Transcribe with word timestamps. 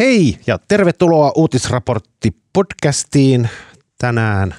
Hei 0.00 0.38
ja 0.46 0.58
tervetuloa 0.68 1.32
uutisraportti 1.36 2.36
podcastiin 2.52 3.48
tänään. 3.98 4.54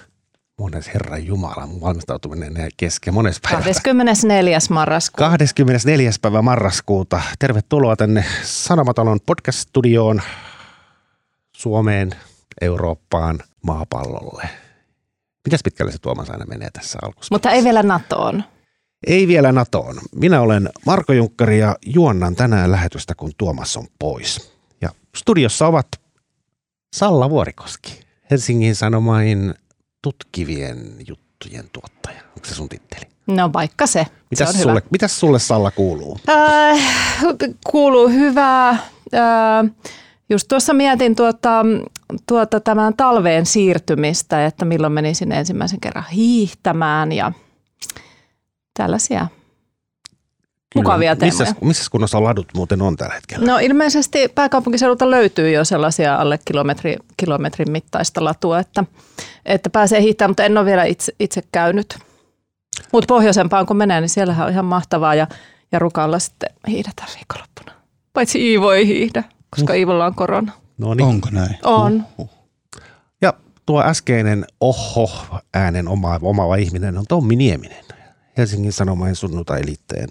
Mones 0.59 0.93
Herran 0.93 1.25
Jumala, 1.25 1.67
mun 1.67 1.81
valmistautuminen 1.81 2.57
ei 2.57 2.69
kesken. 2.77 3.13
Mones 3.13 3.39
päivä. 3.41 3.63
24. 3.63 4.59
marraskuuta. 4.69 5.29
24. 5.29 6.11
päivä 6.21 6.41
marraskuuta. 6.41 7.21
Tervetuloa 7.39 7.95
tänne 7.95 8.25
Sanomatalon 8.43 9.19
podcast-studioon 9.25 10.21
Suomeen, 11.57 12.11
Eurooppaan, 12.61 13.39
maapallolle. 13.61 14.49
Mitäs 15.45 15.59
pitkälle 15.63 15.91
se 15.91 15.97
Tuomas 16.01 16.29
aina 16.29 16.45
menee 16.45 16.69
tässä 16.73 16.99
alkussa? 17.01 17.35
Mutta 17.35 17.51
ei 17.51 17.63
vielä 17.63 17.83
NATOon. 17.83 18.43
Ei 19.07 19.27
vielä 19.27 19.51
NATOon. 19.51 19.95
Minä 20.15 20.41
olen 20.41 20.69
Marko 20.85 21.13
Junkkari 21.13 21.59
ja 21.59 21.75
juonnan 21.85 22.35
tänään 22.35 22.71
lähetystä, 22.71 23.15
kun 23.15 23.31
Tuomas 23.37 23.77
on 23.77 23.87
pois. 23.99 24.50
Studiossa 25.15 25.67
ovat 25.67 25.87
Salla 26.95 27.29
Vuorikoski, 27.29 27.99
Helsingin 28.31 28.75
Sanomain 28.75 29.53
tutkivien 30.01 30.95
juttujen 31.07 31.69
tuottaja. 31.73 32.21
Onko 32.35 32.47
se 32.47 32.55
sun 32.55 32.69
titteli? 32.69 33.05
No 33.27 33.53
vaikka 33.53 33.87
se. 33.87 34.07
Mitäs, 34.31 34.51
se 34.51 34.57
on 34.57 34.61
sulle, 34.61 34.79
hyvä. 34.79 34.87
mitäs 34.91 35.19
sulle 35.19 35.39
Salla 35.39 35.71
kuuluu? 35.71 36.19
Äh, 36.29 36.79
kuuluu 37.71 38.09
hyvää. 38.09 38.69
Äh, 38.69 38.79
just 40.29 40.47
tuossa 40.47 40.73
mietin 40.73 41.15
tuota, 41.15 41.65
tuota 42.27 42.59
tämän 42.59 42.93
talveen 42.97 43.45
siirtymistä, 43.45 44.45
että 44.45 44.65
milloin 44.65 44.93
menisin 44.93 45.31
ensimmäisen 45.31 45.79
kerran 45.79 46.05
hiihtämään 46.13 47.11
ja 47.11 47.31
tällaisia 48.77 49.27
mukavia 50.75 51.15
teemoja. 51.15 51.39
Missä, 51.39 51.55
missä 51.61 51.85
kunnossa 51.91 52.23
ladut 52.23 52.47
muuten 52.55 52.81
on 52.81 52.97
tällä 52.97 53.15
hetkellä? 53.15 53.45
No 53.45 53.57
ilmeisesti 53.57 54.27
pääkaupunkiseudulta 54.35 55.11
löytyy 55.11 55.51
jo 55.51 55.65
sellaisia 55.65 56.15
alle 56.15 56.39
kilometri, 56.45 56.95
kilometrin 57.17 57.71
mittaista 57.71 58.23
latua, 58.23 58.59
että, 58.59 58.83
että 59.45 59.69
pääsee 59.69 60.01
hiihtämään, 60.01 60.29
mutta 60.29 60.43
en 60.43 60.57
ole 60.57 60.65
vielä 60.65 60.83
itse, 60.83 61.13
itse 61.19 61.41
käynyt. 61.51 61.99
Mutta 62.93 63.07
pohjoisempaan 63.07 63.65
kun 63.65 63.77
menee, 63.77 64.01
niin 64.01 64.09
siellähän 64.09 64.45
on 64.45 64.51
ihan 64.51 64.65
mahtavaa 64.65 65.15
ja, 65.15 65.27
ja 65.71 65.79
rukalla 65.79 66.19
sitten 66.19 66.49
hiihdetään 66.67 67.09
viikonloppuna. 67.15 67.71
Paitsi 68.13 68.51
Iivo 68.51 68.71
ei 68.71 68.87
hiihdä, 68.87 69.23
koska 69.49 69.73
Iivolla 69.73 70.05
on 70.05 70.15
korona. 70.15 70.51
No 70.77 70.93
niin. 70.93 71.07
Onko 71.07 71.29
näin? 71.31 71.57
On. 71.63 72.05
Ja 73.21 73.33
tuo 73.65 73.83
äskeinen 73.83 74.45
oho 74.59 75.09
äänen 75.53 75.87
oma, 75.87 76.19
omaava 76.21 76.55
ihminen 76.55 76.97
on 76.97 77.05
Tommi 77.07 77.35
Nieminen. 77.35 77.85
Helsingin 78.37 78.73
Sanomain 78.73 79.15
sunnuntai-liitteen 79.15 80.09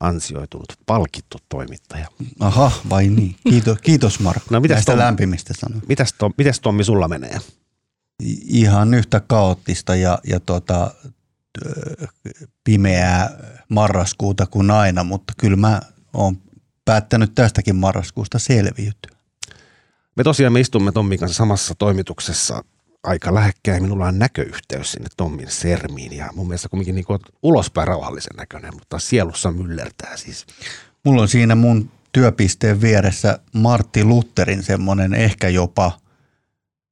ansioitunut, 0.00 0.72
palkittu 0.86 1.38
toimittaja. 1.48 2.08
Aha, 2.40 2.72
vai 2.90 3.08
niin. 3.08 3.36
Kiitos, 3.48 3.78
kiitos 3.78 4.20
Marko 4.20 4.44
No, 4.50 4.60
mitäs 4.60 4.74
näistä 4.74 4.92
Tom- 4.92 4.98
lämpimistä 4.98 5.54
sanoista. 5.54 5.88
Mitäs, 5.88 6.12
Tom, 6.12 6.32
mitäs 6.38 6.60
Tommi 6.60 6.84
sulla 6.84 7.08
menee? 7.08 7.38
Ihan 8.44 8.94
yhtä 8.94 9.20
kaoottista 9.20 9.94
ja, 9.94 10.18
ja 10.26 10.40
tota, 10.40 10.94
pimeää 12.64 13.30
marraskuuta 13.68 14.46
kuin 14.46 14.70
aina, 14.70 15.04
mutta 15.04 15.32
kyllä 15.38 15.56
mä 15.56 15.80
oon 16.12 16.38
päättänyt 16.84 17.34
tästäkin 17.34 17.76
marraskuusta 17.76 18.38
selviytyä. 18.38 19.16
Me 20.16 20.24
tosiaan 20.24 20.52
me 20.52 20.60
istumme 20.60 20.92
Tommin 20.92 21.18
kanssa 21.18 21.36
samassa 21.36 21.74
toimituksessa 21.74 22.64
aika 23.02 23.34
lähekkäin. 23.34 23.82
Minulla 23.82 24.06
on 24.06 24.18
näköyhteys 24.18 24.92
sinne 24.92 25.08
Tommin 25.16 25.50
sermiin 25.50 26.12
ja 26.12 26.30
mun 26.34 26.46
mielestä 26.46 26.68
kumminkin 26.68 26.94
niin 26.94 27.04
ulospäin 27.42 27.88
rauhallisen 27.88 28.36
näköinen, 28.36 28.74
mutta 28.74 28.98
sielussa 28.98 29.50
myllertää 29.50 30.16
siis. 30.16 30.46
Mulla 31.04 31.22
on 31.22 31.28
siinä 31.28 31.54
mun 31.54 31.90
työpisteen 32.12 32.80
vieressä 32.80 33.38
Martti 33.54 34.04
Lutherin 34.04 34.62
semmoinen 34.62 35.14
ehkä 35.14 35.48
jopa 35.48 35.92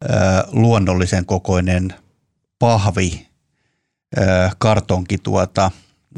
ö, 0.04 0.08
luonnollisen 0.52 1.26
kokoinen 1.26 1.94
pahvi, 2.58 3.26
ö, 4.18 4.50
kartonki 4.58 5.18
tuota, 5.18 5.70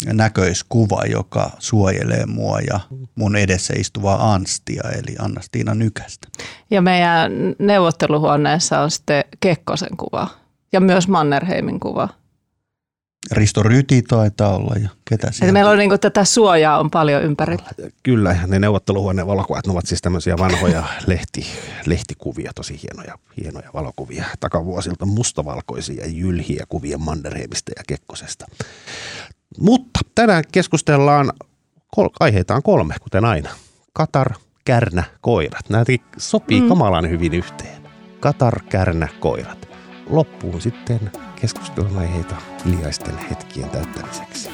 näköiskuva, 0.06 1.02
joka 1.10 1.50
suojelee 1.58 2.26
mua 2.26 2.58
ja 2.60 2.80
mun 3.14 3.36
edessä 3.36 3.74
istuvaa 3.76 4.32
Anstia, 4.32 4.82
eli 4.90 5.16
Annastiina 5.18 5.74
Nykästä. 5.74 6.28
Ja 6.70 6.82
meidän 6.82 7.32
neuvotteluhuoneessa 7.58 8.80
on 8.80 8.90
sitten 8.90 9.24
Kekkosen 9.40 9.96
kuva 9.96 10.28
ja 10.72 10.80
myös 10.80 11.08
Mannerheimin 11.08 11.80
kuva. 11.80 12.08
Risto 13.32 13.62
Ryti 13.62 14.02
taitaa 14.02 14.56
olla 14.56 14.74
ja 14.82 14.88
ketä 15.04 15.26
Eli 15.26 15.34
siellä? 15.34 15.52
meillä 15.52 15.70
on 15.70 15.78
niin 15.78 16.00
tätä 16.00 16.24
suojaa 16.24 16.80
on 16.80 16.90
paljon 16.90 17.22
ympärillä. 17.22 17.68
Kyllä, 18.02 18.36
ja 18.40 18.46
ne 18.46 18.58
neuvotteluhuoneen 18.58 19.26
valokuvat 19.26 19.66
ne 19.66 19.72
ovat 19.72 19.86
siis 19.86 20.02
tämmöisiä 20.02 20.38
vanhoja 20.38 20.84
lehti, 21.06 21.46
lehtikuvia, 21.86 22.52
tosi 22.54 22.80
hienoja, 22.82 23.18
hienoja 23.42 23.70
valokuvia 23.74 24.24
takavuosilta, 24.40 25.06
mustavalkoisia 25.06 26.06
jylhiä 26.06 26.64
kuvia 26.68 26.98
Mannerheimista 26.98 27.72
ja 27.76 27.82
Kekkosesta. 27.86 28.46
Mutta 29.58 30.00
tänään 30.14 30.44
keskustellaan, 30.52 31.32
kol- 31.96 32.08
aiheita 32.20 32.54
on 32.54 32.62
kolme, 32.62 32.94
kuten 33.00 33.24
aina. 33.24 33.50
Katar, 33.92 34.34
kärnä, 34.64 35.04
koirat. 35.20 35.68
Nämä 35.68 35.84
sopii 36.16 36.60
mm. 36.60 36.68
kamalan 36.68 37.10
hyvin 37.10 37.34
yhteen. 37.34 37.82
Katar, 38.20 38.62
kärnä, 38.68 39.08
koirat. 39.20 39.68
Loppuun 40.06 40.60
sitten 40.60 41.10
keskustelun 41.40 41.98
aiheita 41.98 42.36
hiljaisten 42.64 43.18
hetkien 43.18 43.70
täyttämiseksi. 43.70 44.50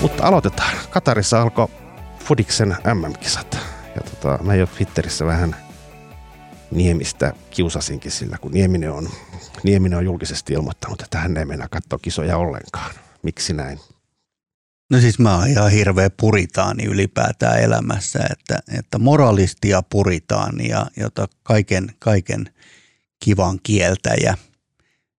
Mutta 0.00 0.24
aloitetaan. 0.24 0.76
Katarissa 0.90 1.42
alkoi 1.42 1.68
Fudiksen 2.28 2.76
MM-kisat. 2.94 3.58
Ja 3.94 4.00
tota, 4.10 4.44
mä 4.44 4.54
jo 4.54 4.66
Twitterissä 4.66 5.26
vähän 5.26 5.56
Niemistä 6.70 7.32
kiusasinkin 7.50 8.10
sillä, 8.10 8.38
kun 8.40 8.52
Nieminen 8.52 8.92
on, 8.92 9.08
Nieminen 9.62 9.98
on 9.98 10.04
julkisesti 10.04 10.52
ilmoittanut, 10.52 11.02
että 11.02 11.18
hän 11.18 11.36
ei 11.36 11.44
mennä 11.44 11.68
katsoa 11.70 11.98
kisoja 11.98 12.36
ollenkaan. 12.36 12.94
Miksi 13.22 13.52
näin? 13.52 13.80
No 14.90 15.00
siis 15.00 15.18
mä 15.18 15.36
oon 15.36 15.48
ihan 15.48 15.70
hirveä 15.70 16.10
puritaani 16.10 16.84
ylipäätään 16.84 17.60
elämässä, 17.60 18.20
että, 18.30 18.58
että 18.78 18.98
moralisti 18.98 19.68
ja 19.68 19.82
puritaani 19.90 20.68
ja 20.68 20.86
jota 20.96 21.28
kaiken, 21.42 21.92
kaiken 21.98 22.54
kivan 23.24 23.58
kieltäjä, 23.62 24.38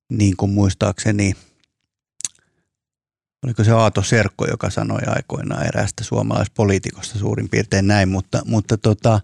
niin 0.09 0.37
kuin 0.37 0.51
muistaakseni, 0.51 1.33
oliko 3.45 3.63
se 3.63 3.71
Aato 3.71 4.03
Serkko, 4.03 4.47
joka 4.47 4.69
sanoi 4.69 5.01
aikoinaan 5.07 5.65
eräästä 5.65 6.03
suomalaispoliitikosta 6.03 7.19
suurin 7.19 7.49
piirtein 7.49 7.87
näin, 7.87 8.09
mutta, 8.09 8.41
mutta 8.45 8.77
tota, 8.77 9.21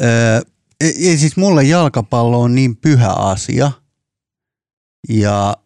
ää, 0.00 0.42
ei 0.80 1.18
siis 1.18 1.36
mulle 1.36 1.64
jalkapallo 1.64 2.40
on 2.40 2.54
niin 2.54 2.76
pyhä 2.76 3.10
asia 3.10 3.72
ja 5.08 5.56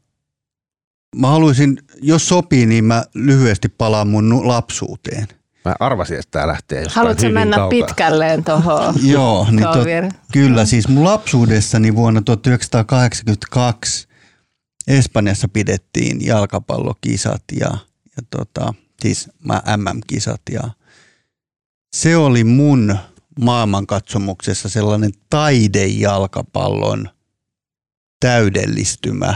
mä 1.16 1.28
haluaisin, 1.28 1.78
jos 2.03 2.28
sopii, 2.28 2.66
niin 2.66 2.84
mä 2.84 3.04
lyhyesti 3.15 3.69
palaan 3.69 4.09
mun 4.09 4.48
lapsuuteen. 4.48 5.27
Mä 5.65 5.75
arvasin, 5.81 6.19
että 6.19 6.31
tämä 6.31 6.47
lähtee 6.47 6.83
jostain 6.83 6.94
Haluatko 7.03 7.22
hyvin 7.22 7.34
mennä 7.34 7.56
kaukaa. 7.56 7.87
pitkälleen 7.87 8.44
tuohon? 8.44 8.94
Joo, 9.03 9.47
niin 9.50 9.69
tot, 9.72 9.87
kyllä. 10.33 10.65
Siis 10.65 10.88
mun 10.88 11.04
lapsuudessani 11.04 11.94
vuonna 11.94 12.21
1982 12.22 14.09
Espanjassa 14.87 15.49
pidettiin 15.49 16.27
jalkapallokisat 16.27 17.43
ja, 17.53 17.71
ja 18.17 18.23
tota, 18.31 18.75
siis 19.03 19.29
MM-kisat 19.77 20.43
ja 20.51 20.63
se 21.97 22.17
oli 22.17 22.45
mun 22.45 22.97
maailmankatsomuksessa 23.41 24.69
sellainen 24.69 25.11
taidejalkapallon 25.31 27.09
täydellistymä, 28.21 29.35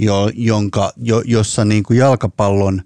jo, 0.00 0.30
jonka, 0.34 0.92
jo, 0.96 1.22
jossa 1.24 1.64
niin 1.64 1.82
kuin 1.82 1.98
jalkapallon 1.98 2.82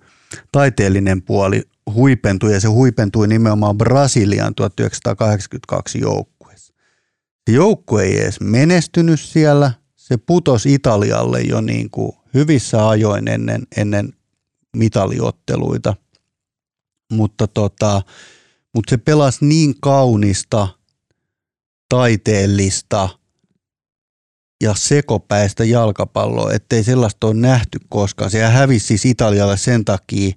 taiteellinen 0.52 1.22
puoli 1.22 1.62
huipentui 1.94 2.52
ja 2.52 2.60
se 2.60 2.68
huipentui 2.68 3.28
nimenomaan 3.28 3.78
Brasilian 3.78 4.54
1982 4.54 6.00
joukkueessa. 6.00 6.74
Se 7.50 7.56
joukkue 7.56 8.02
ei 8.02 8.20
edes 8.20 8.40
menestynyt 8.40 9.20
siellä, 9.20 9.72
se 10.08 10.16
putosi 10.16 10.74
Italialle 10.74 11.40
jo 11.40 11.60
niin 11.60 11.90
kuin 11.90 12.12
hyvissä 12.34 12.88
ajoin 12.88 13.28
ennen, 13.28 13.66
ennen 13.76 14.12
mitaliotteluita, 14.76 15.94
mutta, 17.12 17.46
tota, 17.46 18.02
mutta 18.74 18.90
se 18.90 18.96
pelasi 18.96 19.46
niin 19.46 19.74
kaunista, 19.80 20.68
taiteellista 21.88 23.08
ja 24.62 24.74
sekopäistä 24.74 25.64
jalkapalloa, 25.64 26.52
ettei 26.52 26.84
sellaista 26.84 27.26
ole 27.26 27.34
nähty 27.34 27.78
koskaan. 27.88 28.30
Se 28.30 28.42
hävisi 28.42 28.86
siis 28.86 29.04
Italialle 29.04 29.56
sen 29.56 29.84
takia, 29.84 30.28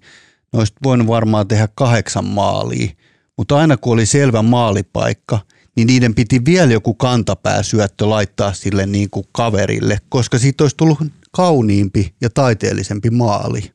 ne 0.54 0.60
olisi 0.60 0.74
voinut 0.83 1.07
varmaan 1.07 1.48
tehdä 1.48 1.68
kahdeksan 1.75 2.25
maalia, 2.25 2.92
mutta 3.38 3.57
aina 3.57 3.77
kun 3.77 3.94
oli 3.94 4.06
selvä 4.06 4.42
maalipaikka, 4.42 5.39
niin 5.79 5.87
niiden 5.87 6.15
piti 6.15 6.45
vielä 6.45 6.73
joku 6.73 6.93
kantapääsyöttö 6.93 8.09
laittaa 8.09 8.53
sille 8.53 8.85
niin 8.85 9.09
kuin 9.09 9.25
kaverille, 9.31 9.97
koska 10.09 10.39
siitä 10.39 10.63
olisi 10.63 10.77
tullut 10.77 10.97
kauniimpi 11.31 12.15
ja 12.21 12.29
taiteellisempi 12.29 13.09
maali. 13.09 13.71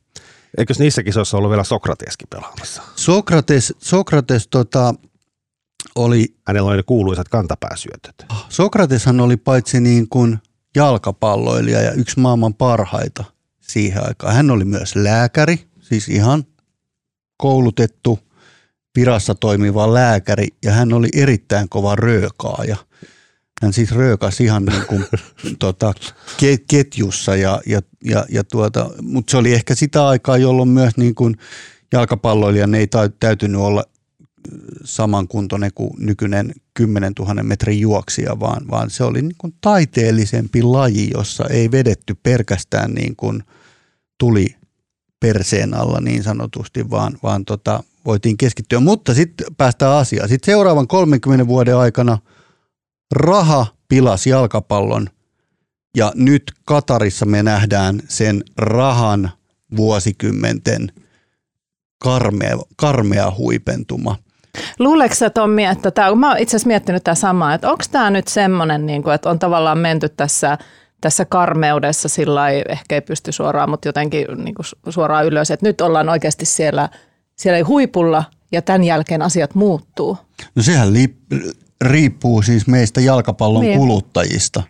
Eikö 0.57 0.73
niissä 0.79 1.03
kisoissa 1.03 1.37
ollut 1.37 1.49
vielä 1.49 1.63
Sokrateskin 1.63 2.27
pelaamassa? 2.29 2.83
Sokrates, 2.95 3.73
Sokrates 3.79 4.47
tota, 4.47 4.93
oli, 5.95 6.35
Hänellä 6.47 6.69
oli 6.69 6.77
ne 6.77 6.83
kuuluisat 6.83 7.29
kantapääsyötöt. 7.29 8.25
Sokrateshan 8.49 9.19
oli 9.19 9.37
paitsi 9.37 9.79
niin 9.79 10.09
kuin 10.09 10.37
jalkapalloilija 10.75 11.81
ja 11.81 11.91
yksi 11.91 12.19
maailman 12.19 12.53
parhaita 12.53 13.23
siihen 13.61 14.07
aikaan. 14.07 14.35
Hän 14.35 14.51
oli 14.51 14.65
myös 14.65 14.95
lääkäri, 14.95 15.67
siis 15.79 16.09
ihan 16.09 16.43
koulutettu 17.37 18.19
virassa 18.95 19.35
toimiva 19.35 19.93
lääkäri 19.93 20.47
ja 20.63 20.71
hän 20.71 20.93
oli 20.93 21.07
erittäin 21.13 21.69
kova 21.69 21.95
röökaaja. 21.95 22.77
Hän 23.61 23.73
siis 23.73 23.91
röökasi 23.91 24.43
ihan 24.43 24.65
niin 24.65 24.85
kuin, 24.87 25.05
tota, 25.59 25.93
ke- 26.37 26.63
ketjussa, 26.69 27.35
ja, 27.35 27.61
ja, 27.65 27.81
ja, 28.03 28.25
ja 28.29 28.43
tuota, 28.43 28.89
mutta 29.01 29.31
se 29.31 29.37
oli 29.37 29.53
ehkä 29.53 29.75
sitä 29.75 30.07
aikaa, 30.07 30.37
jolloin 30.37 30.69
myös 30.69 30.97
niin 30.97 31.15
kuin 31.15 31.35
jalkapalloilijan 31.93 32.75
ei 32.75 32.87
tä- 32.87 33.09
täytynyt 33.19 33.61
olla 33.61 33.83
samankuntoinen 34.83 35.71
kuin 35.75 35.91
nykyinen 35.99 36.53
10 36.73 37.13
000 37.19 37.43
metrin 37.43 37.79
juoksija, 37.79 38.39
vaan, 38.39 38.67
vaan 38.71 38.89
se 38.89 39.03
oli 39.03 39.21
niin 39.21 39.35
kuin 39.37 39.53
taiteellisempi 39.61 40.63
laji, 40.63 41.09
jossa 41.13 41.45
ei 41.49 41.71
vedetty 41.71 42.15
pelkästään 42.23 42.91
niin 42.93 43.15
kuin 43.15 43.43
tuli 44.17 44.55
perseen 45.19 45.73
alla 45.73 45.99
niin 46.01 46.23
sanotusti, 46.23 46.89
vaan, 46.89 47.17
vaan 47.23 47.45
tota, 47.45 47.83
voitiin 48.05 48.37
keskittyä. 48.37 48.79
Mutta 48.79 49.13
sitten 49.13 49.47
päästään 49.57 49.91
asiaan. 49.91 50.29
Sitten 50.29 50.53
seuraavan 50.53 50.87
30 50.87 51.47
vuoden 51.47 51.77
aikana 51.77 52.17
raha 53.15 53.65
pilasi 53.87 54.29
jalkapallon 54.29 55.09
ja 55.97 56.11
nyt 56.15 56.43
Katarissa 56.65 57.25
me 57.25 57.43
nähdään 57.43 57.99
sen 58.07 58.43
rahan 58.57 59.31
vuosikymmenten 59.77 60.91
karmea, 62.03 62.57
karmea 62.75 63.31
huipentuma. 63.37 64.15
Luuleeko 64.79 65.15
sä 65.15 65.29
Tommi, 65.29 65.65
että 65.65 65.91
tämä, 65.91 66.15
mä 66.15 66.29
oon 66.29 66.39
itse 66.39 66.55
asiassa 66.55 66.67
miettinyt 66.67 67.03
tämä 67.03 67.15
samaa, 67.15 67.53
että 67.53 67.71
onko 67.71 67.83
tämä 67.91 68.09
nyt 68.09 68.27
semmoinen, 68.27 68.85
niin 68.85 69.09
että 69.15 69.29
on 69.29 69.39
tavallaan 69.39 69.77
menty 69.77 70.09
tässä, 70.09 70.57
tässä 71.01 71.25
karmeudessa 71.25 72.09
sillä 72.09 72.49
ehkä 72.49 72.95
ei 72.95 73.01
pysty 73.01 73.31
suoraan, 73.31 73.69
mutta 73.69 73.87
jotenkin 73.87 74.25
niin 74.35 74.55
suoraan 74.89 75.25
ylös, 75.25 75.51
että 75.51 75.65
nyt 75.65 75.81
ollaan 75.81 76.09
oikeasti 76.09 76.45
siellä, 76.45 76.89
siellä 77.35 77.67
huipulla 77.67 78.23
ja 78.51 78.61
tämän 78.61 78.83
jälkeen 78.83 79.21
asiat 79.21 79.55
muuttuu. 79.55 80.17
No 80.55 80.63
sehän 80.63 80.93
li- 80.93 81.17
riippuu 81.81 82.41
siis 82.41 82.67
meistä 82.67 83.01
jalkapallon 83.01 83.63
Niin. 83.63 83.79
kuluttajista. 83.79 84.63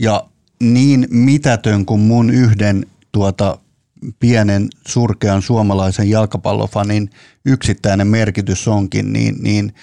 Ja 0.00 0.26
niin 0.62 1.06
mitätön 1.10 1.86
kuin 1.86 2.00
mun 2.00 2.30
yhden 2.30 2.86
tuota 3.12 3.58
pienen 4.20 4.68
surkean 4.88 5.42
suomalaisen 5.42 6.10
jalkapallofanin 6.10 7.10
yksittäinen 7.46 8.06
merkitys 8.06 8.68
onkin, 8.68 9.12
niin, 9.12 9.36
niin 9.42 9.74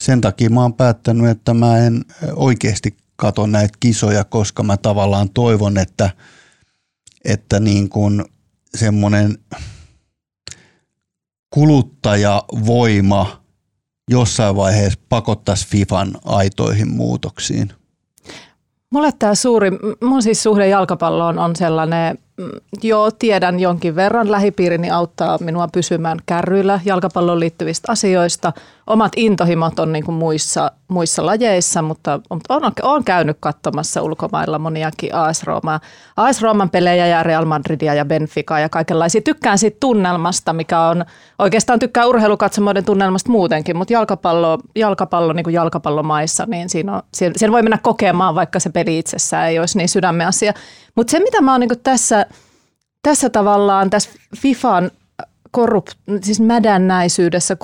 sen 0.00 0.20
takia 0.20 0.50
mä 0.50 0.62
oon 0.62 0.74
päättänyt, 0.74 1.26
että 1.30 1.54
mä 1.54 1.78
en 1.78 2.04
oikeasti 2.34 2.96
kato 3.16 3.46
näitä 3.46 3.74
kisoja, 3.80 4.24
koska 4.24 4.62
mä 4.62 4.76
tavallaan 4.76 5.30
toivon, 5.30 5.78
että, 5.78 6.10
että 7.24 7.60
niin 7.60 7.88
kuin 7.88 8.24
semmoinen 8.74 9.38
kuluttajavoima 11.50 13.40
jossain 14.10 14.56
vaiheessa 14.56 15.00
pakottaisi 15.08 15.68
FIFAn 15.68 16.10
aitoihin 16.24 16.88
muutoksiin. 16.88 17.72
Mulle 18.90 19.12
tämä 19.18 19.34
suuri, 19.34 19.70
mun 20.04 20.22
siis 20.22 20.42
suhde 20.42 20.68
jalkapalloon 20.68 21.38
on 21.38 21.56
sellainen, 21.56 22.18
mm, 22.36 22.50
joo 22.82 23.10
tiedän 23.10 23.60
jonkin 23.60 23.96
verran, 23.96 24.30
lähipiirini 24.30 24.90
auttaa 24.90 25.38
minua 25.38 25.68
pysymään 25.68 26.18
kärryillä 26.26 26.80
jalkapalloon 26.84 27.40
liittyvistä 27.40 27.92
asioista. 27.92 28.52
Omat 28.90 29.12
intohimot 29.16 29.78
on 29.78 29.92
niin 29.92 30.04
kuin 30.04 30.14
muissa, 30.14 30.72
muissa 30.88 31.26
lajeissa, 31.26 31.82
mutta 31.82 32.20
mutta 32.30 32.54
olen, 32.54 32.72
olen 32.82 33.04
käynyt 33.04 33.36
katsomassa 33.40 34.02
ulkomailla 34.02 34.58
moniakin 34.58 35.14
AS 35.14 35.44
Roomaa. 35.44 35.80
AS 36.16 36.42
Rooman 36.42 36.70
pelejä 36.70 37.06
ja 37.06 37.22
Real 37.22 37.44
Madridia 37.44 37.94
ja 37.94 38.04
Benficaa 38.04 38.60
ja 38.60 38.68
kaikenlaisia. 38.68 39.20
Tykkään 39.20 39.58
siitä 39.58 39.76
tunnelmasta, 39.80 40.52
mikä 40.52 40.80
on, 40.80 41.04
oikeastaan 41.38 41.78
tykkää 41.78 42.06
urheilukatsomoiden 42.06 42.84
tunnelmasta 42.84 43.30
muutenkin, 43.30 43.76
mutta 43.76 43.92
jalkapallo, 43.92 44.58
jalkapallo 44.76 45.32
niin 45.32 45.44
kuin 45.44 45.54
jalkapallomaissa, 45.54 46.46
niin 46.46 46.68
siinä 46.68 46.96
on, 46.96 47.02
sen, 47.14 47.32
sen 47.36 47.52
voi 47.52 47.62
mennä 47.62 47.78
kokemaan, 47.78 48.34
vaikka 48.34 48.60
se 48.60 48.70
peli 48.70 48.98
itsessään 48.98 49.48
ei 49.48 49.58
olisi 49.58 49.78
niin 49.78 49.88
sydämen 49.88 50.26
asia. 50.26 50.52
Mutta 50.94 51.10
se, 51.10 51.18
mitä 51.18 51.40
mä 51.40 51.52
oon 51.52 51.60
niin 51.60 51.82
tässä, 51.82 52.26
tässä 53.02 53.30
tavallaan, 53.30 53.90
tässä 53.90 54.10
FIFAn 54.36 54.90
korrup, 55.50 55.86
siis 56.22 56.40
mädännäisyydessä, 56.40 57.56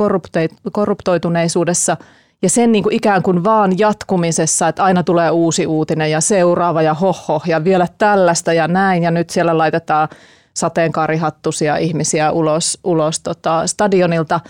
korruptoituneisuudessa 0.72 1.96
ja 2.42 2.50
sen 2.50 2.72
niin 2.72 2.82
kuin 2.82 2.94
ikään 2.94 3.22
kuin 3.22 3.44
vaan 3.44 3.78
jatkumisessa, 3.78 4.68
että 4.68 4.84
aina 4.84 5.02
tulee 5.02 5.30
uusi 5.30 5.66
uutinen 5.66 6.10
ja 6.10 6.20
seuraava 6.20 6.82
ja 6.82 6.94
hoho 6.94 7.42
ja 7.46 7.64
vielä 7.64 7.86
tällaista 7.98 8.52
ja 8.52 8.68
näin. 8.68 9.02
Ja 9.02 9.10
nyt 9.10 9.30
siellä 9.30 9.58
laitetaan 9.58 10.08
sateenkaarihattusia 10.54 11.76
ihmisiä 11.76 12.32
ulos, 12.32 12.78
ulos 12.84 13.20
tota 13.20 13.66
stadionilta, 13.66 14.40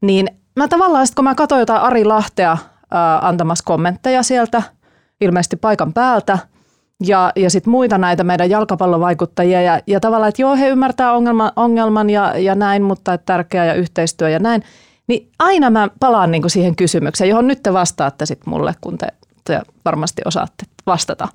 niin 0.00 0.28
mä 0.56 0.68
tavallaan 0.68 1.06
sit, 1.06 1.14
kun 1.14 1.24
mä 1.24 1.34
katsoin 1.34 1.60
jotain 1.60 1.82
Ari 1.82 2.04
Lahtea 2.04 2.56
ää, 2.90 3.18
antamassa 3.28 3.64
kommentteja 3.66 4.22
sieltä, 4.22 4.62
ilmeisesti 5.20 5.56
paikan 5.56 5.92
päältä, 5.92 6.38
ja, 7.04 7.32
ja 7.36 7.50
sitten 7.50 7.70
muita 7.70 7.98
näitä 7.98 8.24
meidän 8.24 8.50
jalkapallovaikuttajia 8.50 9.62
ja, 9.62 9.80
ja 9.86 10.00
tavallaan, 10.00 10.28
että 10.28 10.42
joo, 10.42 10.56
he 10.56 10.68
ymmärtää 10.68 11.12
ongelman, 11.12 11.52
ongelman 11.56 12.10
ja, 12.10 12.38
ja 12.38 12.54
näin, 12.54 12.82
mutta 12.82 13.12
että 13.12 13.26
tärkeää 13.26 13.66
ja 13.66 13.74
yhteistyö 13.74 14.28
ja 14.28 14.38
näin, 14.38 14.62
niin 15.06 15.28
aina 15.38 15.70
mä 15.70 15.88
palaan 16.00 16.30
niinku 16.30 16.48
siihen 16.48 16.76
kysymykseen, 16.76 17.30
johon 17.30 17.46
nyt 17.46 17.62
te 17.62 17.72
vastaatte 17.72 18.26
sitten 18.26 18.50
mulle, 18.50 18.74
kun 18.80 18.98
te, 18.98 19.06
te 19.44 19.60
varmasti 19.84 20.22
osaatte 20.24 20.64
vastata. 20.86 21.28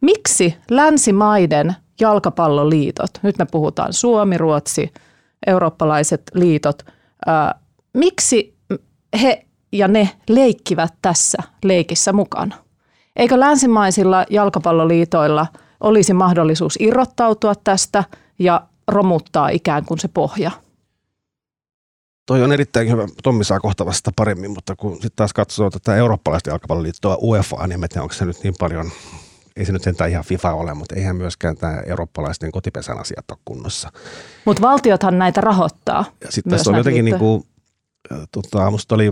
Miksi 0.00 0.56
länsimaiden 0.70 1.74
jalkapalloliitot, 2.00 3.10
nyt 3.22 3.38
me 3.38 3.46
puhutaan 3.50 3.92
Suomi, 3.92 4.38
Ruotsi, 4.38 4.92
eurooppalaiset 5.46 6.22
liitot, 6.34 6.82
ää, 7.26 7.54
miksi 7.94 8.56
he 9.22 9.46
ja 9.72 9.88
ne 9.88 10.10
leikkivät 10.28 10.94
tässä 11.02 11.38
leikissä 11.64 12.12
mukana? 12.12 12.54
Eikö 13.16 13.40
länsimaisilla 13.40 14.26
jalkapalloliitoilla 14.30 15.46
olisi 15.80 16.12
mahdollisuus 16.12 16.76
irrottautua 16.80 17.54
tästä 17.64 18.04
ja 18.38 18.66
romuttaa 18.88 19.48
ikään 19.48 19.84
kuin 19.84 19.98
se 19.98 20.08
pohja? 20.08 20.50
Toi 22.26 22.42
on 22.42 22.52
erittäin 22.52 22.90
hyvä. 22.90 23.08
Tommi 23.22 23.44
saa 23.44 23.60
kohta 23.60 23.86
vasta 23.86 24.10
paremmin, 24.16 24.50
mutta 24.50 24.76
kun 24.76 24.92
sitten 24.92 25.12
taas 25.16 25.32
katsoo 25.32 25.70
tätä 25.70 25.96
eurooppalaista 25.96 26.50
jalkapalloliittoa 26.50 27.18
UEFA, 27.22 27.66
niin 27.66 27.84
en 27.84 27.88
tiedä, 27.88 28.02
onko 28.02 28.14
se 28.14 28.24
nyt 28.24 28.42
niin 28.42 28.54
paljon, 28.58 28.90
ei 29.56 29.64
se 29.64 29.72
nyt 29.72 29.82
sentään 29.82 30.10
ihan 30.10 30.24
FIFA 30.24 30.52
ole, 30.52 30.74
mutta 30.74 30.94
eihän 30.94 31.16
myöskään 31.16 31.56
tämä 31.56 31.82
eurooppalaisten 31.86 32.52
kotipesän 32.52 32.98
asiat 32.98 33.30
ole 33.30 33.38
kunnossa. 33.44 33.92
Mutta 34.44 34.62
valtiothan 34.62 35.18
näitä 35.18 35.40
rahoittaa. 35.40 36.04
Sitten 36.28 36.50
tässä 36.50 36.70
näitä 36.70 36.80
jotenkin 36.80 37.04
niin 37.04 37.18
kuin, 37.18 37.44
tota, 38.32 38.70
musta 38.70 38.94
oli, 38.94 39.10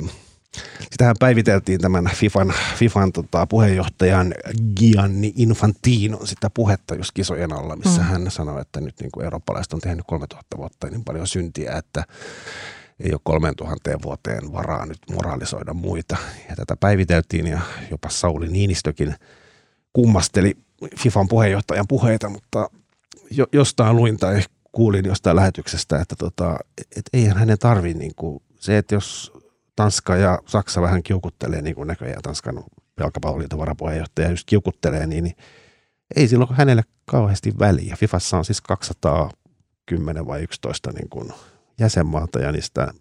sitähän 0.90 1.16
päiviteltiin 1.18 1.80
tämän 1.80 2.10
FIFAn, 2.14 2.54
FIFAn 2.76 3.12
tota, 3.12 3.46
puheenjohtajan 3.46 4.34
Gianni 4.76 5.32
Infantinon 5.36 6.26
sitä 6.26 6.50
puhetta 6.54 6.94
just 6.94 7.10
kisojen 7.14 7.52
alla, 7.52 7.76
missä 7.76 8.00
Mm. 8.00 8.06
hän 8.06 8.30
sanoi, 8.30 8.60
että 8.60 8.80
nyt 8.80 9.00
niin 9.00 9.10
kuin 9.10 9.24
eurooppalaiset 9.24 9.72
on 9.72 9.80
tehnyt 9.80 10.04
3000 10.06 10.56
vuotta 10.56 10.86
niin 10.86 11.04
paljon 11.04 11.26
syntiä, 11.26 11.72
että 11.72 12.04
ei 13.00 13.12
ole 13.12 13.20
3000 13.22 14.02
vuoteen 14.02 14.52
varaa 14.52 14.86
nyt 14.86 14.98
moraalisoida 15.12 15.74
muita. 15.74 16.16
Ja 16.48 16.56
tätä 16.56 16.76
päiviteltiin 16.76 17.46
ja 17.46 17.60
jopa 17.90 18.08
Sauli 18.08 18.48
Niinistökin 18.48 19.14
kummasteli 19.92 20.56
FIFAn 20.98 21.28
puheenjohtajan 21.28 21.88
puheita, 21.88 22.28
mutta 22.28 22.70
jo, 23.30 23.46
jostain 23.52 23.96
luin 23.96 24.16
tai 24.16 24.42
kuulin 24.72 25.04
jostain 25.04 25.36
lähetyksestä, 25.36 26.00
että 26.00 26.16
tota, 26.18 26.58
et 26.96 27.04
eihän 27.12 27.36
hänen 27.36 27.58
tarvi 27.58 27.94
niin 27.94 28.12
kuin, 28.16 28.42
se, 28.60 28.78
että 28.78 28.94
jos 28.94 29.32
Tanska 29.80 30.16
ja 30.16 30.38
Saksa 30.46 30.82
vähän 30.82 31.02
kiukuttelee, 31.02 31.62
niin 31.62 31.74
kuin 31.74 31.86
näköjään 31.86 32.22
Tanskan 32.22 32.64
jalkapalloliiton 33.00 33.58
varapuheenjohtaja 33.58 34.30
just 34.30 34.46
kiukuttelee, 34.46 35.06
niin, 35.06 35.24
niin 35.24 35.36
ei 36.16 36.28
silloin 36.28 36.54
hänelle 36.54 36.82
kauheasti 37.04 37.58
väliä. 37.58 37.96
Fifassa 37.96 38.38
on 38.38 38.44
siis 38.44 38.60
210 38.60 40.26
vai 40.26 40.42
11 40.42 40.92
niin 40.92 41.08
kuin 41.08 41.32
jäsenmaata 41.78 42.38
ja 42.38 42.52
niistä 42.52 42.92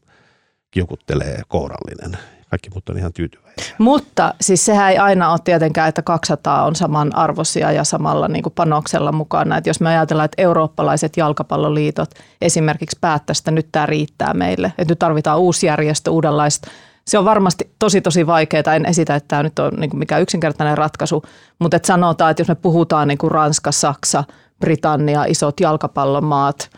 kiukuttelee 0.72 1.42
kourallinen. 1.48 2.18
Kaikki 2.50 2.70
muut 2.70 2.90
on 2.90 2.98
ihan 2.98 3.14
tyytyväisiä. 3.14 3.76
Mutta 3.78 4.34
siis 4.42 4.66
sehän 4.66 4.92
ei 4.92 4.98
aina 4.98 5.32
ole 5.32 5.40
tietenkään, 5.44 5.90
että 5.90 6.02
200 6.02 6.66
on 6.66 6.76
samanarvoisia 6.76 7.72
ja 7.72 7.84
samalla 7.84 8.28
niin 8.28 8.44
kuin 8.44 8.54
panoksella 8.54 9.12
mukana. 9.12 9.58
Että 9.58 9.70
jos 9.70 9.82
me 9.82 9.90
ajatellaan, 9.90 10.26
että 10.26 10.42
eurooppalaiset 10.42 11.18
jalkapalloliitot 11.18 12.10
esimerkiksi 12.42 12.98
päättäisivät, 13.02 13.42
että 13.42 13.52
nyt 13.52 13.68
tämä 13.72 13.86
riittää 13.86 14.34
meille, 14.34 14.74
että 14.78 14.92
nyt 14.92 15.00
tarvitaan 15.00 15.40
uusi 15.40 15.66
järjestö, 15.66 16.12
uudenlaista 16.12 16.68
Se 17.08 17.18
on 17.18 17.26
varmasti 17.26 17.74
tosi 17.80 18.02
tosi 18.02 18.28
vaikeaa. 18.28 18.76
En 18.76 18.86
esitä, 18.86 19.16
että 19.16 19.28
tämä 19.28 19.44
nyt 19.44 19.60
on 19.60 19.72
niin 19.78 19.90
kuin 19.90 20.00
mikään 20.00 20.22
yksinkertainen 20.22 20.78
ratkaisu, 20.78 21.24
mutta 21.60 21.78
että 21.78 21.88
sanotaan, 21.88 22.32
että 22.32 22.42
jos 22.42 22.48
me 22.48 22.56
puhutaan 22.56 23.08
niin 23.08 23.18
kuin 23.18 23.32
Ranska, 23.32 23.72
Saksa, 23.72 24.24
Britannia, 24.60 25.26
isot 25.26 25.60
jalkapallomaat, 25.60 26.70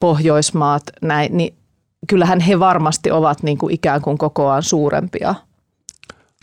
Pohjoismaat, 0.00 0.82
näin, 1.02 1.36
niin 1.36 1.61
kyllähän 2.08 2.40
he 2.40 2.58
varmasti 2.58 3.10
ovat 3.10 3.42
niin 3.42 3.58
kuin 3.58 3.74
ikään 3.74 4.02
kuin 4.02 4.18
kokoaan 4.18 4.62
suurempia 4.62 5.34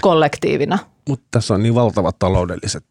kollektiivina. 0.02 0.80
Mutta 1.10 1.26
tässä 1.32 1.54
on 1.54 1.64
niin 1.64 1.76
valtavat 1.76 2.20
taloudelliset 2.20 2.86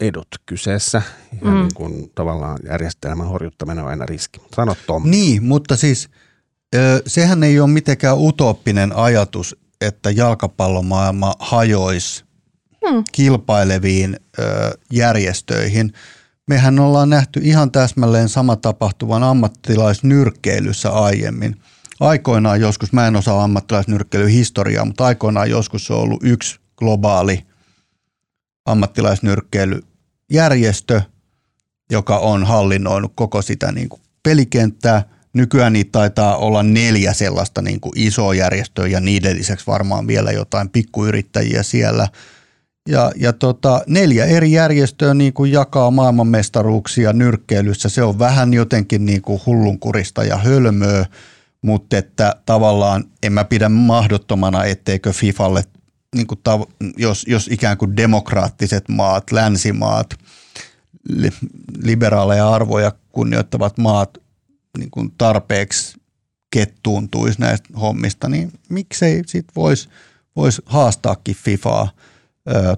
edut 0.00 0.28
kyseessä 0.46 1.02
ja 1.32 1.50
mm. 1.50 1.54
niin 1.54 1.74
kuin 1.74 2.12
tavallaan 2.14 2.58
järjestelmän 2.66 3.28
horjuttaminen 3.28 3.84
on 3.84 3.90
aina 3.90 4.06
riski. 4.06 4.40
Sano 4.56 4.76
Tom. 4.86 5.10
Niin, 5.10 5.44
mutta 5.44 5.76
siis 5.76 6.08
sehän 7.06 7.42
ei 7.42 7.60
ole 7.60 7.70
mitenkään 7.70 8.18
utooppinen 8.18 8.96
ajatus, 8.96 9.56
että 9.80 10.10
jalkapallomaailma 10.10 11.34
hajoisi 11.38 12.24
hmm. 12.88 13.04
kilpaileviin 13.12 14.16
ö, 14.38 14.42
järjestöihin. 14.92 15.92
Mehän 16.46 16.78
ollaan 16.78 17.10
nähty 17.10 17.40
ihan 17.42 17.72
täsmälleen 17.72 18.28
sama 18.28 18.56
tapahtuvan 18.56 19.22
ammattilaisnyrkkeilyssä 19.22 20.90
aiemmin. 20.90 21.56
Aikoinaan 22.00 22.60
joskus, 22.60 22.92
mä 22.92 23.06
en 23.06 23.16
osaa 23.16 23.44
ammattilaisnyrkkeilyn 23.44 24.30
historiaa, 24.30 24.84
mutta 24.84 25.04
aikoinaan 25.04 25.50
joskus 25.50 25.86
se 25.86 25.92
on 25.92 26.00
ollut 26.00 26.20
yksi 26.22 26.60
globaali 26.76 27.46
ammattilaisnyrkkeilyjärjestö, 28.64 31.02
joka 31.90 32.18
on 32.18 32.44
hallinnoinut 32.44 33.12
koko 33.14 33.42
sitä 33.42 33.72
niin 33.72 33.88
kuin 33.88 34.02
pelikenttää. 34.22 35.02
Nykyään 35.32 35.72
niitä 35.72 35.92
taitaa 35.92 36.36
olla 36.36 36.62
neljä 36.62 37.12
sellaista 37.12 37.62
niin 37.62 37.80
kuin 37.80 37.92
isoa 37.96 38.34
järjestöä 38.34 38.86
ja 38.86 39.00
niiden 39.00 39.36
lisäksi 39.36 39.66
varmaan 39.66 40.06
vielä 40.06 40.32
jotain 40.32 40.70
pikkuyrittäjiä 40.70 41.62
siellä. 41.62 42.08
Ja, 42.88 43.12
ja 43.16 43.32
tota, 43.32 43.82
neljä 43.86 44.24
eri 44.24 44.52
järjestöä 44.52 45.14
niin 45.14 45.32
kuin 45.32 45.52
jakaa 45.52 45.90
maailmanmestaruuksia 45.90 47.12
nyrkkeilyssä. 47.12 47.88
Se 47.88 48.02
on 48.02 48.18
vähän 48.18 48.54
jotenkin 48.54 49.06
niin 49.06 49.22
kuin 49.22 49.40
hullunkurista 49.46 50.24
ja 50.24 50.36
hölmöä, 50.36 51.06
mutta 51.64 51.96
että 51.98 52.36
tavallaan 52.46 53.04
en 53.22 53.32
mä 53.32 53.44
pidä 53.44 53.68
mahdottomana, 53.68 54.64
etteikö 54.64 55.12
FIFalle 55.12 55.64
niin 56.14 56.26
kuin 56.26 56.40
tav- 56.48 56.92
jos, 56.96 57.24
jos 57.28 57.48
ikään 57.48 57.78
kuin 57.78 57.96
demokraattiset 57.96 58.88
maat, 58.88 59.32
länsimaat, 59.32 60.14
li, 61.08 61.30
liberaaleja 61.82 62.50
arvoja 62.50 62.92
kunnioittavat 63.12 63.78
maat 63.78 64.18
niin 64.78 64.90
kuin 64.90 65.12
tarpeeksi 65.18 65.96
kettuuntuisi 66.50 67.40
näistä 67.40 67.68
hommista, 67.78 68.28
niin 68.28 68.52
miksei 68.68 69.22
sit 69.26 69.46
voisi 69.56 69.88
vois 70.36 70.62
haastaakin 70.66 71.36
FIFAa. 71.36 71.88
Öö, 72.54 72.74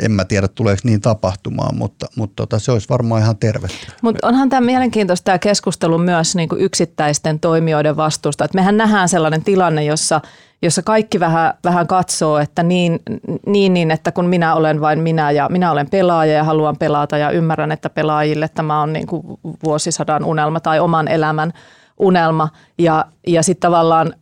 en 0.00 0.12
mä 0.12 0.24
tiedä, 0.24 0.48
tuleeko 0.48 0.80
niin 0.84 1.00
tapahtumaan, 1.00 1.76
mutta, 1.76 2.06
mutta 2.16 2.36
tota, 2.36 2.58
se 2.58 2.72
olisi 2.72 2.88
varmaan 2.88 3.22
ihan 3.22 3.36
terve. 3.36 3.68
Mutta 4.02 4.26
onhan 4.26 4.48
tämä 4.48 4.66
mielenkiintoista 4.66 5.24
tämä 5.24 5.38
keskustelu 5.38 5.98
myös 5.98 6.36
niin 6.36 6.48
kuin 6.48 6.60
yksittäisten 6.60 7.40
toimijoiden 7.40 7.96
vastuusta. 7.96 8.44
Et 8.44 8.54
mehän 8.54 8.76
nähdään 8.76 9.08
sellainen 9.08 9.44
tilanne, 9.44 9.84
jossa 9.84 10.20
jossa 10.62 10.82
kaikki 10.82 11.20
vähän, 11.20 11.54
vähän 11.64 11.86
katsoo, 11.86 12.38
että 12.38 12.62
niin, 12.62 13.00
niin, 13.46 13.74
niin, 13.74 13.90
että 13.90 14.12
kun 14.12 14.26
minä 14.26 14.54
olen 14.54 14.80
vain 14.80 15.00
minä 15.00 15.30
ja 15.30 15.48
minä 15.48 15.70
olen 15.70 15.90
pelaaja 15.90 16.32
ja 16.32 16.44
haluan 16.44 16.76
pelata 16.76 17.18
ja 17.18 17.30
ymmärrän, 17.30 17.72
että 17.72 17.90
pelaajille 17.90 18.48
tämä 18.48 18.82
on 18.82 18.92
niin 18.92 19.06
kuin 19.06 19.22
vuosisadan 19.64 20.24
unelma 20.24 20.60
tai 20.60 20.80
oman 20.80 21.08
elämän 21.08 21.52
unelma 21.98 22.48
ja, 22.78 23.04
ja 23.26 23.42
sitten 23.42 23.60
tavallaan 23.60 24.14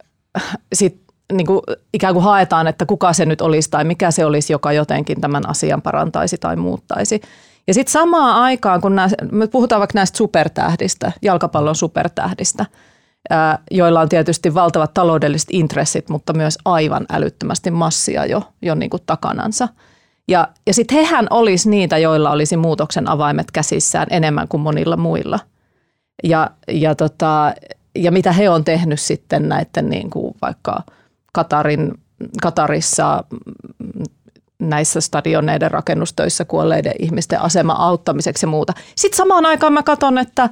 sit 0.72 1.07
niin 1.32 1.46
kuin 1.46 1.60
ikään 1.94 2.14
kuin 2.14 2.24
haetaan, 2.24 2.66
että 2.66 2.86
kuka 2.86 3.12
se 3.12 3.26
nyt 3.26 3.40
olisi 3.40 3.70
tai 3.70 3.84
mikä 3.84 4.10
se 4.10 4.24
olisi, 4.24 4.52
joka 4.52 4.72
jotenkin 4.72 5.20
tämän 5.20 5.48
asian 5.48 5.82
parantaisi 5.82 6.38
tai 6.38 6.56
muuttaisi. 6.56 7.20
Ja 7.66 7.74
sitten 7.74 7.92
samaan 7.92 8.36
aikaan, 8.36 8.80
kun 8.80 8.96
nämä, 8.96 9.08
me 9.32 9.46
puhutaan 9.46 9.80
vaikka 9.80 9.98
näistä 9.98 10.18
supertähdistä, 10.18 11.12
jalkapallon 11.22 11.76
supertähdistä– 11.76 12.66
joilla 13.70 14.00
on 14.00 14.08
tietysti 14.08 14.54
valtavat 14.54 14.94
taloudelliset 14.94 15.48
intressit, 15.52 16.08
mutta 16.08 16.32
myös 16.32 16.58
aivan 16.64 17.06
älyttömästi 17.12 17.70
massia 17.70 18.26
jo, 18.26 18.42
jo 18.62 18.74
niin 18.74 18.90
kuin 18.90 19.02
takanansa. 19.06 19.68
Ja, 20.28 20.48
ja 20.66 20.74
sitten 20.74 20.96
hehän 20.96 21.26
olisi 21.30 21.70
niitä, 21.70 21.98
joilla 21.98 22.30
olisi 22.30 22.56
muutoksen 22.56 23.08
avaimet 23.08 23.50
käsissään 23.50 24.06
enemmän 24.10 24.48
kuin 24.48 24.60
monilla 24.60 24.96
muilla. 24.96 25.38
Ja, 26.24 26.50
ja, 26.68 26.94
tota, 26.94 27.52
ja 27.94 28.12
mitä 28.12 28.32
he 28.32 28.50
on 28.50 28.64
tehnyt 28.64 29.00
sitten 29.00 29.48
näiden 29.48 29.90
niin 29.90 30.10
kuin 30.10 30.34
vaikka 30.42 30.82
Katarin, 31.32 31.94
Katarissa 32.42 33.24
näissä 34.58 35.00
stadioneiden 35.00 35.70
rakennustöissä 35.70 36.44
kuolleiden 36.44 36.92
ihmisten 36.98 37.40
asema 37.40 37.72
auttamiseksi 37.72 38.46
ja 38.46 38.50
muuta. 38.50 38.72
Sitten 38.94 39.16
samaan 39.16 39.46
aikaan 39.46 39.72
mä 39.72 39.82
katson, 39.82 40.18
että 40.18 40.48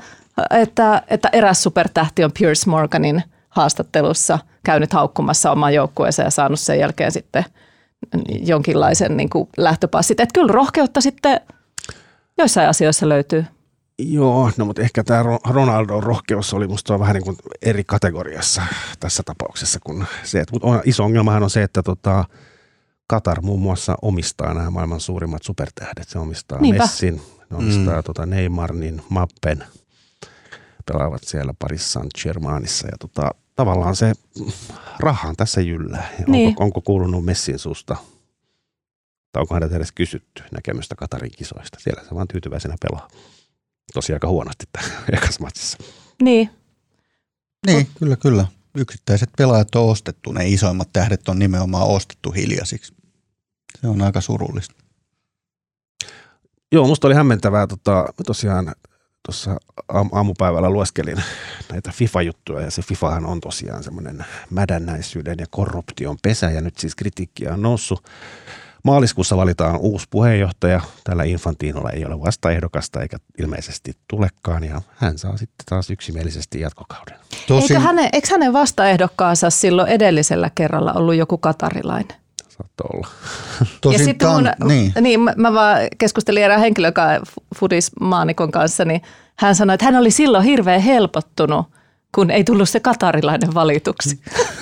että, 0.51 1.03
että 1.09 1.29
eräs 1.33 1.63
supertähti 1.63 2.25
on 2.25 2.33
Piers 2.39 2.67
Morganin 2.67 3.23
haastattelussa 3.49 4.39
käynyt 4.65 4.93
haukkumassa 4.93 5.53
oman 5.53 5.75
joukkueensa 5.75 6.23
ja 6.23 6.31
saanut 6.31 6.61
sen 6.61 6.79
jälkeen 6.79 7.13
sitten 7.13 7.45
jonkinlaisen 8.41 9.17
niin 9.17 9.31
kuin 9.31 9.49
lähtöpassit. 9.57 10.21
Että 10.21 10.33
kyllä 10.35 10.53
rohkeutta 10.53 11.01
sitten 11.01 11.41
joissain 12.39 12.69
asioissa 12.69 13.09
löytyy. 13.09 13.45
Joo, 13.99 14.51
no 14.57 14.65
mutta 14.65 14.83
ehkä 14.83 15.05
tämä 15.05 15.25
Ronaldon 15.49 16.03
rohkeus 16.03 16.55
oli 16.55 16.69
musta 16.69 16.99
vähän 16.99 17.15
niin 17.15 17.25
kuin 17.25 17.37
eri 17.63 17.85
kategoriassa 17.85 18.63
tässä 19.01 19.23
tapauksessa 19.23 19.79
kuin 19.85 20.07
se, 20.25 20.41
että 20.41 20.53
mutta 20.53 20.83
iso 20.85 21.05
ongelmahan 21.05 21.43
on 21.43 21.51
se, 21.51 21.63
että 21.63 21.83
tota, 21.83 22.25
Katar 23.07 23.41
muun 23.41 23.61
muassa 23.61 23.95
omistaa 24.03 24.55
nämä 24.55 24.71
maailman 24.71 25.01
suurimmat 25.01 25.43
supertähdet. 25.43 26.09
Se 26.09 26.19
omistaa 26.19 26.61
Niinpä. 26.61 26.83
Messin, 26.83 27.23
ne 27.51 27.57
omistaa 27.57 27.97
mm. 27.97 28.05
tota 28.05 28.27
Neymarin, 28.27 29.03
Mappen– 29.09 29.65
pelaavat 30.93 31.25
siellä 31.25 31.55
parissaan 31.59 32.07
Germanissa 32.23 32.87
ja 32.87 32.97
tota, 33.01 33.31
tavallaan 33.55 33.97
se 33.97 34.13
rahan 35.01 35.37
tässä 35.37 35.61
jyllää. 35.61 36.09
Niin. 36.27 36.49
Onko, 36.49 36.65
onko 36.65 36.81
kuulunut 36.81 37.25
Messin 37.25 37.59
suusta 37.59 37.97
tai 39.33 39.41
onko 39.41 39.55
häntä 39.55 39.77
edes 39.77 39.93
kysytty 39.93 40.43
näkemystä 40.53 40.95
Katarin 40.95 41.33
kisoista. 41.37 41.79
Siellä 41.81 42.03
se 42.05 42.15
vaan 42.15 42.29
tyytyväisenä 42.29 42.75
pelaa. 42.89 43.09
Tosi 43.95 44.13
aika 44.13 44.29
huonosti 44.29 44.65
ekassa 45.13 45.41
matsissa. 45.41 45.79
Niin. 46.23 46.51
Niin, 47.67 47.89
kyllä, 47.99 48.17
kyllä. 48.17 48.47
Yksittäiset 48.75 49.31
pelaajat 49.39 49.75
on 49.75 49.91
ostettu. 49.91 50.33
Ne 50.33 50.49
isoimmat 50.49 50.89
tähdet 50.93 51.29
on 51.29 51.39
nimenomaan 51.39 51.87
ostettu 51.87 52.31
hiljaisiksi. 52.31 52.95
Se 53.81 53.89
on 53.89 54.03
aika 54.03 54.21
surullista. 54.21 54.75
Joo, 56.73 56.87
musta 56.87 57.07
oli 57.07 57.15
hämmentävää. 57.15 57.67
Tota, 57.67 58.07
tosiaan 58.27 58.75
tuossa 59.27 59.57
aamupäivällä 60.13 60.71
lueskelin 60.71 61.23
näitä 61.73 61.93
FIFA-juttuja 61.93 62.61
ja 62.61 62.71
se 62.71 62.83
FIFAhan 62.83 63.27
on 63.27 63.41
tosiaan 63.41 63.85
semmoinen 63.85 64.25
mädännäisyyden 64.51 65.37
ja 65.39 65.47
korruption 65.51 66.17
pesä 66.23 66.51
ja 66.51 66.61
nyt 66.61 66.79
siis 66.79 66.95
kritiikkiä 66.95 67.53
on 67.53 67.63
noussut. 67.63 68.09
Maaliskuussa 68.87 69.37
valitaan 69.37 69.77
uusi 69.77 70.07
puheenjohtaja. 70.11 70.81
Tällä 71.05 71.25
Infantinolla 71.25 71.91
ei 71.91 72.05
ole 72.05 72.21
vastaehdokasta 72.21 73.03
eikä 73.03 73.17
ilmeisesti 73.39 73.93
tulekaan 74.09 74.65
ja 74.65 74.83
hän 74.97 75.19
saa 75.19 75.37
sitten 75.37 75.67
taas 75.69 75.91
yksimielisesti 75.91 76.61
jatkokauden. 76.61 77.17
Tosin... 77.49 77.77
Eikö 77.77 77.81
hänen, 77.81 78.09
eikö 78.13 78.29
hänen 78.31 78.53
vastaehdokkaansa 78.53 79.51
silloin 79.51 79.89
edellisellä 79.89 80.51
kerralla 80.55 80.93
ollut 80.93 81.15
joku 81.15 81.39
katarilainen? 81.39 82.17
Saattoi 82.49 82.87
olla. 82.93 83.09
Tosin 83.81 84.01
ja 84.01 84.05
sitten 84.05 84.29
mun, 84.29 84.51
niin. 84.65 84.93
niin 85.01 85.21
mä, 85.21 85.33
mä 85.37 85.53
vaan 85.53 85.79
keskustelin 85.99 86.43
erään 86.43 86.61
henkilön 86.61 86.93
kanssa, 86.93 87.33
Fudis 87.55 87.91
Maanikon 88.01 88.51
kanssa, 88.51 88.85
niin 88.85 89.03
hän 89.37 89.55
sanoi, 89.55 89.75
että 89.75 89.87
hän 89.87 89.97
oli 89.97 90.11
silloin 90.11 90.45
hirveän 90.45 90.81
helpottunut, 90.81 91.67
kun 92.15 92.31
ei 92.31 92.45
tullut 92.45 92.69
se 92.69 92.81
katarilainen 92.81 93.55
valituksi. 93.55 94.21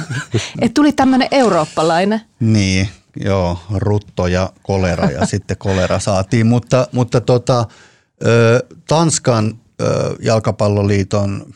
että 0.62 0.74
tuli 0.74 0.92
tämmöinen 0.92 1.28
eurooppalainen. 1.30 2.20
Niin, 2.40 2.88
joo, 3.16 3.58
rutto 3.74 4.26
ja 4.26 4.52
kolera 4.62 5.10
ja 5.10 5.26
sitten 5.26 5.56
kolera 5.56 5.98
saatiin, 5.98 6.46
mutta, 6.46 6.88
mutta 6.92 7.20
tota, 7.20 7.64
Tanskan 8.88 9.58
jalkapalloliiton 10.20 11.54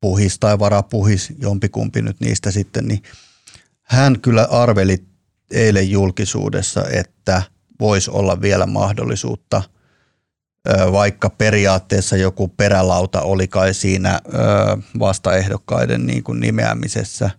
puhis 0.00 0.38
tai 0.38 0.58
varapuhis, 0.58 1.32
jompikumpi 1.38 2.02
nyt 2.02 2.20
niistä 2.20 2.50
sitten, 2.50 2.88
niin 2.88 3.02
hän 3.82 4.20
kyllä 4.20 4.48
arveli 4.50 5.04
eilen 5.50 5.90
julkisuudessa, 5.90 6.84
että 6.92 7.42
voisi 7.80 8.10
olla 8.10 8.40
vielä 8.40 8.66
mahdollisuutta, 8.66 9.62
vaikka 10.92 11.30
periaatteessa 11.30 12.16
joku 12.16 12.48
perälauta 12.48 13.22
oli 13.22 13.48
kai 13.48 13.74
siinä 13.74 14.20
vastaehdokkaiden 14.98 16.06
niin 16.06 16.22
kuin 16.22 16.40
nimeämisessä 16.40 17.30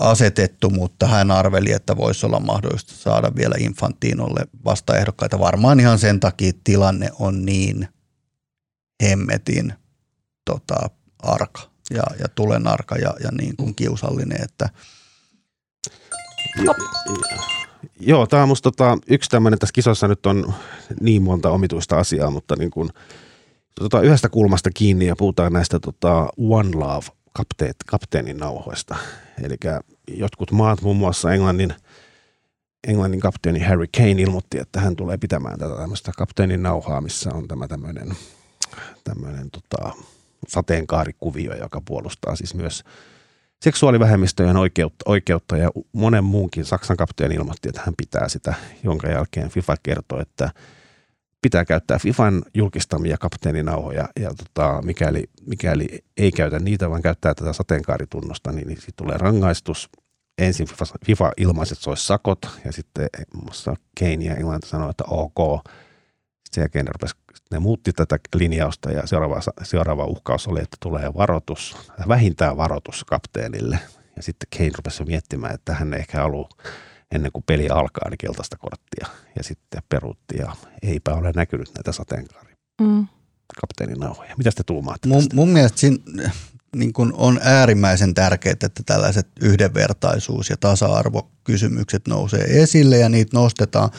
asetettu, 0.00 0.70
mutta 0.70 1.06
hän 1.06 1.30
arveli, 1.30 1.72
että 1.72 1.96
voisi 1.96 2.26
olla 2.26 2.40
mahdollista 2.40 2.94
saada 2.94 3.32
vielä 3.36 3.54
Infantinolle 3.58 4.40
vastaehdokkaita. 4.64 5.38
Varmaan 5.38 5.80
ihan 5.80 5.98
sen 5.98 6.20
takia 6.20 6.52
tilanne 6.64 7.10
on 7.18 7.44
niin 7.44 7.88
hemmetin 9.02 9.72
tota, 10.44 10.90
arka 11.22 11.62
ja, 11.90 12.02
ja 12.18 12.28
tulen 12.34 12.66
arka 12.66 12.96
ja, 12.96 13.14
ja 13.24 13.30
niin 13.30 13.56
kuin 13.56 13.74
kiusallinen, 13.74 14.42
että– 14.42 14.68
joo, 18.00 18.26
tämä 18.26 18.42
on 18.42 18.48
musta 18.48 18.70
tota, 18.70 18.98
yksi 19.06 19.30
tämmöinen, 19.30 19.58
tässä 19.58 19.72
kisossa 19.72 20.08
nyt 20.08 20.26
on 20.26 20.54
niin 21.00 21.22
monta 21.22 21.50
omituista 21.50 21.98
asiaa, 21.98 22.30
mutta 22.30 22.56
niin 22.56 22.70
kun, 22.70 22.90
tota, 23.74 24.00
yhdestä 24.00 24.28
kulmasta 24.28 24.70
kiinni 24.74 25.06
ja 25.06 25.16
puhutaan 25.16 25.52
näistä 25.52 25.78
tota, 25.80 26.28
One 26.38 26.70
Love 26.74 27.06
kapteet, 27.32 27.76
kapteenin 27.86 28.38
nauhoista. 28.38 28.96
Eli 29.42 29.56
jotkut 30.08 30.52
maat, 30.52 30.82
muun 30.82 30.96
muassa 30.96 31.32
Englannin, 31.32 31.74
Englannin 32.88 33.20
kapteeni 33.20 33.60
Harry 33.60 33.86
Kane 33.96 34.10
ilmoitti, 34.10 34.58
että 34.58 34.80
hän 34.80 34.96
tulee 34.96 35.18
pitämään 35.18 35.58
tätä 35.58 35.74
tämmöistä 35.74 36.12
kapteenin 36.16 36.62
nauhaa, 36.62 37.00
missä 37.00 37.30
on 37.34 37.48
tämä 37.48 37.68
tämmöinen, 37.68 38.16
tämmöinen 39.04 39.50
tota, 39.50 39.92
sateenkaarikuvio, 40.48 41.54
joka 41.54 41.82
puolustaa 41.84 42.36
siis 42.36 42.54
myös 42.54 42.84
seksuaalivähemmistöjen 43.62 44.56
oikeutta, 44.56 45.02
oikeutta 45.06 45.56
ja 45.56 45.70
monen 45.92 46.24
muunkin 46.24 46.64
Saksan 46.64 46.96
kapteeni 46.96 47.34
ilmoitti, 47.34 47.68
että 47.68 47.82
hän 47.84 47.94
pitää 47.96 48.28
sitä, 48.28 48.54
jonka 48.84 49.08
jälkeen 49.08 49.50
FIFA 49.50 49.74
kertoi, 49.82 50.22
että 50.22 50.50
pitää 51.42 51.64
käyttää 51.64 51.98
FIFAn 51.98 52.42
julkistamia 52.54 53.16
kapteeninauhoja 53.18 54.08
ja 54.20 54.30
tota, 54.34 54.82
mikäli, 54.82 55.24
mikäli 55.46 56.04
ei 56.16 56.32
käytä 56.32 56.58
niitä, 56.58 56.90
vaan 56.90 57.02
käyttää 57.02 57.34
tätä 57.34 57.52
sateenkaaritunnosta, 57.52 58.52
niin, 58.52 58.68
niin 58.68 58.76
sitten 58.76 58.94
tulee 58.96 59.16
rangaistus. 59.18 59.88
Ensin 60.38 60.66
FIFA, 60.68 60.84
FIFA 61.04 61.32
se 61.64 61.90
olisi 61.90 62.06
sakot 62.06 62.38
ja 62.64 62.72
sitten 62.72 63.08
muun 63.34 63.44
muassa 63.44 63.74
Kane 64.00 64.24
ja 64.24 64.34
Englanti 64.34 64.68
sanoi, 64.68 64.90
että 64.90 65.04
ok. 65.06 65.66
Sen 66.50 66.62
jälkeen 66.62 66.84
ne, 66.84 66.92
rupesi, 66.92 67.14
ne 67.50 67.58
muutti 67.58 67.92
tätä 67.92 68.18
linjausta 68.34 68.92
ja 68.92 69.06
seuraava, 69.06 69.40
seuraava 69.62 70.04
uhkaus 70.04 70.46
oli, 70.46 70.60
että 70.60 70.76
tulee 70.80 71.14
varoitus, 71.14 71.76
vähintään 72.08 72.56
varoitus 72.56 73.04
kapteenille. 73.04 73.78
Ja 74.16 74.22
sitten 74.22 74.48
Kane 74.58 74.70
rupesi 74.76 75.04
miettimään, 75.04 75.54
että 75.54 75.74
hän 75.74 75.94
ei 75.94 76.00
ehkä 76.00 76.18
halua 76.18 76.48
ennen 77.14 77.32
kuin 77.32 77.44
peli 77.46 77.68
alkaa, 77.68 78.10
niin 78.10 78.18
keltaista 78.18 78.56
korttia. 78.58 79.06
Ja 79.36 79.42
sitten 79.42 79.82
peruutti 79.88 80.36
ja 80.38 80.56
eipä 80.82 81.14
ole 81.14 81.32
näkynyt 81.36 81.70
näitä 81.74 81.92
sateenkaari 81.92 82.54
mm. 82.80 83.06
kapteenin 83.60 84.00
nauhoja. 84.00 84.34
Mitä 84.36 84.50
te 84.54 84.62
tuumaatte 84.62 85.08
mun, 85.08 85.22
mun 85.34 85.48
mielestä 85.48 85.78
siinä 85.78 86.30
niin 86.76 86.92
kun 86.92 87.14
on 87.16 87.40
äärimmäisen 87.42 88.14
tärkeää, 88.14 88.52
että 88.52 88.82
tällaiset 88.86 89.28
yhdenvertaisuus- 89.40 90.50
ja 90.50 90.56
tasa-arvokysymykset 90.56 92.08
nousee 92.08 92.62
esille 92.62 92.98
ja 92.98 93.08
niitä 93.08 93.36
nostetaan. 93.36 93.90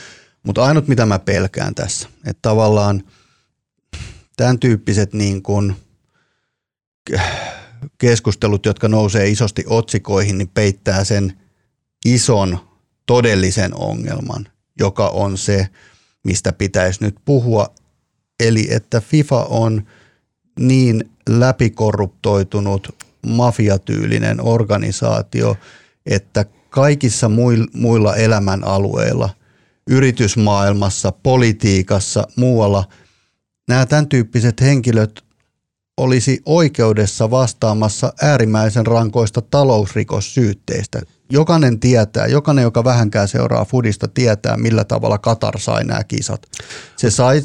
Mutta 0.44 0.64
ainut 0.64 0.88
mitä 0.88 1.06
mä 1.06 1.20
pelkään 1.20 1.76
tässä, 1.76 2.10
että 2.26 2.42
tavallaan 2.42 3.04
tämän 4.38 4.60
tyyppiset 4.60 5.14
niin 5.14 5.44
kun 5.44 5.76
keskustelut, 7.98 8.66
jotka 8.66 8.88
nousee 8.88 9.30
isosti 9.30 9.64
otsikoihin, 9.68 10.38
niin 10.38 10.50
peittää 10.54 11.04
sen 11.04 11.40
ison 12.06 12.71
todellisen 13.06 13.76
ongelman, 13.76 14.48
joka 14.80 15.08
on 15.08 15.38
se, 15.38 15.68
mistä 16.24 16.54
pitäisi 16.54 17.04
nyt 17.04 17.16
puhua. 17.26 17.74
Eli 18.40 18.68
että 18.74 19.02
FIFA 19.02 19.44
on 19.44 19.84
niin 20.60 21.10
läpikorruptoitunut 21.30 22.96
mafiatyylinen 23.28 24.42
organisaatio, 24.42 25.58
että 26.06 26.46
kaikissa 26.70 27.32
muilla 27.74 28.16
elämän 28.16 28.64
alueilla, 28.64 29.30
yritysmaailmassa, 29.90 31.12
politiikassa, 31.12 32.28
muualla, 32.36 32.84
nämä 33.68 33.86
tämän 33.86 34.08
tyyppiset 34.08 34.62
henkilöt 34.62 35.24
olisi 36.02 36.42
oikeudessa 36.46 37.32
vastaamassa 37.32 38.14
äärimmäisen 38.22 38.86
rankoista 38.86 39.42
talousrikossyytteistä 39.42 41.02
jokainen 41.32 41.80
tietää, 41.80 42.28
jokainen, 42.28 42.64
joka 42.64 42.84
vähänkään 42.84 43.28
seuraa 43.28 43.66
Fudista, 43.66 44.08
tietää, 44.08 44.58
millä 44.58 44.84
tavalla 44.84 45.18
Katar 45.18 45.60
sai 45.60 45.84
nämä 45.84 46.04
kisat. 46.04 46.42
Se 46.98 47.10
sai 47.12 47.42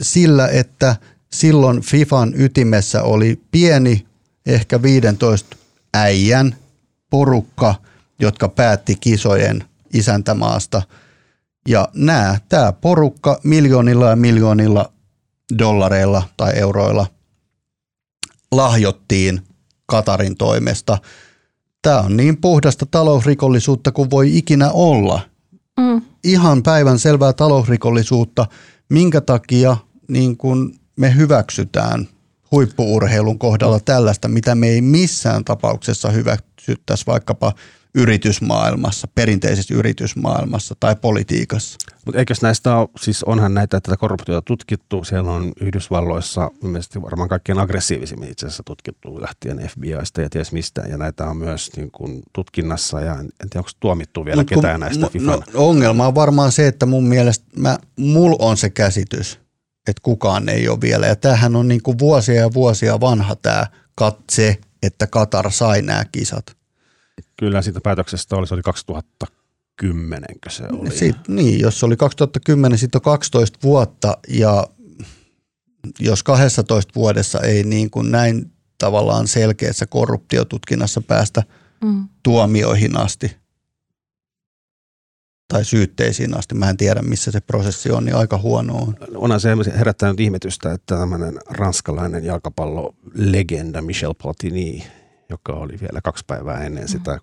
sillä, 0.00 0.48
että 0.48 0.96
silloin 1.32 1.80
FIFAn 1.80 2.32
ytimessä 2.36 3.02
oli 3.02 3.40
pieni, 3.50 4.06
ehkä 4.46 4.82
15 4.82 5.56
äijän 5.94 6.56
porukka, 7.10 7.74
jotka 8.18 8.48
päätti 8.48 8.96
kisojen 9.00 9.64
isäntämaasta. 9.92 10.82
Ja 11.68 11.88
nämä, 11.94 12.38
tämä 12.48 12.72
porukka 12.72 13.40
miljoonilla 13.44 14.10
ja 14.10 14.16
miljoonilla 14.16 14.92
dollareilla 15.58 16.22
tai 16.36 16.52
euroilla 16.56 17.06
lahjottiin 18.56 19.40
Katarin 19.86 20.36
toimesta– 20.36 20.98
tämä 21.84 22.00
on 22.00 22.16
niin 22.16 22.36
puhdasta 22.36 22.86
talousrikollisuutta 22.86 23.92
kuin 23.92 24.10
voi 24.10 24.36
ikinä 24.36 24.70
olla. 24.70 25.20
Mm. 25.80 26.02
Ihan 26.24 26.62
päivän 26.62 26.98
selvää 26.98 27.32
talousrikollisuutta, 27.32 28.46
minkä 28.90 29.20
takia 29.20 29.76
niin 30.08 30.36
kun 30.36 30.74
me 30.96 31.16
hyväksytään 31.16 32.08
huippuurheilun 32.50 33.38
kohdalla 33.38 33.80
tällaista, 33.80 34.28
mitä 34.28 34.54
me 34.54 34.68
ei 34.68 34.80
missään 34.80 35.44
tapauksessa 35.44 36.10
hyväksyttäisi 36.10 37.06
vaikkapa 37.06 37.52
yritysmaailmassa, 37.94 39.08
perinteisessä 39.14 39.74
yritysmaailmassa 39.74 40.74
tai 40.80 40.96
politiikassa. 40.96 41.78
Mutta 42.06 42.18
eikös 42.18 42.42
näistä 42.42 42.76
ole, 42.76 42.88
siis 43.00 43.24
onhan 43.24 43.54
näitä 43.54 43.80
tätä 43.80 43.96
korruptiota 43.96 44.42
tutkittu, 44.42 45.04
siellä 45.04 45.32
on 45.32 45.52
Yhdysvalloissa 45.60 46.50
mielestäni 46.62 47.02
varmaan 47.02 47.28
kaikkein 47.28 47.58
aggressiivisimmin 47.58 48.30
itse 48.30 48.46
asiassa 48.46 48.62
tutkittu 48.66 49.20
lähtien 49.20 49.58
FBIsta 49.68 50.20
ja 50.20 50.30
ties 50.30 50.52
mistä, 50.52 50.82
ja 50.88 50.96
näitä 50.96 51.26
on 51.26 51.36
myös 51.36 51.70
niin 51.76 51.90
kuin 51.90 52.22
tutkinnassa, 52.32 53.00
ja 53.00 53.14
en 53.14 53.28
tiedä 53.50 53.58
onko 53.58 53.70
tuomittu 53.80 54.24
vielä 54.24 54.40
Mut 54.42 54.48
ketään 54.48 54.80
näistä 54.80 55.08
FIFA. 55.08 55.30
No, 55.30 55.42
ongelma 55.54 56.06
on 56.06 56.14
varmaan 56.14 56.52
se, 56.52 56.68
että 56.68 56.86
mun 56.86 57.04
mielestä, 57.08 57.44
mä, 57.56 57.78
mul 57.98 58.36
on 58.38 58.56
se 58.56 58.70
käsitys, 58.70 59.40
että 59.88 60.02
kukaan 60.02 60.48
ei 60.48 60.68
ole 60.68 60.80
vielä, 60.80 61.06
ja 61.06 61.16
tämähän 61.16 61.56
on 61.56 61.68
niin 61.68 61.82
kuin 61.82 61.98
vuosia 61.98 62.40
ja 62.40 62.54
vuosia 62.54 63.00
vanha 63.00 63.36
tämä 63.36 63.66
katse, 63.94 64.58
että 64.82 65.06
Katar 65.06 65.52
sai 65.52 65.82
nämä 65.82 66.04
kisat 66.12 66.56
Kyllä 67.36 67.62
siitä 67.62 67.80
päätöksestä 67.82 68.36
oli, 68.36 68.46
se 68.46 68.54
oli 68.54 68.62
2010, 68.62 70.28
se 70.48 70.64
oli. 70.72 70.90
Siit, 70.90 71.16
niin, 71.28 71.60
jos 71.60 71.80
se 71.80 71.86
oli 71.86 71.96
2010, 71.96 72.78
sitten 72.78 72.98
on 72.98 73.02
12 73.02 73.58
vuotta 73.62 74.18
ja 74.28 74.66
jos 76.00 76.22
12 76.22 76.92
vuodessa 76.94 77.40
ei 77.40 77.64
niin 77.64 77.90
kuin 77.90 78.10
näin 78.10 78.52
tavallaan 78.78 79.28
selkeässä 79.28 79.86
korruptiotutkinnassa 79.86 81.00
päästä 81.00 81.42
mm. 81.84 82.08
tuomioihin 82.22 82.96
asti 82.96 83.36
tai 85.48 85.64
syytteisiin 85.64 86.38
asti, 86.38 86.54
mä 86.54 86.70
en 86.70 86.76
tiedä 86.76 87.02
missä 87.02 87.30
se 87.30 87.40
prosessi 87.40 87.90
on, 87.90 88.04
niin 88.04 88.16
aika 88.16 88.38
huono 88.38 88.76
on. 88.76 88.96
Onhan 89.14 89.40
se 89.40 89.50
herättänyt 89.78 90.20
ihmetystä, 90.20 90.72
että 90.72 90.96
tämmöinen 90.96 91.38
ranskalainen 91.50 92.24
jalkapallolegenda 92.24 93.82
Michel 93.82 94.14
Platini 94.22 94.86
joka 95.28 95.52
oli 95.52 95.80
vielä 95.80 96.00
kaksi 96.04 96.24
päivää 96.26 96.64
ennen 96.64 96.88
sitä 96.88 97.18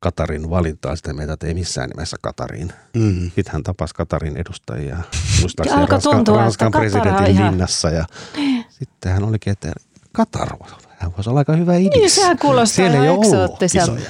Katarin 0.00 0.50
valintaa 0.50 0.96
sitä 0.96 1.12
meitä, 1.12 1.32
että 1.32 1.46
ei 1.46 1.54
missään 1.54 1.90
nimessä 1.90 2.16
Katariin. 2.22 2.72
Mm. 2.96 3.22
Sitten 3.24 3.52
hän 3.52 3.62
tapasi 3.62 3.94
Katarin 3.94 4.36
edustajia, 4.36 4.96
muistaakseni 5.40 5.86
Ranska, 5.86 6.10
tuntua, 6.10 6.36
Ranskan 6.36 6.70
presidentin 6.70 7.26
ihan... 7.26 7.52
linnassa. 7.52 7.90
Ja 7.90 8.04
niin. 8.36 8.64
sitten 8.68 9.12
hän 9.12 9.24
olikin, 9.24 9.52
että 9.52 9.72
Katar, 10.12 10.48
hän 10.88 11.12
voisi 11.16 11.30
olla 11.30 11.38
aika 11.38 11.52
hyvä 11.52 11.76
idea. 11.76 11.90
Niin, 11.90 12.10
sehän 12.10 12.38
kuulostaa 12.38 12.76
Siellä 12.88 13.04
ihan 13.04 13.16
eksoottiselta. 13.16 14.00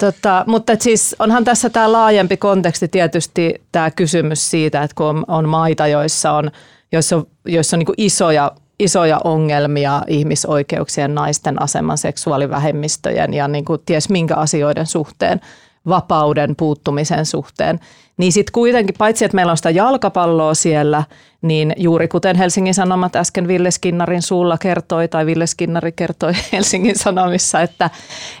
Tota, 0.00 0.44
mutta 0.46 0.72
siis 0.80 1.16
onhan 1.18 1.44
tässä 1.44 1.70
tämä 1.70 1.92
laajempi 1.92 2.36
konteksti 2.36 2.88
tietysti 2.88 3.62
tämä 3.72 3.90
kysymys 3.90 4.50
siitä, 4.50 4.82
että 4.82 4.94
kun 4.94 5.06
on, 5.06 5.24
on 5.28 5.48
maita, 5.48 5.86
joissa 5.86 6.32
on, 6.32 6.50
joissa 6.92 7.16
on, 7.16 7.26
joissa 7.44 7.76
on 7.76 7.78
niin 7.78 7.94
isoja 7.96 8.52
isoja 8.80 9.20
ongelmia 9.24 10.02
ihmisoikeuksien, 10.06 11.14
naisten 11.14 11.62
aseman, 11.62 11.98
seksuaalivähemmistöjen 11.98 13.34
ja 13.34 13.48
niin 13.48 13.64
kuin 13.64 13.80
ties 13.86 14.08
minkä 14.08 14.34
asioiden 14.34 14.86
suhteen, 14.86 15.40
vapauden 15.88 16.56
puuttumisen 16.56 17.26
suhteen. 17.26 17.80
Niin 18.20 18.32
sitten 18.32 18.52
kuitenkin, 18.52 18.94
paitsi 18.98 19.24
että 19.24 19.34
meillä 19.34 19.50
on 19.50 19.56
sitä 19.56 19.70
jalkapalloa 19.70 20.54
siellä, 20.54 21.04
niin 21.42 21.72
juuri 21.76 22.08
kuten 22.08 22.36
Helsingin 22.36 22.74
Sanomat 22.74 23.16
äsken 23.16 23.48
Ville 23.48 23.70
Skinnarin 23.70 24.22
suulla 24.22 24.58
kertoi, 24.58 25.08
tai 25.08 25.26
Ville 25.26 25.46
Skinnari 25.46 25.92
kertoi 25.92 26.32
Helsingin 26.52 26.98
Sanomissa, 26.98 27.60
että, 27.60 27.90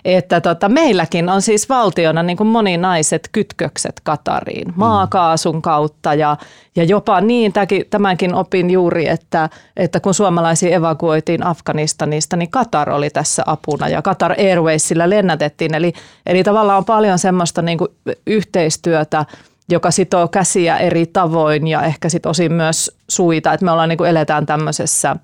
että 0.04 0.40
tota, 0.40 0.68
meilläkin 0.68 1.28
on 1.28 1.42
siis 1.42 1.68
valtiona 1.68 2.22
niin 2.22 2.36
kuin 2.36 2.46
moninaiset 2.46 3.28
kytkökset 3.32 4.00
Katariin 4.04 4.68
mm. 4.68 4.74
maakaasun 4.76 5.62
kautta 5.62 6.14
ja, 6.14 6.36
ja 6.76 6.84
jopa 6.84 7.20
niin, 7.20 7.52
tämänkin 7.90 8.34
opin 8.34 8.70
juuri, 8.70 9.08
että, 9.08 9.48
että 9.76 10.00
kun 10.00 10.14
suomalaisia 10.14 10.76
evakuoitiin 10.76 11.46
Afganistanista, 11.46 12.36
niin 12.36 12.50
Katar 12.50 12.90
oli 12.90 13.10
tässä 13.10 13.42
apuna 13.46 13.88
ja 13.88 14.02
Qatar 14.08 14.32
Airwaysilla 14.38 15.10
lennätettiin. 15.10 15.74
Eli, 15.74 15.92
eli 16.26 16.44
tavallaan 16.44 16.78
on 16.78 16.84
paljon 16.84 17.18
semmoista 17.18 17.62
niin 17.62 17.78
kuin 17.78 17.90
yhteistyötä– 18.26 19.26
joka 19.70 19.90
sitoo 19.90 20.28
käsiä 20.28 20.78
eri 20.78 21.06
tavoin 21.06 21.66
ja 21.66 21.82
ehkä 21.82 22.08
sit 22.08 22.26
osin 22.26 22.52
myös 22.52 22.96
suita, 23.08 23.52
että 23.52 23.64
me 23.64 23.70
ollaan 23.72 23.88
niin 23.88 23.98
kuin 23.98 24.10
eletään 24.10 24.46
tämmöisessä 24.46 25.16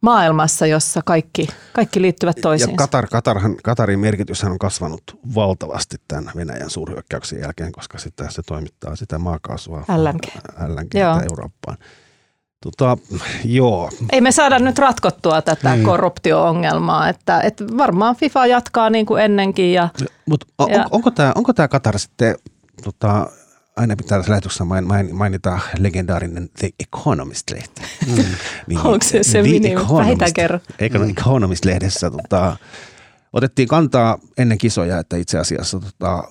maailmassa, 0.00 0.66
jossa 0.66 1.00
kaikki, 1.04 1.48
kaikki 1.72 2.02
liittyvät 2.02 2.36
toisiinsa. 2.42 2.72
Ja 2.72 2.76
Katar, 2.76 3.06
Katarhan, 3.10 3.56
Katarin 3.62 3.98
merkityshän 3.98 4.52
on 4.52 4.58
kasvanut 4.58 5.02
valtavasti 5.34 5.96
tämän 6.08 6.32
Venäjän 6.36 6.70
suurhyökkäyksen 6.70 7.40
jälkeen, 7.40 7.72
koska 7.72 7.98
sitä, 7.98 8.30
se 8.30 8.42
toimittaa 8.46 8.96
sitä 8.96 9.18
maakaasua 9.18 9.84
LNG. 9.96 10.26
LNG. 10.68 11.24
Eurooppaan. 11.30 11.76
Tota, 12.62 12.96
joo, 13.44 13.90
Ei 14.12 14.20
me 14.20 14.32
saada 14.32 14.58
nyt 14.58 14.78
ratkottua 14.78 15.42
tätä 15.42 15.74
Niin. 15.74 15.84
korruptio-ongelmaa, 15.86 17.08
että, 17.08 17.40
että 17.40 17.64
varmaan 17.76 18.16
FIFA 18.16 18.46
jatkaa 18.46 18.90
niin 18.90 19.06
kuin 19.06 19.22
ennenkin 19.22 19.72
ja 19.72 19.88
mutta 20.28 20.46
on, 20.58 20.70
Ja- 20.70 20.84
onko 20.90 21.10
tämä 21.10 21.32
onko 21.34 21.52
tää 21.52 21.68
Katar 21.68 21.98
sitten, 21.98 22.34
tota, 22.84 23.26
aina 23.76 23.96
pitää 23.96 24.18
tässä 24.18 24.30
lähetyksessä 24.30 24.64
main- 24.64 24.86
main- 24.86 25.14
mainita 25.14 25.58
legendaarinen 25.78 26.48
The 26.58 26.70
Economist-lehti. 26.80 27.82
Mm. 28.06 28.24
Niin, 28.66 28.80
Onko 28.86 29.04
se 29.04 29.22
se 29.22 29.42
minimi? 29.42 29.74
Vähintään 29.74 30.32
kerro. 30.32 30.60
Eikö 30.78 30.98
mm. 30.98 31.10
Economist-lehdessä 31.10 32.10
tota, 32.10 32.56
otettiin 33.32 33.68
kantaa 33.68 34.18
ennen 34.38 34.58
kisoja, 34.58 34.98
että 34.98 35.16
itse 35.16 35.38
asiassa 35.38 35.80
tota, 35.80 36.24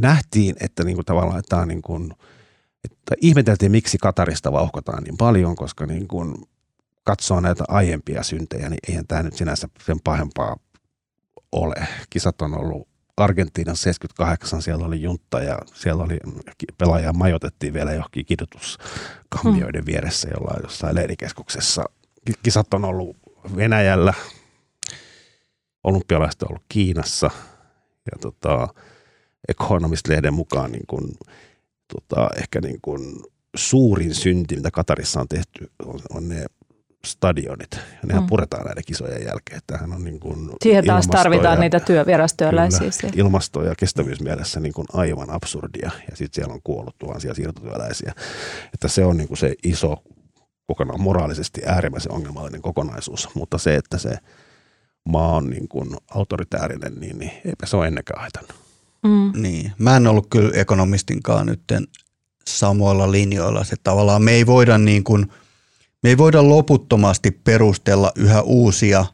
nähtiin, 0.00 0.56
että 0.60 0.84
niinku 0.84 1.04
tavallaan 1.04 1.38
että, 1.38 1.56
on 1.56 1.68
niinku, 1.68 2.00
että 2.84 3.14
ihmeteltiin, 3.20 3.72
miksi 3.72 3.98
Katarista 3.98 4.52
vauhkotaan 4.52 5.02
niin 5.02 5.16
paljon, 5.16 5.56
koska 5.56 5.86
niin 5.86 6.08
kuin 6.08 6.34
katsoo 7.04 7.40
näitä 7.40 7.64
aiempia 7.68 8.22
syntejä, 8.22 8.68
niin 8.68 8.80
eihän 8.88 9.06
tämä 9.06 9.22
nyt 9.22 9.36
sinänsä 9.36 9.68
sen 9.86 10.00
pahempaa 10.04 10.56
ole. 11.52 11.74
Kisat 12.10 12.42
on 12.42 12.58
ollut 12.58 12.88
Argentiinan 13.16 13.76
78, 13.76 14.62
siellä 14.62 14.86
oli 14.86 15.02
juntta 15.02 15.40
ja 15.40 15.58
siellä 15.74 16.04
oli 16.04 16.18
pelaajia 16.78 17.12
majoitettiin 17.12 17.72
vielä 17.72 17.92
johonkin 17.92 18.26
kidutuskammioiden 18.26 19.86
vieressä 19.86 20.28
jollain 20.28 20.62
jossain 20.62 20.94
leirikeskuksessa. 20.94 21.84
Ki- 22.24 22.32
Kisat 22.42 22.74
on 22.74 22.84
ollut 22.84 23.16
Venäjällä, 23.56 24.14
olympialaiset 25.84 26.42
on 26.42 26.48
ollut 26.50 26.64
Kiinassa 26.68 27.30
ja 28.12 28.18
tota, 28.20 28.68
Economist-lehden 29.48 30.34
mukaan 30.34 30.72
niin 30.72 30.86
kuin, 30.86 31.14
tota, 31.92 32.30
ehkä 32.36 32.60
niin 32.60 32.78
kuin 32.82 33.22
suurin 33.56 34.14
synti, 34.14 34.56
mitä 34.56 34.70
Katarissa 34.70 35.20
on 35.20 35.28
tehty, 35.28 35.70
on, 35.86 36.00
on 36.10 36.28
ne 36.28 36.46
stadionit. 37.04 37.68
Ja 37.72 37.80
nehän 38.06 38.22
Mm. 38.22 38.26
puretaan 38.26 38.64
näiden 38.66 38.84
kisojen 38.86 39.26
jälkeen. 39.26 39.60
Tämähän 39.66 39.92
on 39.92 40.04
niin 40.04 40.20
kuin 40.20 40.50
siihen 40.62 40.86
taas 40.86 41.06
tarvitaan 41.08 41.54
ja- 41.56 41.60
niitä 41.60 41.80
työ, 41.80 42.06
vierastyöläisiä. 42.06 42.90
Kyllä, 43.00 43.14
ilmasto- 43.16 43.64
ja 43.64 43.74
kestävyysmielessä 43.78 44.60
niin 44.60 44.72
kuin 44.72 44.86
aivan 44.92 45.30
absurdia. 45.30 45.90
Ja 46.10 46.16
sitten 46.16 46.34
siellä 46.34 46.54
on 46.54 46.60
kuollut 46.64 46.98
tuhansia 46.98 47.34
siirtotyöläisiä. 47.34 48.12
Että 48.74 48.88
se 48.88 49.04
on 49.04 49.16
niin 49.16 49.28
kuin 49.28 49.38
se 49.38 49.54
iso, 49.64 49.96
kokonaan 50.66 51.00
moraalisesti 51.00 51.60
äärimmäisen 51.66 52.12
ongelmallinen 52.12 52.62
kokonaisuus. 52.62 53.28
Mutta 53.34 53.58
se, 53.58 53.76
että 53.76 53.98
se 53.98 54.16
maa 55.08 55.36
on 55.36 55.50
niin 55.50 55.68
kuin 55.68 55.96
autoritäärinen, 56.10 56.94
niin, 57.00 57.18
niin 57.18 57.30
eipä 57.44 57.66
se 57.66 57.76
ole 57.76 57.86
ennenkään 57.86 58.20
haitannut. 58.20 58.54
Mm. 59.02 59.32
Niin. 59.42 59.72
Mä 59.78 59.96
en 59.96 60.06
ollut 60.06 60.26
kyllä 60.30 60.50
ekonomistinkaan 60.54 61.46
nytten 61.46 61.86
samoilla 62.48 63.10
linjoilla. 63.12 63.64
Se 63.64 63.76
tavallaan 63.82 64.22
me 64.22 64.32
ei 64.32 64.46
voida 64.46 64.78
niin 64.78 65.04
kuin, 65.04 65.26
me 66.04 66.10
ei 66.10 66.18
voida 66.18 66.48
loputtomasti 66.48 67.30
perustella 67.30 68.12
yhä 68.16 68.42
uusia 68.42 69.06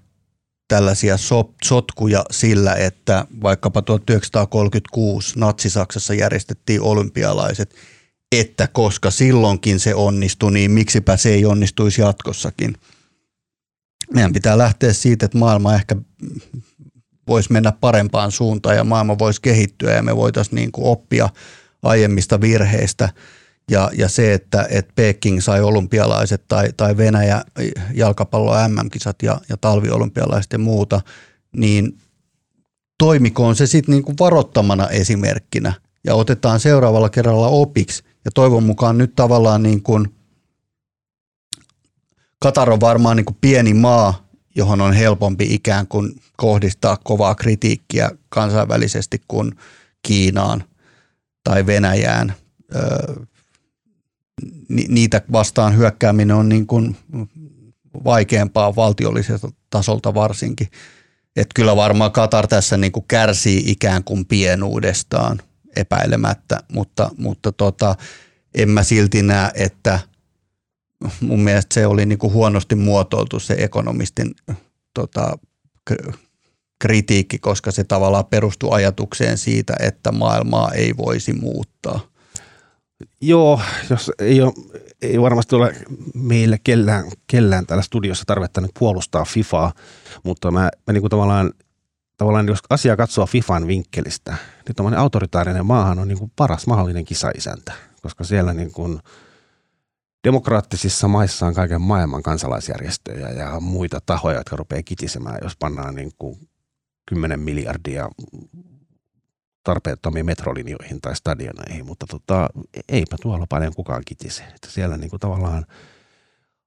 tällaisia 0.68 1.16
sop, 1.16 1.50
sotkuja 1.64 2.24
sillä, 2.30 2.74
että 2.74 3.26
vaikkapa 3.42 3.82
1936 3.82 5.38
Natsi-Saksassa 5.38 6.14
järjestettiin 6.14 6.80
olympialaiset, 6.80 7.74
että 8.32 8.68
koska 8.72 9.10
silloinkin 9.10 9.80
se 9.80 9.94
onnistui, 9.94 10.52
niin 10.52 10.70
miksipä 10.70 11.16
se 11.16 11.30
ei 11.30 11.44
onnistuisi 11.44 12.00
jatkossakin. 12.00 12.76
Meidän 14.14 14.32
pitää 14.32 14.58
lähteä 14.58 14.92
siitä, 14.92 15.26
että 15.26 15.38
maailma 15.38 15.74
ehkä 15.74 15.96
voisi 17.28 17.52
mennä 17.52 17.72
parempaan 17.72 18.32
suuntaan 18.32 18.76
ja 18.76 18.84
maailma 18.84 19.18
voisi 19.18 19.42
kehittyä 19.42 19.94
ja 19.94 20.02
me 20.02 20.16
voitaisiin 20.16 20.54
niin 20.54 20.72
kuin 20.72 20.86
oppia 20.86 21.28
aiemmista 21.82 22.40
virheistä. 22.40 23.08
Ja, 23.70 23.90
ja 23.94 24.08
se, 24.08 24.34
että, 24.34 24.66
että 24.70 24.92
Peking 24.94 25.40
sai 25.40 25.62
olympialaiset 25.62 26.44
tai, 26.48 26.72
tai 26.76 26.96
Venäjä 26.96 27.44
jalkapallo 27.94 28.52
MM-kisat 28.68 29.22
ja, 29.22 29.40
ja 29.48 29.56
talviolympialaiset 29.56 30.52
ja 30.52 30.58
muuta, 30.58 31.00
niin 31.56 31.98
toimikoon 32.98 33.56
se 33.56 33.66
sitten 33.66 33.92
niin 33.92 34.02
kuin 34.04 34.16
varoittamana 34.20 34.88
esimerkkinä 34.88 35.72
ja 36.04 36.14
otetaan 36.14 36.60
seuraavalla 36.60 37.08
kerralla 37.08 37.48
opiksi. 37.48 38.02
Ja 38.24 38.30
toivon 38.30 38.62
mukaan 38.62 38.98
nyt 38.98 39.12
tavallaan 39.16 39.62
niin 39.62 39.82
kuin 39.82 40.14
Katar 42.38 42.70
on 42.70 42.80
varmaan 42.80 43.16
niin 43.16 43.24
kuin 43.24 43.38
pieni 43.40 43.74
maa, 43.74 44.28
johon 44.56 44.80
on 44.80 44.92
helpompi 44.92 45.54
ikään 45.54 45.86
kuin 45.86 46.20
kohdistaa 46.36 46.96
kovaa 47.04 47.34
kritiikkiä 47.34 48.10
kansainvälisesti 48.28 49.22
kuin 49.28 49.52
Kiinaan 50.02 50.64
tai 51.44 51.66
Venäjään. 51.66 52.34
Ni- 54.68 54.86
niitä 54.88 55.22
vastaan 55.32 55.76
hyökkääminen 55.76 56.36
on 56.36 56.48
niin 56.48 56.66
kuin 56.66 56.96
vaikeampaa 58.04 58.76
valtiolliselta 58.76 59.48
tasolta 59.70 60.14
varsinkin. 60.14 60.68
Että 61.36 61.52
kyllä 61.54 61.76
varmaan 61.76 62.12
Katar 62.12 62.46
tässä 62.46 62.76
niin 62.76 62.92
kuin 62.92 63.04
kärsii 63.08 63.62
ikään 63.66 64.04
kuin 64.04 64.26
pienuudestaan 64.26 65.40
epäilemättä, 65.76 66.60
mutta, 66.72 67.10
mutta 67.18 67.52
tota, 67.52 67.96
en 68.54 68.68
mä 68.68 68.82
silti 68.82 69.22
näe, 69.22 69.50
että 69.54 70.00
mun 71.20 71.40
mielestä 71.40 71.74
se 71.74 71.86
oli 71.86 72.06
niin 72.06 72.18
kuin 72.18 72.32
huonosti 72.32 72.74
muotoiltu 72.74 73.40
se 73.40 73.54
ekonomistin 73.58 74.34
tota, 74.94 75.38
kritiikki, 76.78 77.38
koska 77.38 77.70
se 77.70 77.84
tavallaan 77.84 78.26
perustui 78.26 78.68
ajatukseen 78.72 79.38
siitä, 79.38 79.74
että 79.80 80.12
maailmaa 80.12 80.72
ei 80.72 80.96
voisi 80.96 81.32
muuttaa. 81.32 82.09
Joo, 83.20 83.60
jos 83.90 84.12
ei, 84.18 84.42
ole, 84.42 84.52
ei 85.02 85.20
varmasti 85.20 85.54
ole 85.54 85.74
meillä 86.14 86.58
kellään, 86.64 87.04
kellään 87.26 87.66
täällä 87.66 87.82
studiossa 87.82 88.24
tarvetta 88.26 88.60
nyt 88.60 88.70
puolustaa 88.78 89.24
FIFAa, 89.24 89.72
mutta 90.22 90.50
mä, 90.50 90.70
mä 90.86 90.92
niin 90.92 91.00
kuin 91.00 91.10
tavallaan, 91.10 91.52
tavallaan, 92.16 92.48
jos 92.48 92.58
asiaa 92.70 92.96
katsoo 92.96 93.26
FIFAn 93.26 93.66
vinkkelistä, 93.66 94.36
niin 94.66 94.76
tämmöinen 94.76 95.00
autoritaarinen 95.00 95.66
maahan 95.66 95.98
on 95.98 96.08
niin 96.08 96.18
kuin 96.18 96.32
paras 96.36 96.66
mahdollinen 96.66 97.04
kisaisäntä, 97.04 97.72
koska 98.02 98.24
siellä 98.24 98.54
niin 98.54 98.72
kuin 98.72 98.98
demokraattisissa 100.24 101.08
maissa 101.08 101.46
on 101.46 101.54
kaiken 101.54 101.80
maailman 101.80 102.22
kansalaisjärjestöjä 102.22 103.28
ja 103.28 103.60
muita 103.60 104.00
tahoja, 104.06 104.38
jotka 104.38 104.56
rupeaa 104.56 104.82
kitisemään, 104.82 105.38
jos 105.42 105.56
pannaan 105.56 105.94
niin 105.94 106.12
kuin 106.18 106.48
10 107.06 107.40
miljardia 107.40 108.08
tarpeettomiin 109.64 110.26
metrolinjoihin 110.26 111.00
tai 111.00 111.16
stadioneihin, 111.16 111.86
mutta 111.86 112.06
tota, 112.06 112.48
eipä 112.88 113.16
tuolla 113.22 113.46
paljon 113.48 113.74
kukaan 113.74 114.02
kitise. 114.06 114.42
Että 114.42 114.70
siellä 114.70 114.96
niin 114.96 115.10
kuin 115.10 115.20
tavallaan 115.20 115.66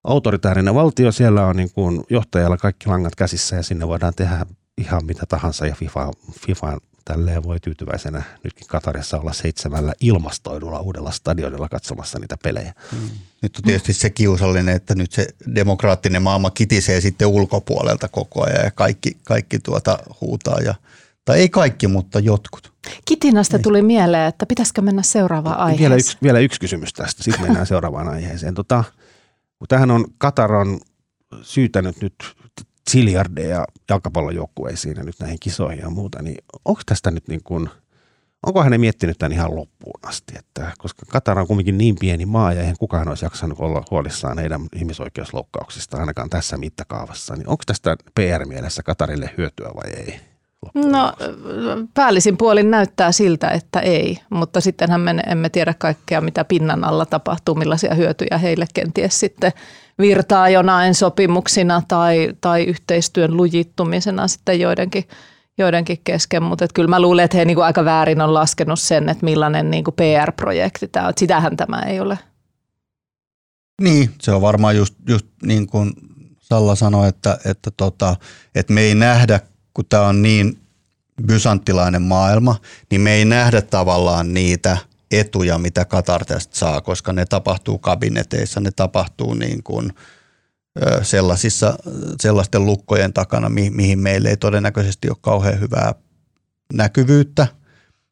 autoritäärinen 0.03 0.75
valtio, 0.75 1.11
siellä 1.11 1.45
on 1.45 1.55
niin 1.55 1.71
kuin 1.73 2.03
johtajalla 2.09 2.57
kaikki 2.57 2.89
langat 2.89 3.15
käsissä 3.15 3.55
ja 3.55 3.63
sinne 3.63 3.87
voidaan 3.87 4.13
tehdä 4.13 4.45
ihan 4.77 5.05
mitä 5.05 5.25
tahansa 5.25 5.67
ja 5.67 5.75
FIFA, 5.75 6.11
FIFA 6.39 6.77
tälleen 7.05 7.43
voi 7.43 7.59
tyytyväisenä 7.59 8.23
nytkin 8.43 8.67
Katarissa 8.67 9.19
olla 9.19 9.33
seitsemällä 9.33 9.93
ilmastoidulla 9.99 10.79
uudella 10.79 11.11
stadionilla 11.11 11.69
katsomassa 11.69 12.19
niitä 12.19 12.37
pelejä. 12.43 12.73
Nyt 13.41 13.57
on 13.57 13.63
tietysti 13.63 13.93
se 13.93 14.09
kiusallinen, 14.09 14.75
että 14.75 14.95
nyt 14.95 15.11
se 15.11 15.27
demokraattinen 15.55 16.21
maailma 16.21 16.51
kitisee 16.51 17.01
sitten 17.01 17.27
ulkopuolelta 17.27 18.07
koko 18.07 18.43
ajan 18.43 18.65
ja 18.65 18.71
kaikki, 18.71 19.17
kaikki 19.23 19.59
tuota 19.59 19.99
huutaa. 20.21 20.59
Ja, 20.59 20.75
tai 21.25 21.39
ei 21.39 21.49
kaikki, 21.49 21.87
mutta 21.87 22.19
jotkut. 22.19 22.73
Kitinasta 23.05 23.59
tuli 23.59 23.81
mieleen, 23.81 24.27
että 24.27 24.45
pitäisikö 24.45 24.81
mennä 24.81 25.01
seuraavaan 25.01 25.57
aiheeseen. 25.57 25.79
Vielä 25.79 25.95
yksi, 25.95 26.17
vielä 26.23 26.39
yksi 26.39 26.59
kysymys 26.59 26.93
tästä, 26.93 27.23
sitten 27.23 27.45
mennään 27.45 27.67
seuraavaan 27.67 28.07
aiheeseen. 28.07 28.53
Tota, 28.53 28.83
kun 29.59 29.67
tähän 29.67 29.91
on, 29.91 30.05
Katar 30.17 30.53
on 30.53 30.79
syytänyt 31.41 32.01
nyt 32.01 32.15
ziljardeja 32.91 33.65
jalkapallojoukkueisiin 33.89 34.97
ja 34.97 35.03
nyt 35.03 35.19
näihin 35.19 35.37
kisoihin 35.39 35.79
ja 35.79 35.89
muuta, 35.89 36.21
niin 36.21 36.37
onko 36.65 36.81
tästä 36.85 37.11
nyt 37.11 37.27
niin 37.27 37.43
kuin, 37.43 37.69
onko 38.45 38.63
hän 38.63 38.81
miettinyt 38.81 39.17
tämän 39.17 39.31
ihan 39.31 39.55
loppuun 39.55 39.99
asti, 40.03 40.33
että 40.39 40.71
koska 40.77 41.05
Katar 41.09 41.39
on 41.39 41.47
kuitenkin 41.47 41.77
niin 41.77 41.95
pieni 41.99 42.25
maa 42.25 42.53
ja 42.53 42.61
eihän 42.61 42.75
kukaan 42.79 43.09
olisi 43.09 43.25
jaksanut 43.25 43.59
olla 43.59 43.83
huolissaan 43.91 44.37
heidän 44.37 44.61
ihmisoikeusloukkauksista 44.75 45.97
ainakaan 45.97 46.29
tässä 46.29 46.57
mittakaavassa, 46.57 47.35
niin 47.35 47.47
onko 47.47 47.63
tästä 47.65 47.95
PR-mielessä 48.15 48.83
Katarille 48.83 49.29
hyötyä 49.37 49.69
vai 49.75 49.91
ei? 49.91 50.32
No 50.75 51.05
lopuksi? 51.05 51.89
päällisin 51.93 52.37
puolin 52.37 52.71
näyttää 52.71 53.11
siltä, 53.11 53.49
että 53.49 53.79
ei, 53.79 54.17
mutta 54.29 54.61
sittenhän 54.61 55.01
me 55.01 55.11
emme 55.27 55.49
tiedä 55.49 55.73
kaikkea, 55.77 56.21
mitä 56.21 56.45
pinnan 56.45 56.83
alla 56.83 57.05
tapahtuu, 57.05 57.55
millaisia 57.55 57.93
hyötyjä 57.93 58.37
heille 58.37 58.65
kenties 58.73 59.19
sitten 59.19 59.51
virtaa 59.99 60.49
jonain 60.49 60.95
sopimuksina 60.95 61.81
tai, 61.87 62.33
tai 62.41 62.63
yhteistyön 62.63 63.37
lujittumisena 63.37 64.27
sitten 64.27 64.59
joidenkin, 64.59 65.03
joidenkin 65.57 66.01
kesken. 66.03 66.43
Mutta 66.43 66.67
kyllä 66.73 66.89
mä 66.89 67.01
luulen, 67.01 67.25
että 67.25 67.37
he 67.37 67.45
niinku 67.45 67.61
aika 67.61 67.85
väärin 67.85 68.21
on 68.21 68.33
laskenut 68.33 68.79
sen, 68.79 69.09
että 69.09 69.25
millainen 69.25 69.71
niinku 69.71 69.91
PR-projekti 69.91 70.87
tämä 70.87 71.07
on. 71.07 71.13
Sitähän 71.17 71.57
tämä 71.57 71.81
ei 71.81 71.99
ole. 71.99 72.19
Niin, 73.81 74.09
se 74.21 74.31
on 74.31 74.41
varmaan 74.41 74.77
just, 74.77 74.95
just 75.07 75.25
niin 75.43 75.67
kuin 75.67 75.93
Salla 76.39 76.75
sanoi, 76.75 77.07
että, 77.09 77.37
että, 77.45 77.71
tota, 77.77 78.15
että 78.55 78.73
me 78.73 78.81
ei 78.81 78.95
nähdä, 78.95 79.39
kun 79.73 79.85
tämä 79.89 80.07
on 80.07 80.21
niin 80.21 80.59
bysanttilainen 81.25 82.01
maailma, 82.01 82.55
niin 82.91 83.01
me 83.01 83.13
ei 83.13 83.25
nähdä 83.25 83.61
tavallaan 83.61 84.33
niitä 84.33 84.77
etuja, 85.11 85.57
mitä 85.57 85.85
Katar 85.85 86.25
tästä 86.25 86.57
saa, 86.57 86.81
koska 86.81 87.13
ne 87.13 87.25
tapahtuu 87.25 87.77
kabineteissa, 87.77 88.59
ne 88.59 88.71
tapahtuu 88.71 89.33
niin 89.33 89.63
kuin 89.63 89.93
sellaisissa, 91.01 91.77
sellaisten 92.21 92.65
lukkojen 92.65 93.13
takana, 93.13 93.49
mihin 93.49 93.99
meille 93.99 94.29
ei 94.29 94.37
todennäköisesti 94.37 95.09
ole 95.09 95.17
kauhean 95.21 95.59
hyvää 95.59 95.93
näkyvyyttä, 96.73 97.47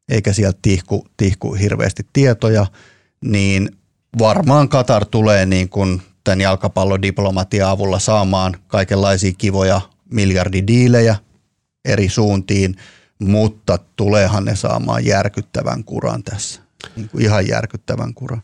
eikä 0.08 0.32
sieltä 0.32 0.58
tihku, 0.62 1.06
tihku 1.16 1.54
hirveästi 1.54 2.06
tietoja, 2.12 2.66
niin 3.24 3.76
varmaan 4.18 4.68
Katar 4.68 5.04
tulee 5.04 5.46
niin 5.46 5.68
kuin 5.68 6.02
tämän 6.24 6.40
jalkapallodiplomatian 6.40 7.70
avulla 7.70 7.98
saamaan 7.98 8.56
kaikenlaisia 8.66 9.32
kivoja 9.38 9.80
miljardidiilejä 10.10 11.16
eri 11.84 12.08
suuntiin, 12.08 12.76
mutta 13.18 13.78
tuleehan 13.96 14.44
ne 14.44 14.56
saamaan 14.56 15.06
järkyttävän 15.06 15.84
kuran 15.84 16.22
tässä. 16.22 16.60
Niin 16.96 17.08
kuin 17.08 17.24
ihan 17.24 17.48
järkyttävän 17.48 18.14
kuran. 18.14 18.42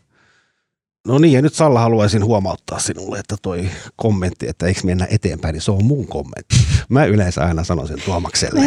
No 1.07 1.19
niin, 1.19 1.33
ja 1.33 1.41
nyt 1.41 1.53
Salla 1.53 1.79
haluaisin 1.79 2.25
huomauttaa 2.25 2.79
sinulle, 2.79 3.19
että 3.19 3.35
toi 3.41 3.69
kommentti, 3.95 4.47
että 4.47 4.65
eikö 4.65 4.79
mennä 4.83 5.07
eteenpäin, 5.11 5.53
niin 5.53 5.61
se 5.61 5.71
on 5.71 5.85
mun 5.85 6.07
kommentti. 6.07 6.55
Mä 6.89 7.05
yleensä 7.05 7.45
aina 7.45 7.63
sanon 7.63 7.87
sen 7.87 8.01
Tuomakselle. 8.05 8.61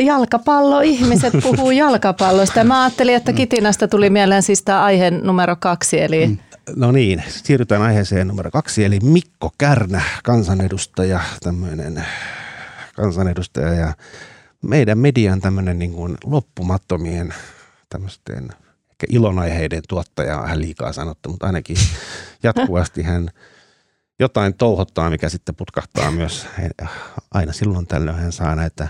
Jalkapallo, 0.00 0.80
ihmiset 0.80 1.32
puhuu 1.42 1.70
jalkapallosta. 1.70 2.64
Mä 2.64 2.82
ajattelin, 2.82 3.14
että 3.14 3.32
Kitinasta 3.32 3.88
tuli 3.88 4.10
mieleen 4.10 4.42
siis 4.42 4.62
tämä 4.62 4.84
aihe 4.84 5.10
numero 5.10 5.56
kaksi, 5.56 6.00
eli 6.00 6.26
mm. 6.26 6.38
No 6.76 6.92
niin, 6.92 7.22
siirrytään 7.28 7.82
aiheeseen 7.82 8.28
numero 8.28 8.50
kaksi, 8.50 8.84
eli 8.84 8.98
Mikko 9.02 9.52
Kärnä, 9.58 10.02
kansanedustaja, 10.24 11.20
tämmöinen 11.42 12.04
kansanedustaja 13.00 13.74
ja 13.74 13.94
meidän 14.62 14.98
median 14.98 15.40
tämmöinen 15.40 15.78
niin 15.78 15.92
kuin 15.92 16.16
loppumattomien 16.24 17.34
tämmöisten 17.88 18.50
ehkä 18.90 19.06
ilonaiheiden 19.08 19.82
tuottaja 19.88 20.38
on 20.38 20.48
hän 20.48 20.60
liikaa 20.60 20.92
sanottu, 20.92 21.28
mutta 21.28 21.46
ainakin 21.46 21.76
jatkuvasti 22.42 23.02
hän 23.02 23.30
jotain 24.18 24.54
touhottaa, 24.54 25.10
mikä 25.10 25.28
sitten 25.28 25.54
putkahtaa 25.54 26.10
myös. 26.10 26.46
Aina 27.30 27.52
silloin 27.52 27.86
tällöin 27.86 28.16
hän 28.16 28.32
saa 28.32 28.54
näitä 28.54 28.88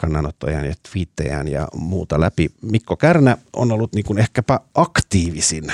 kannanottojaan 0.00 0.66
ja 0.66 0.74
twiittejään 0.92 1.48
ja 1.48 1.68
muuta 1.74 2.20
läpi. 2.20 2.48
Mikko 2.62 2.96
Kärnä 2.96 3.36
on 3.52 3.72
ollut 3.72 3.92
niin 3.94 4.04
kuin 4.04 4.18
ehkäpä 4.18 4.60
aktiivisin 4.74 5.72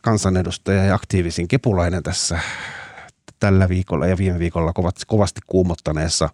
kansanedustaja 0.00 0.84
ja 0.84 0.94
aktiivisin 0.94 1.48
kepulainen 1.48 2.02
tässä 2.02 2.38
tällä 3.40 3.68
viikolla 3.68 4.06
ja 4.06 4.18
viime 4.18 4.38
viikolla 4.38 4.72
kovasti 5.06 5.40
kuumottaneessa 5.46 6.28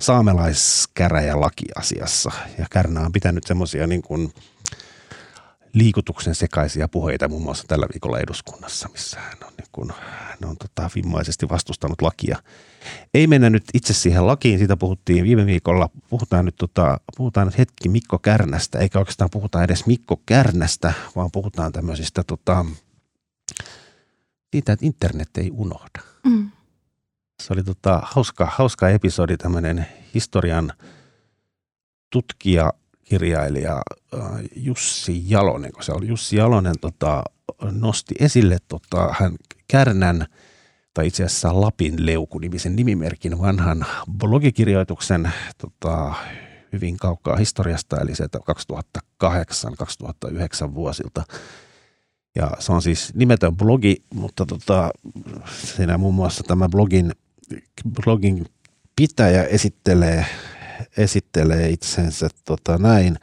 saamelaiskäräjälakiasiassa. 0.00 2.30
Ja 2.58 2.66
Kärnä 2.70 3.00
on 3.00 3.12
pitänyt 3.12 3.44
semmoisia 3.44 3.86
niin 3.86 4.02
kuin 4.02 4.32
liikutuksen 5.74 6.34
sekaisia 6.34 6.88
puheita 6.88 7.28
muun 7.28 7.42
muassa 7.42 7.64
tällä 7.68 7.86
viikolla 7.92 8.18
eduskunnassa, 8.18 8.88
missä 8.92 9.20
hän 9.20 9.38
on, 9.44 9.52
niin 9.58 9.68
kuin, 9.72 9.92
hän 10.10 10.38
on 10.44 10.56
tota, 10.56 10.90
vimmaisesti 10.94 11.48
vastustanut 11.48 12.02
lakia. 12.02 12.38
Ei 13.14 13.26
mennä 13.26 13.50
nyt 13.50 13.64
itse 13.74 13.94
siihen 13.94 14.26
lakiin, 14.26 14.58
siitä 14.58 14.76
puhuttiin 14.76 15.24
viime 15.24 15.46
viikolla. 15.46 15.88
Puhutaan 16.10 16.44
nyt, 16.44 16.56
tota, 16.56 17.00
puhutaan 17.16 17.46
nyt 17.46 17.58
hetki 17.58 17.88
Mikko 17.88 18.18
Kärnästä, 18.18 18.78
eikä 18.78 18.98
oikeastaan 18.98 19.30
puhuta 19.30 19.64
edes 19.64 19.86
Mikko 19.86 20.20
Kärnästä, 20.26 20.92
vaan 21.16 21.30
puhutaan 21.30 21.72
tämmöisistä 21.72 22.24
tota, 22.26 22.64
siitä, 24.54 24.72
että 24.72 24.86
internet 24.86 25.36
ei 25.36 25.50
unohda. 25.52 26.00
Mm. 26.24 26.50
Se 27.42 27.52
oli 27.52 27.62
tota, 27.62 28.00
hauska, 28.04 28.48
hauska 28.52 28.88
episodi, 28.88 29.36
tämmöinen 29.36 29.86
historian 30.14 30.72
tutkija, 32.10 32.72
kirjailija 33.04 33.82
äh, 34.14 34.20
Jussi 34.56 35.30
Jalonen, 35.30 35.72
kun 35.72 35.82
se 35.82 35.92
oli 35.92 36.08
Jussi 36.08 36.36
Jalonen 36.36 36.74
tota, 36.80 37.24
nosti 37.70 38.14
esille 38.18 38.58
tota, 38.68 39.14
hän 39.20 39.36
Kärnän 39.68 40.26
tai 40.94 41.06
itse 41.06 41.24
asiassa 41.24 41.60
Lapin 41.60 42.06
leuku-nimisen 42.06 42.76
nimimerkin 42.76 43.38
vanhan 43.40 43.86
blogikirjoituksen 44.18 45.32
tota, 45.58 46.14
hyvin 46.72 46.96
kaukaa 46.96 47.36
historiasta, 47.36 48.00
eli 48.00 48.14
se 48.14 48.26
2008-2009 50.64 50.74
vuosilta– 50.74 51.24
ja 52.34 52.50
se 52.58 52.72
on 52.72 52.82
siis 52.82 53.14
nimetön 53.14 53.56
blogi, 53.56 53.96
mutta 54.14 54.46
tota, 54.46 54.90
siinä 55.76 55.98
muun 55.98 56.14
muassa 56.14 56.42
tämä 56.42 56.68
blogin, 56.68 57.12
blogin 58.04 58.46
pitäjä 58.96 59.44
esittelee, 59.44 60.26
esittelee 60.96 61.70
itsensä 61.70 62.28
tota 62.44 62.78
näin. 62.78 63.16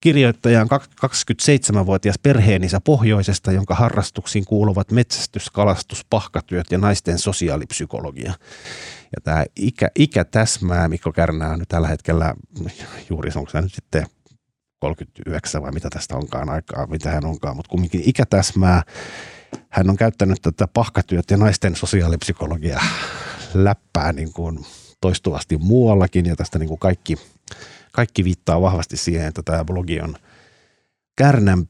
Kirjoittaja 0.00 0.60
on 0.60 0.68
27-vuotias 0.70 2.18
perheenisä 2.22 2.80
pohjoisesta, 2.80 3.52
jonka 3.52 3.74
harrastuksiin 3.74 4.44
kuuluvat 4.44 4.90
metsästys, 4.90 5.50
kalastus, 5.50 6.04
pahkatyöt 6.10 6.66
ja 6.70 6.78
naisten 6.78 7.18
sosiaalipsykologia. 7.18 8.32
Ja 9.16 9.20
tämä 9.24 9.44
ikä, 9.56 9.88
ikä 9.98 10.24
täsmää, 10.24 10.88
Mikko 10.88 11.12
Kärnää 11.12 11.50
on 11.50 11.58
nyt 11.58 11.68
tällä 11.68 11.88
hetkellä, 11.88 12.34
juuri 13.10 13.30
onko 13.36 13.50
se 13.50 13.60
nyt 13.60 13.74
sitten 13.74 14.06
39 14.80 15.62
vai 15.62 15.72
mitä 15.72 15.88
tästä 15.90 16.16
onkaan 16.16 16.50
aikaa, 16.50 16.86
mitä 16.86 17.10
hän 17.10 17.24
onkaan, 17.24 17.56
mutta 17.56 17.70
kumminkin 17.70 18.02
ikä 18.04 18.26
täsmää. 18.26 18.82
Hän 19.68 19.90
on 19.90 19.96
käyttänyt 19.96 20.38
tätä 20.42 20.68
pahkatyöt 20.68 21.30
ja 21.30 21.36
naisten 21.36 21.76
sosiaalipsykologia 21.76 22.80
läppää 23.54 24.12
niin 24.12 24.32
kuin 24.32 24.66
toistuvasti 25.00 25.56
muuallakin 25.56 26.26
ja 26.26 26.36
tästä 26.36 26.58
niin 26.58 26.68
kuin 26.68 26.80
kaikki, 26.80 27.16
kaikki 27.92 28.24
viittaa 28.24 28.60
vahvasti 28.60 28.96
siihen, 28.96 29.26
että 29.26 29.42
tämä 29.42 29.64
blogi 29.64 30.00
on 30.00 30.16
kärnän 31.16 31.68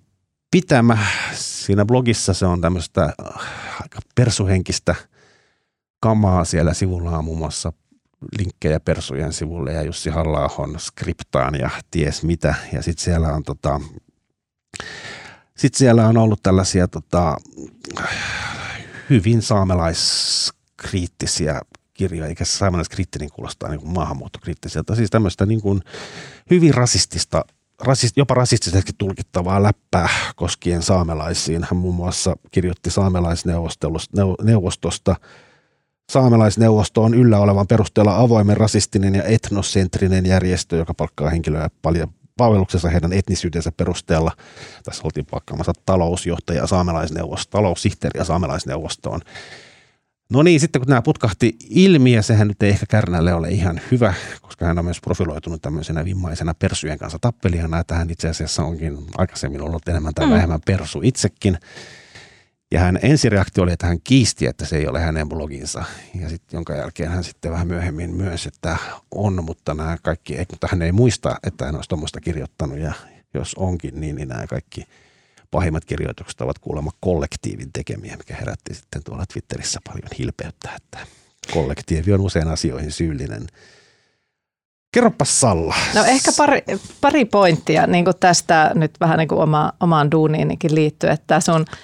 pitämä. 0.51 0.99
Siinä 1.35 1.85
blogissa 1.85 2.35
se 2.35 2.47
on 2.47 2.61
tämmöistä 2.61 3.13
aika 3.81 3.99
persuhenkistä 4.15 4.95
kamaa 6.01 6.45
siellä 6.45 6.75
sivulla 6.75 7.19
on 7.19 7.25
muun 7.25 7.39
muassa 7.39 7.73
linkkejä 8.39 8.81
Persujen 8.81 9.33
sivulle 9.33 9.73
ja 9.73 9.83
Jussi 9.83 10.11
halla 10.11 10.51
skriptaan 10.79 11.55
ja 11.55 11.71
ties 11.91 12.23
mitä. 12.23 12.55
Ja 12.73 12.83
sitten 12.83 13.05
siellä 13.05 13.29
on 13.29 13.43
tota, 13.43 13.81
sit 15.57 15.75
siellä 15.75 16.09
on 16.09 16.17
ollut 16.17 16.43
tällaisia 16.43 16.89
tota, 16.89 17.37
hyvin 19.11 19.43
saamelaiskriittisiä 19.43 21.61
kirjoja, 21.95 22.29
eikä 22.29 22.45
saamelaiskriittinen 22.45 23.31
kuulostaa 23.31 23.69
niin 23.69 23.81
kuin 23.81 23.93
maahanmuuttokriittiseltä. 23.93 24.95
Siis 24.95 25.11
tämmöistä 25.11 25.47
niin 25.47 25.61
kuin 25.61 25.83
hyvin 26.51 26.75
rasistista 26.75 27.45
rasist, 27.85 28.17
jopa 28.17 28.35
rasistisesti 28.35 28.93
tulkittavaa 28.99 29.63
läppää 29.63 30.09
koskien 30.37 30.83
saamelaisiin. 30.83 31.67
Hän 31.71 31.77
muun 31.77 31.95
muassa 31.95 32.37
kirjoitti 32.51 32.91
saamelaisneuvostosta 32.91 35.17
Saamelaisneuvosto 36.11 37.03
on 37.03 37.15
yllä 37.15 37.39
olevan 37.39 37.67
perusteella 37.67 38.17
avoimen 38.17 38.57
rasistinen 38.57 39.15
ja 39.15 39.23
etnosentrinen 39.23 40.27
järjestö, 40.27 40.77
joka 40.77 40.95
palkkaa 40.95 41.31
henkilöä 41.31 41.71
paljon 41.83 42.09
palveluksessa 42.37 42.89
heidän 42.89 43.13
etnisyytensä 43.13 43.73
perusteella. 43.77 44.33
Tässä 44.85 45.03
oltiin 45.05 45.27
palkkaamassa 45.27 45.73
talousjohtaja 45.87 46.67
saamelaisneuvosto, 46.67 47.51
taloussihteeri 47.51 48.21
ja 48.21 48.25
saamelaisneuvostoon. 48.25 49.21
No 50.33 50.43
niin, 50.43 50.61
sitten 50.61 50.81
kun 50.81 50.89
nämä 50.89 51.03
putkahti 51.03 51.57
ilmi, 51.69 52.13
ja 52.13 52.23
sehän 52.23 52.49
nyt 52.49 52.63
ei 52.63 52.71
ehkä 52.71 52.87
Kärnälle 52.89 53.35
ole 53.35 53.49
ihan 53.49 53.81
hyvä, 53.91 54.15
koska 54.43 54.65
hän 54.67 54.79
on 54.79 54.85
myös 54.85 55.01
profiloitunut 55.01 55.63
tämmöisenä 55.63 56.05
vimmaisena 56.05 56.55
persujen 56.55 56.99
kanssa 56.99 57.19
tappelijana, 57.21 57.79
että 57.79 57.95
hän 57.95 58.11
itse 58.11 58.29
asiassa 58.29 58.65
onkin 58.65 58.99
aikaisemmin 59.19 59.63
ollut 59.63 59.89
enemmän 59.89 60.15
tai 60.15 60.27
mm. 60.27 60.33
vähemmän 60.33 60.61
persu 60.67 61.01
itsekin. 61.03 61.59
Ja 62.71 62.81
hän 62.81 62.99
ensireaktio 63.03 63.65
oli, 63.65 63.73
että 63.73 63.87
hän 63.87 64.01
kiisti, 64.05 64.47
että 64.47 64.65
se 64.65 64.77
ei 64.77 64.87
ole 64.87 65.01
hänen 65.01 65.29
bloginsa. 65.29 65.85
Ja 66.21 66.29
sitten 66.29 66.57
jonka 66.57 66.75
jälkeen 66.75 67.11
hän 67.11 67.25
sitten 67.25 67.53
vähän 67.53 67.67
myöhemmin 67.67 68.15
myös, 68.15 68.47
että 68.47 68.77
on, 69.11 69.45
mutta 69.45 69.75
nämä 69.75 69.97
kaikki, 70.03 70.37
mutta 70.51 70.69
hän 70.71 70.83
ei 70.83 70.93
muista, 70.93 71.37
että 71.43 71.65
hän 71.65 71.77
olisi 71.77 71.89
tuommoista 71.89 72.21
kirjoittanut. 72.21 72.79
Ja 72.79 72.93
jos 73.35 73.55
onkin, 73.55 74.01
niin, 74.01 74.17
niin 74.17 74.29
nämä 74.29 74.47
kaikki 74.47 74.85
pahimmat 75.51 75.85
kirjoitukset 75.85 76.41
ovat 76.41 76.59
kuulemma 76.59 76.91
kollektiivin 77.01 77.73
tekemiä, 77.73 78.17
mikä 78.17 78.35
herätti 78.35 78.75
sitten 78.75 79.05
tuolla 79.05 79.25
Twitterissä 79.33 79.81
paljon 79.87 80.09
hilpeyttä, 80.19 80.71
että 80.77 80.99
kollektiivi 81.53 82.13
on 82.13 82.21
usein 82.21 82.49
asioihin 82.49 82.93
syyllinen. 82.93 83.47
Kerropas 84.93 85.41
Salla. 85.41 85.75
No 85.95 86.05
ehkä 86.05 86.33
pari, 86.37 86.63
pari 87.01 87.25
pointtia 87.25 87.87
niin 87.87 88.05
tästä 88.21 88.71
nyt 88.75 88.91
vähän 89.01 89.19
niin 89.19 89.29
kuin 89.29 89.41
oma, 89.41 89.73
omaan 89.81 90.11
duuniinikin 90.11 90.75
liittyen, 90.75 91.13
että 91.13 91.41
sun– 91.41 91.65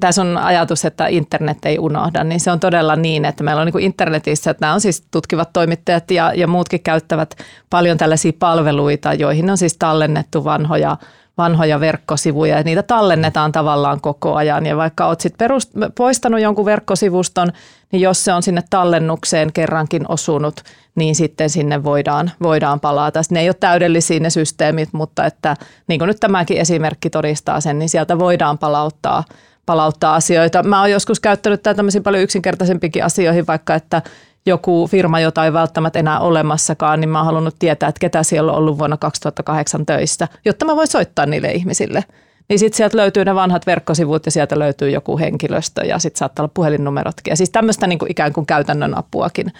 tässä 0.00 0.22
on 0.22 0.38
ajatus, 0.38 0.84
että 0.84 1.06
internet 1.06 1.58
ei 1.64 1.78
unohda, 1.78 2.24
niin 2.24 2.40
se 2.40 2.50
on 2.50 2.60
todella 2.60 2.96
niin, 2.96 3.24
että 3.24 3.44
meillä 3.44 3.62
on 3.62 3.66
niin 3.66 3.84
internetissä, 3.84 4.50
että 4.50 4.64
nämä 4.66 4.74
on 4.74 4.80
siis 4.80 5.04
tutkivat 5.10 5.52
toimittajat 5.52 6.10
ja, 6.10 6.32
ja 6.34 6.46
muutkin 6.46 6.82
käyttävät 6.82 7.34
paljon 7.70 7.98
tällaisia 7.98 8.32
palveluita, 8.38 9.14
joihin 9.14 9.50
on 9.50 9.58
siis 9.58 9.76
tallennettu 9.78 10.44
vanhoja 10.44 10.96
vanhoja 11.38 11.80
verkkosivuja 11.80 12.56
ja 12.56 12.62
niitä 12.62 12.82
tallennetaan 12.82 13.52
tavallaan 13.52 14.00
koko 14.00 14.34
ajan. 14.34 14.66
Ja 14.66 14.76
vaikka 14.76 15.06
olet 15.06 15.20
sit 15.20 15.34
perust- 15.34 15.90
poistanut 15.94 16.40
jonkun 16.40 16.64
verkkosivuston, 16.64 17.52
niin 17.94 18.02
jos 18.02 18.24
se 18.24 18.32
on 18.32 18.42
sinne 18.42 18.62
tallennukseen 18.70 19.52
kerrankin 19.52 20.04
osunut, 20.08 20.60
niin 20.94 21.14
sitten 21.14 21.50
sinne 21.50 21.84
voidaan, 21.84 22.30
voidaan 22.42 22.80
palata. 22.80 23.20
Ne 23.30 23.40
ei 23.40 23.48
ole 23.48 23.54
täydellisiä 23.54 24.20
ne 24.20 24.30
systeemit, 24.30 24.88
mutta 24.92 25.26
että 25.26 25.56
niin 25.88 25.98
kuin 25.98 26.08
nyt 26.08 26.20
tämäkin 26.20 26.58
esimerkki 26.58 27.10
todistaa 27.10 27.60
sen, 27.60 27.78
niin 27.78 27.88
sieltä 27.88 28.18
voidaan 28.18 28.58
palauttaa, 28.58 29.24
palauttaa 29.66 30.14
asioita. 30.14 30.62
Mä 30.62 30.80
oon 30.80 30.90
joskus 30.90 31.20
käyttänyt 31.20 31.62
tätä 31.62 31.74
tämmöisiin 31.74 32.02
paljon 32.02 32.22
yksinkertaisempikin 32.22 33.04
asioihin, 33.04 33.46
vaikka 33.46 33.74
että 33.74 34.02
joku 34.46 34.86
firma, 34.86 35.20
jota 35.20 35.44
ei 35.44 35.52
välttämättä 35.52 35.98
enää 35.98 36.20
olemassakaan, 36.20 37.00
niin 37.00 37.08
mä 37.08 37.18
oon 37.18 37.26
halunnut 37.26 37.56
tietää, 37.58 37.88
että 37.88 38.00
ketä 38.00 38.22
siellä 38.22 38.52
on 38.52 38.58
ollut 38.58 38.78
vuonna 38.78 38.96
2008 38.96 39.86
töissä, 39.86 40.28
jotta 40.44 40.64
mä 40.64 40.76
voin 40.76 40.88
soittaa 40.88 41.26
niille 41.26 41.52
ihmisille. 41.52 42.04
Niin 42.48 42.58
sitten 42.58 42.76
sieltä 42.76 42.96
löytyy 42.96 43.24
ne 43.24 43.34
vanhat 43.34 43.66
verkkosivut 43.66 44.26
ja 44.26 44.32
sieltä 44.32 44.58
löytyy 44.58 44.90
joku 44.90 45.18
henkilöstö 45.18 45.84
ja 45.84 45.98
sitten 45.98 46.18
saattaa 46.18 46.42
olla 46.42 46.52
puhelinnumerotkin. 46.54 47.32
Ja 47.32 47.36
siis 47.36 47.50
tämmöistä 47.50 47.86
niin 47.86 47.98
ikään 48.08 48.32
kuin 48.32 48.46
käytännön 48.46 48.98
apuakin 48.98 49.52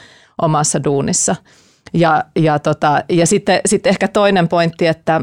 omassa 0.42 0.84
duunissa. 0.84 1.36
Ja, 1.94 2.24
ja, 2.36 2.58
tota, 2.58 3.04
ja 3.08 3.26
sitten, 3.26 3.60
sitten 3.66 3.90
ehkä 3.90 4.08
toinen 4.08 4.48
pointti, 4.48 4.86
että 4.86 5.20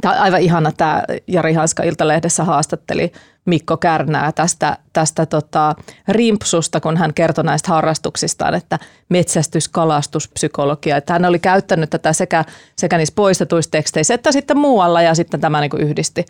tämä 0.00 0.20
aivan 0.20 0.40
ihana 0.40 0.72
tämä 0.72 1.02
Jari 1.26 1.52
Hanska 1.52 1.82
Iltalehdessä 1.82 2.44
haastatteli 2.44 3.12
Mikko 3.44 3.76
Kärnää 3.76 4.32
tästä, 4.32 4.76
tästä 4.92 5.26
tota, 5.26 5.74
rimpsusta, 6.08 6.80
kun 6.80 6.96
hän 6.96 7.14
kertoi 7.14 7.44
näistä 7.44 7.68
harrastuksistaan, 7.68 8.54
että 8.54 8.78
metsästys, 9.08 9.68
kalastus, 9.68 10.28
psykologia. 10.28 10.96
Että 10.96 11.12
hän 11.12 11.24
oli 11.24 11.38
käyttänyt 11.38 11.90
tätä 11.90 12.12
sekä, 12.12 12.44
sekä 12.76 12.98
niissä 12.98 13.14
poistetuissa 13.14 13.70
teksteissä 13.70 14.14
että 14.14 14.32
sitten 14.32 14.58
muualla 14.58 15.02
ja 15.02 15.14
sitten 15.14 15.40
tämä 15.40 15.60
niin 15.60 15.70
yhdisti, 15.78 16.24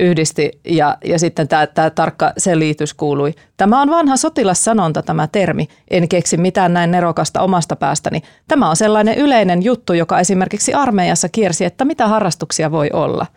yhdisti. 0.00 0.60
Ja, 0.64 0.98
ja 1.04 1.18
sitten 1.18 1.48
tämä, 1.48 1.66
tämä 1.66 1.90
tarkka 1.90 2.32
selitys 2.38 2.94
kuului. 2.94 3.34
Tämä 3.56 3.82
on 3.82 3.90
vanha 3.90 4.16
sotilassanonta 4.16 5.02
tämä 5.02 5.26
termi. 5.26 5.68
En 5.90 6.08
keksi 6.08 6.36
mitään 6.36 6.72
näin 6.72 6.90
nerokasta 6.90 7.40
omasta 7.40 7.76
päästäni. 7.76 8.22
Tämä 8.48 8.70
on 8.70 8.76
sellainen 8.76 9.18
yleinen 9.18 9.62
juttu, 9.62 9.92
joka 9.92 10.20
esimerkiksi 10.20 10.74
armeijassa 10.74 11.28
kiersi, 11.28 11.64
että 11.64 11.84
mitä 11.84 12.08
harrastuksia 12.08 12.70
voi 12.70 12.90
olla– 12.92 13.26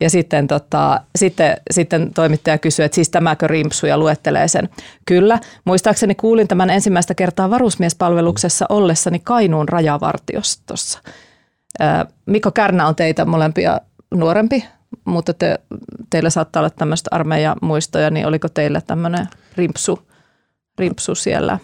ja 0.00 0.10
sitten, 0.10 0.46
tota, 0.46 1.00
sitten, 1.16 1.56
sitten 1.70 2.14
toimittaja 2.14 2.58
kysyy, 2.58 2.84
että 2.84 2.94
siis 2.94 3.10
tämäkö 3.10 3.46
rimpsu 3.46 3.86
ja 3.86 3.98
luettelee 3.98 4.48
sen. 4.48 4.68
Kyllä, 5.06 5.38
muistaakseni 5.64 6.14
kuulin 6.14 6.48
tämän 6.48 6.70
ensimmäistä 6.70 7.14
kertaa 7.14 7.50
varusmiespalveluksessa 7.50 8.66
ollessani 8.68 9.18
Kainuun 9.18 9.68
rajavartiostossa. 9.68 10.98
Mikko 12.26 12.50
Kärnä 12.50 12.86
on 12.86 12.94
teitä 12.94 13.24
molempia 13.24 13.80
nuorempi, 14.14 14.64
mutta 15.04 15.34
te, 15.34 15.58
teillä 16.10 16.30
saattaa 16.30 16.60
olla 16.60 16.70
tämmöistä 16.70 17.08
armeijamuistoja, 17.12 18.10
niin 18.10 18.26
oliko 18.26 18.48
teillä 18.48 18.80
tämmöinen 18.80 19.26
rimpsu, 19.56 20.08
rimpsu 20.78 21.14
siellä? 21.14 21.58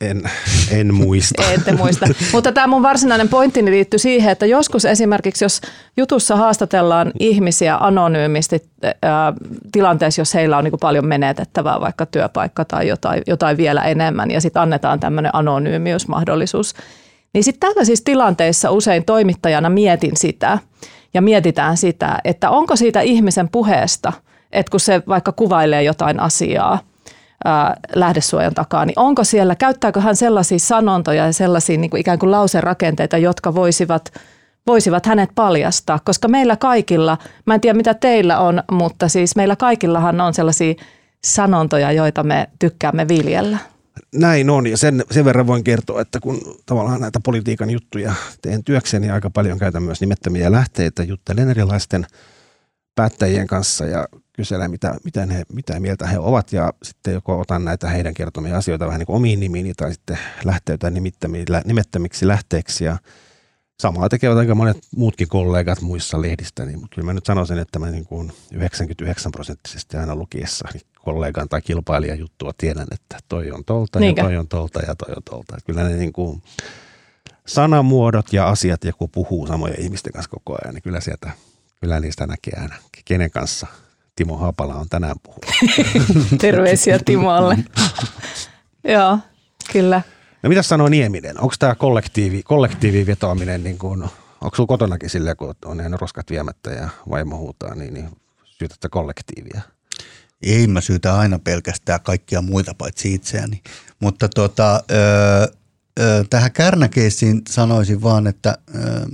En, 0.00 0.22
en 0.70 0.94
muista. 0.94 1.42
Ette 1.54 1.72
muista. 1.72 2.06
Mutta 2.32 2.52
tämä 2.52 2.66
mun 2.66 2.82
varsinainen 2.82 3.28
pointtini 3.28 3.70
liittyy 3.70 3.98
siihen, 3.98 4.32
että 4.32 4.46
joskus 4.46 4.84
esimerkiksi, 4.84 5.44
jos 5.44 5.60
jutussa 5.96 6.36
haastatellaan 6.36 7.12
ihmisiä 7.18 7.76
anonyymisti 7.76 8.62
ää, 9.02 9.32
tilanteessa, 9.72 10.20
jos 10.20 10.34
heillä 10.34 10.58
on 10.58 10.64
niin 10.64 10.80
paljon 10.80 11.06
menetettävää, 11.06 11.80
vaikka 11.80 12.06
työpaikka 12.06 12.64
tai 12.64 12.88
jotain, 12.88 13.22
jotain 13.26 13.56
vielä 13.56 13.82
enemmän, 13.84 14.30
ja 14.30 14.40
sitten 14.40 14.62
annetaan 14.62 15.00
tämmöinen 15.00 15.34
anonyymiusmahdollisuus, 15.34 16.74
niin 17.32 17.44
sitten 17.44 17.68
tällaisissa 17.68 18.04
tilanteissa 18.04 18.70
usein 18.70 19.04
toimittajana 19.04 19.70
mietin 19.70 20.16
sitä, 20.16 20.58
ja 21.14 21.22
mietitään 21.22 21.76
sitä, 21.76 22.18
että 22.24 22.50
onko 22.50 22.76
siitä 22.76 23.00
ihmisen 23.00 23.48
puheesta, 23.48 24.12
että 24.52 24.70
kun 24.70 24.80
se 24.80 25.02
vaikka 25.08 25.32
kuvailee 25.32 25.82
jotain 25.82 26.20
asiaa, 26.20 26.78
lähdesuojan 27.94 28.54
takaa, 28.54 28.84
niin 28.84 28.98
onko 28.98 29.24
siellä, 29.24 29.54
käyttääkö 29.54 30.00
hän 30.00 30.16
sellaisia 30.16 30.58
sanontoja 30.58 31.26
ja 31.26 31.32
sellaisia 31.32 31.78
niin 31.78 31.90
kuin 31.90 32.00
ikään 32.00 32.18
kuin 32.18 32.30
lauserakenteita, 32.30 33.18
jotka 33.18 33.54
voisivat, 33.54 34.12
voisivat 34.66 35.06
hänet 35.06 35.30
paljastaa, 35.34 35.98
koska 36.04 36.28
meillä 36.28 36.56
kaikilla, 36.56 37.18
mä 37.46 37.54
en 37.54 37.60
tiedä 37.60 37.76
mitä 37.76 37.94
teillä 37.94 38.38
on, 38.38 38.62
mutta 38.72 39.08
siis 39.08 39.36
meillä 39.36 39.56
kaikillahan 39.56 40.20
on 40.20 40.34
sellaisia 40.34 40.74
sanontoja, 41.24 41.92
joita 41.92 42.22
me 42.22 42.48
tykkäämme 42.58 43.08
viljellä. 43.08 43.58
Näin 44.14 44.50
on 44.50 44.66
ja 44.66 44.76
sen, 44.76 45.04
sen 45.10 45.24
verran 45.24 45.46
voin 45.46 45.64
kertoa, 45.64 46.00
että 46.00 46.20
kun 46.20 46.40
tavallaan 46.66 47.00
näitä 47.00 47.20
politiikan 47.24 47.70
juttuja 47.70 48.12
teen 48.42 48.64
työkseni 48.64 49.10
aika 49.10 49.30
paljon 49.30 49.58
käytän 49.58 49.82
myös 49.82 50.00
nimettömiä 50.00 50.52
lähteitä, 50.52 51.02
juttelen 51.02 51.50
erilaisten 51.50 52.06
päättäjien 52.94 53.46
kanssa 53.46 53.84
ja 53.84 54.08
kyselen, 54.32 54.70
mitä, 54.70 54.94
mitä, 55.04 55.26
he, 55.26 55.42
mitä 55.52 55.80
mieltä 55.80 56.06
he 56.06 56.18
ovat 56.18 56.52
ja 56.52 56.72
sitten 56.82 57.14
joko 57.14 57.40
otan 57.40 57.64
näitä 57.64 57.88
heidän 57.88 58.14
kertomia 58.14 58.56
asioita 58.56 58.86
vähän 58.86 58.98
niin 58.98 59.06
kuin 59.06 59.16
omiin 59.16 59.40
nimiini 59.40 59.74
tai 59.74 59.92
sitten 59.92 60.18
lähteytän 60.44 60.94
nimettömiksi 61.64 62.26
lähteeksi 62.26 62.84
ja 62.84 62.98
samaa 63.80 64.08
tekevät 64.08 64.38
aika 64.38 64.54
monet 64.54 64.78
muutkin 64.96 65.28
kollegat 65.28 65.80
muissa 65.80 66.22
lehdistä, 66.22 66.64
niin, 66.64 66.80
mutta 66.80 66.94
kyllä 66.94 67.06
mä 67.06 67.12
nyt 67.12 67.26
sanoisin, 67.26 67.58
että 67.58 67.78
mä 67.78 67.90
niin 67.90 68.04
kuin 68.04 68.32
99 68.52 69.32
prosenttisesti 69.32 69.96
aina 69.96 70.16
lukiessa 70.16 70.68
niin 70.72 70.82
kollegan 71.00 71.48
tai 71.48 71.62
kilpailijan 71.62 72.18
juttua 72.18 72.52
tiedän, 72.58 72.86
että 72.92 73.18
toi 73.28 73.50
on 73.50 73.64
tolta 73.64 74.00
Niinkä? 74.00 74.22
ja 74.22 74.26
toi 74.28 74.36
on 74.36 74.48
tolta 74.48 74.80
ja 74.80 74.94
toi 74.94 75.14
on 75.16 75.22
tolta. 75.22 75.56
Että 75.56 75.66
kyllä 75.66 75.82
ne 75.82 75.96
niin 75.96 76.12
kuin 76.12 76.42
sanamuodot 77.46 78.32
ja 78.32 78.48
asiat, 78.48 78.84
joku 78.84 79.08
puhuu 79.08 79.46
samoja 79.46 79.74
ihmisten 79.78 80.12
kanssa 80.12 80.30
koko 80.30 80.58
ajan, 80.62 80.74
niin 80.74 80.82
kyllä 80.82 81.00
sieltä, 81.00 81.30
kyllä 81.80 82.00
niistä 82.00 82.26
näkee 82.26 82.54
aina, 82.60 82.74
kenen 83.04 83.30
kanssa– 83.30 83.66
Timo 84.20 84.36
Haapala 84.36 84.74
on 84.74 84.88
tänään 84.88 85.16
puhunut. 85.22 85.46
Terveisiä 86.40 86.98
Timolle. 87.04 87.58
Joo, 88.94 89.18
kyllä. 89.72 90.02
No 90.42 90.48
mitä 90.48 90.62
sanoo 90.62 90.88
Nieminen? 90.88 91.40
Onko 91.40 91.54
tämä 91.58 91.74
kollektiivi, 91.74 92.42
kollektiivi 92.42 93.06
vetoaminen, 93.06 93.64
niin 93.64 93.78
kuin, 93.78 94.02
onko 94.40 94.56
sinulla 94.56 94.66
kotonakin 94.66 95.10
silleen, 95.10 95.36
kun 95.36 95.54
on 95.64 95.76
ne 95.76 95.96
roskat 96.00 96.30
viemättä 96.30 96.70
ja 96.70 96.88
vaimo 97.10 97.38
huutaa, 97.38 97.74
niin, 97.74 97.94
niin 97.94 98.08
syytätte 98.58 98.88
kollektiivia? 98.88 99.60
Ei 100.42 100.66
mä 100.66 100.80
syytä 100.80 101.18
aina 101.18 101.38
pelkästään 101.38 102.00
kaikkia 102.00 102.42
muita 102.42 102.74
paitsi 102.74 103.14
itseäni. 103.14 103.62
Mutta 104.00 104.28
tota, 104.28 104.82
öö, 104.90 105.46
öö, 106.00 106.24
tähän 106.30 106.52
kärnäkeissiin 106.52 107.42
sanoisin 107.48 108.02
vaan, 108.02 108.26
että 108.26 108.58
öö, 108.74 109.06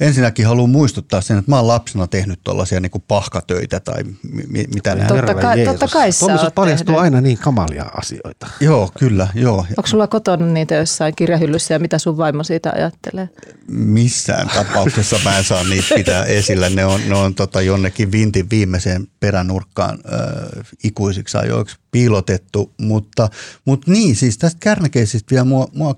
ensinnäkin 0.00 0.46
haluan 0.46 0.70
muistuttaa 0.70 1.20
sen, 1.20 1.38
että 1.38 1.50
mä 1.50 1.56
oon 1.56 1.68
lapsena 1.68 2.06
tehnyt 2.06 2.40
tuollaisia 2.44 2.80
niin 2.80 2.90
pahkatöitä 3.08 3.80
tai 3.80 4.04
mi- 4.48 4.68
mitä 4.74 4.94
nämä. 4.94 5.08
Totta, 5.08 5.34
kai, 5.34 5.64
totta 5.64 5.88
kai 5.88 6.12
sä 6.12 6.26
oot 6.26 6.54
paljastuu 6.54 6.86
tehnyt. 6.86 7.02
aina 7.02 7.20
niin 7.20 7.38
kamalia 7.38 7.84
asioita. 7.84 8.46
Joo, 8.60 8.90
kyllä, 8.98 9.28
joo. 9.34 9.58
Onko 9.58 9.86
sulla 9.86 10.06
kotona 10.06 10.46
niitä 10.46 10.74
jossain 10.74 11.14
kirjahyllyssä 11.16 11.74
ja 11.74 11.78
mitä 11.78 11.98
sun 11.98 12.16
vaimo 12.16 12.42
siitä 12.44 12.72
ajattelee? 12.74 13.28
Missään 13.68 14.48
tapauksessa 14.48 15.16
mä 15.24 15.38
en 15.38 15.44
saa 15.44 15.64
niitä 15.64 15.94
pitää 15.94 16.24
esillä. 16.24 16.70
Ne 16.70 16.84
on, 16.84 17.00
ne 17.08 17.14
on 17.14 17.34
tota 17.34 17.60
jonnekin 17.60 18.12
vintin 18.12 18.50
viimeiseen 18.50 19.06
peränurkkaan 19.20 19.98
äh, 20.12 20.66
ikuisiksi 20.84 21.38
ajoiksi 21.38 21.76
piilotettu, 21.90 22.74
mutta, 22.80 23.28
mutta 23.64 23.90
niin, 23.90 24.16
siis 24.16 24.38
tästä 24.38 24.58
kärnäkeisistä 24.60 25.30
vielä 25.30 25.44
mua, 25.44 25.68
mua 25.74 25.94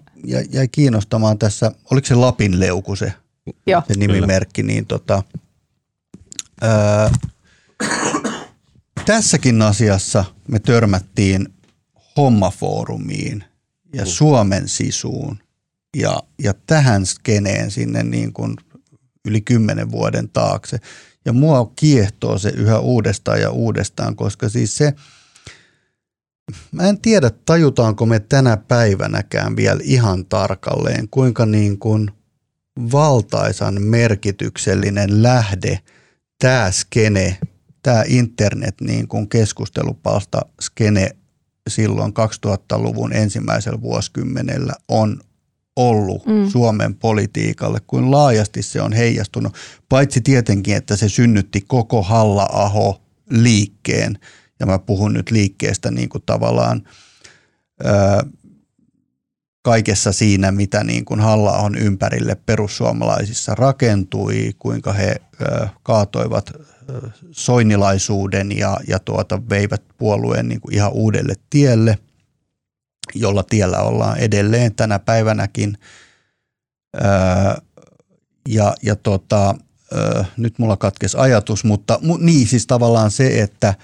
jäi 0.51 0.69
kiinnostamaan 0.69 1.39
tässä, 1.39 1.73
oliko 1.91 2.07
se 2.07 2.15
Lapin 2.15 2.61
leuku 2.61 2.97
se 2.97 3.13
Joo. 3.67 3.83
se 3.89 3.95
nimimerkki, 3.99 4.63
niin 4.63 4.87
tota, 4.87 5.23
ää, 6.61 7.11
tässäkin 9.07 9.63
asiassa 9.63 10.25
me 10.49 10.59
törmättiin 10.59 11.49
hommafoorumiin 12.17 13.45
ja 13.95 14.03
mm. 14.03 14.09
Suomen 14.09 14.69
sisuun 14.69 15.39
ja, 15.97 16.23
ja 16.43 16.55
tähän 16.67 17.07
skeneen 17.07 17.71
sinne 17.71 18.03
niin 18.03 18.33
kuin 18.33 18.57
yli 19.25 19.41
kymmenen 19.41 19.91
vuoden 19.91 20.29
taakse. 20.29 20.79
Ja 21.25 21.33
mua 21.33 21.73
kiehtoo 21.77 22.39
se 22.39 22.49
yhä 22.49 22.79
uudestaan 22.79 23.41
ja 23.41 23.51
uudestaan, 23.51 24.17
koska 24.17 24.49
siis 24.49 24.77
se, 24.77 24.93
mä 26.73 26.83
en 26.83 27.01
tiedä 27.01 27.31
tajutaanko 27.47 28.07
me 28.07 28.21
tänä 28.21 28.57
päivänäkään 28.57 29.57
vielä 29.57 29.81
ihan 29.83 30.27
tarkalleen, 30.27 31.09
kuinka 31.09 31.47
niin 31.47 31.79
kuin– 31.79 32.11
valtaisan 32.93 33.83
merkityksellinen 33.83 35.23
lähde 35.23 35.81
tämä 36.39 36.71
skene, 36.71 37.39
tämä 37.83 38.05
internet 38.07 38.81
niin 38.81 39.09
kuin 39.09 39.29
keskustelupalsta 39.29 40.41
skene 40.61 41.11
silloin 41.69 42.13
2000-luvun 42.47 43.13
ensimmäisellä 43.13 43.81
vuosikymmenellä 43.81 44.73
on 44.89 45.21
ollut 45.77 46.27
mm. 46.27 46.49
Suomen 46.49 46.95
politiikalle, 46.95 47.81
kuin 47.87 48.11
laajasti 48.11 48.63
se 48.63 48.83
on 48.83 48.93
heijastunut. 48.93 49.55
Paitsi 49.89 50.21
tietenkin, 50.21 50.77
että 50.77 50.97
se 50.97 51.09
synnytti 51.09 51.61
koko 51.61 52.03
Halla-aho 52.03 53.03
liikkeen, 53.31 54.19
ja 54.61 54.67
mä 54.67 54.79
puhun 54.79 55.13
nyt 55.13 55.31
liikkeestä 55.31 55.91
niin 55.91 56.09
kuin 56.09 56.23
tavallaan 56.27 56.83
kaikessa 59.63 60.13
siinä, 60.13 60.53
mitä 60.53 60.85
niin 60.85 61.05
kuin 61.05 61.21
halla 61.21 61.59
on 61.59 61.79
ympärille 61.79 62.35
perussuomalaisissa 62.47 63.55
rakentui, 63.55 64.53
kuinka 64.59 64.93
he 64.93 65.17
kaatoivat 65.83 66.53
soinilaisuuden 67.31 68.59
ja, 68.59 68.81
ja 68.89 68.99
tuota, 68.99 69.43
veivät 69.49 69.83
puolueen 69.99 70.49
niin 70.49 70.61
kuin 70.61 70.75
ihan 70.75 70.93
uudelle 70.93 71.35
tielle, 71.51 71.99
jolla 73.15 73.43
tiellä 73.43 73.79
ollaan 73.79 74.19
edelleen 74.19 74.75
tänä 74.75 74.99
päivänäkin. 74.99 75.79
Ja 78.49 78.75
ja 78.83 78.97
tota, 78.97 79.55
nyt 80.37 80.59
mulla 80.59 80.77
katkesi 80.77 81.17
ajatus, 81.17 81.65
mutta 81.65 81.99
mu, 82.03 82.17
niin 82.17 82.47
siis 82.47 82.67
tavallaan 82.67 83.11
se, 83.11 83.41
että 83.41 83.75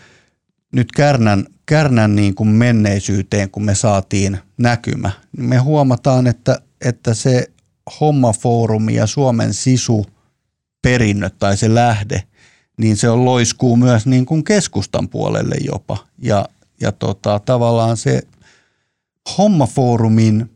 nyt 0.76 0.92
Kärnän 0.92 1.46
Kärnän 1.66 2.16
niin 2.16 2.34
kuin 2.34 2.48
menneisyyteen, 2.48 3.50
kun 3.50 3.64
me 3.64 3.74
saatiin 3.74 4.38
näkymä, 4.58 5.10
niin 5.36 5.48
me 5.48 5.58
huomataan, 5.58 6.26
että, 6.26 6.60
että 6.80 7.14
se 7.14 7.50
hommafoorumi 8.00 8.94
ja 8.94 9.06
Suomen 9.06 9.54
sisu 9.54 10.06
perinnö 10.82 11.30
tai 11.38 11.56
se 11.56 11.74
lähde, 11.74 12.22
niin 12.78 12.96
se 12.96 13.10
on 13.10 13.24
loiskuu 13.24 13.76
myös 13.76 14.06
niin 14.06 14.26
kuin 14.26 14.44
keskustan 14.44 15.08
puolelle 15.08 15.54
jopa. 15.64 15.96
Ja, 16.18 16.48
ja 16.80 16.92
tota, 16.92 17.40
tavallaan 17.44 17.96
se 17.96 18.22
hommafoorumin 19.38 20.50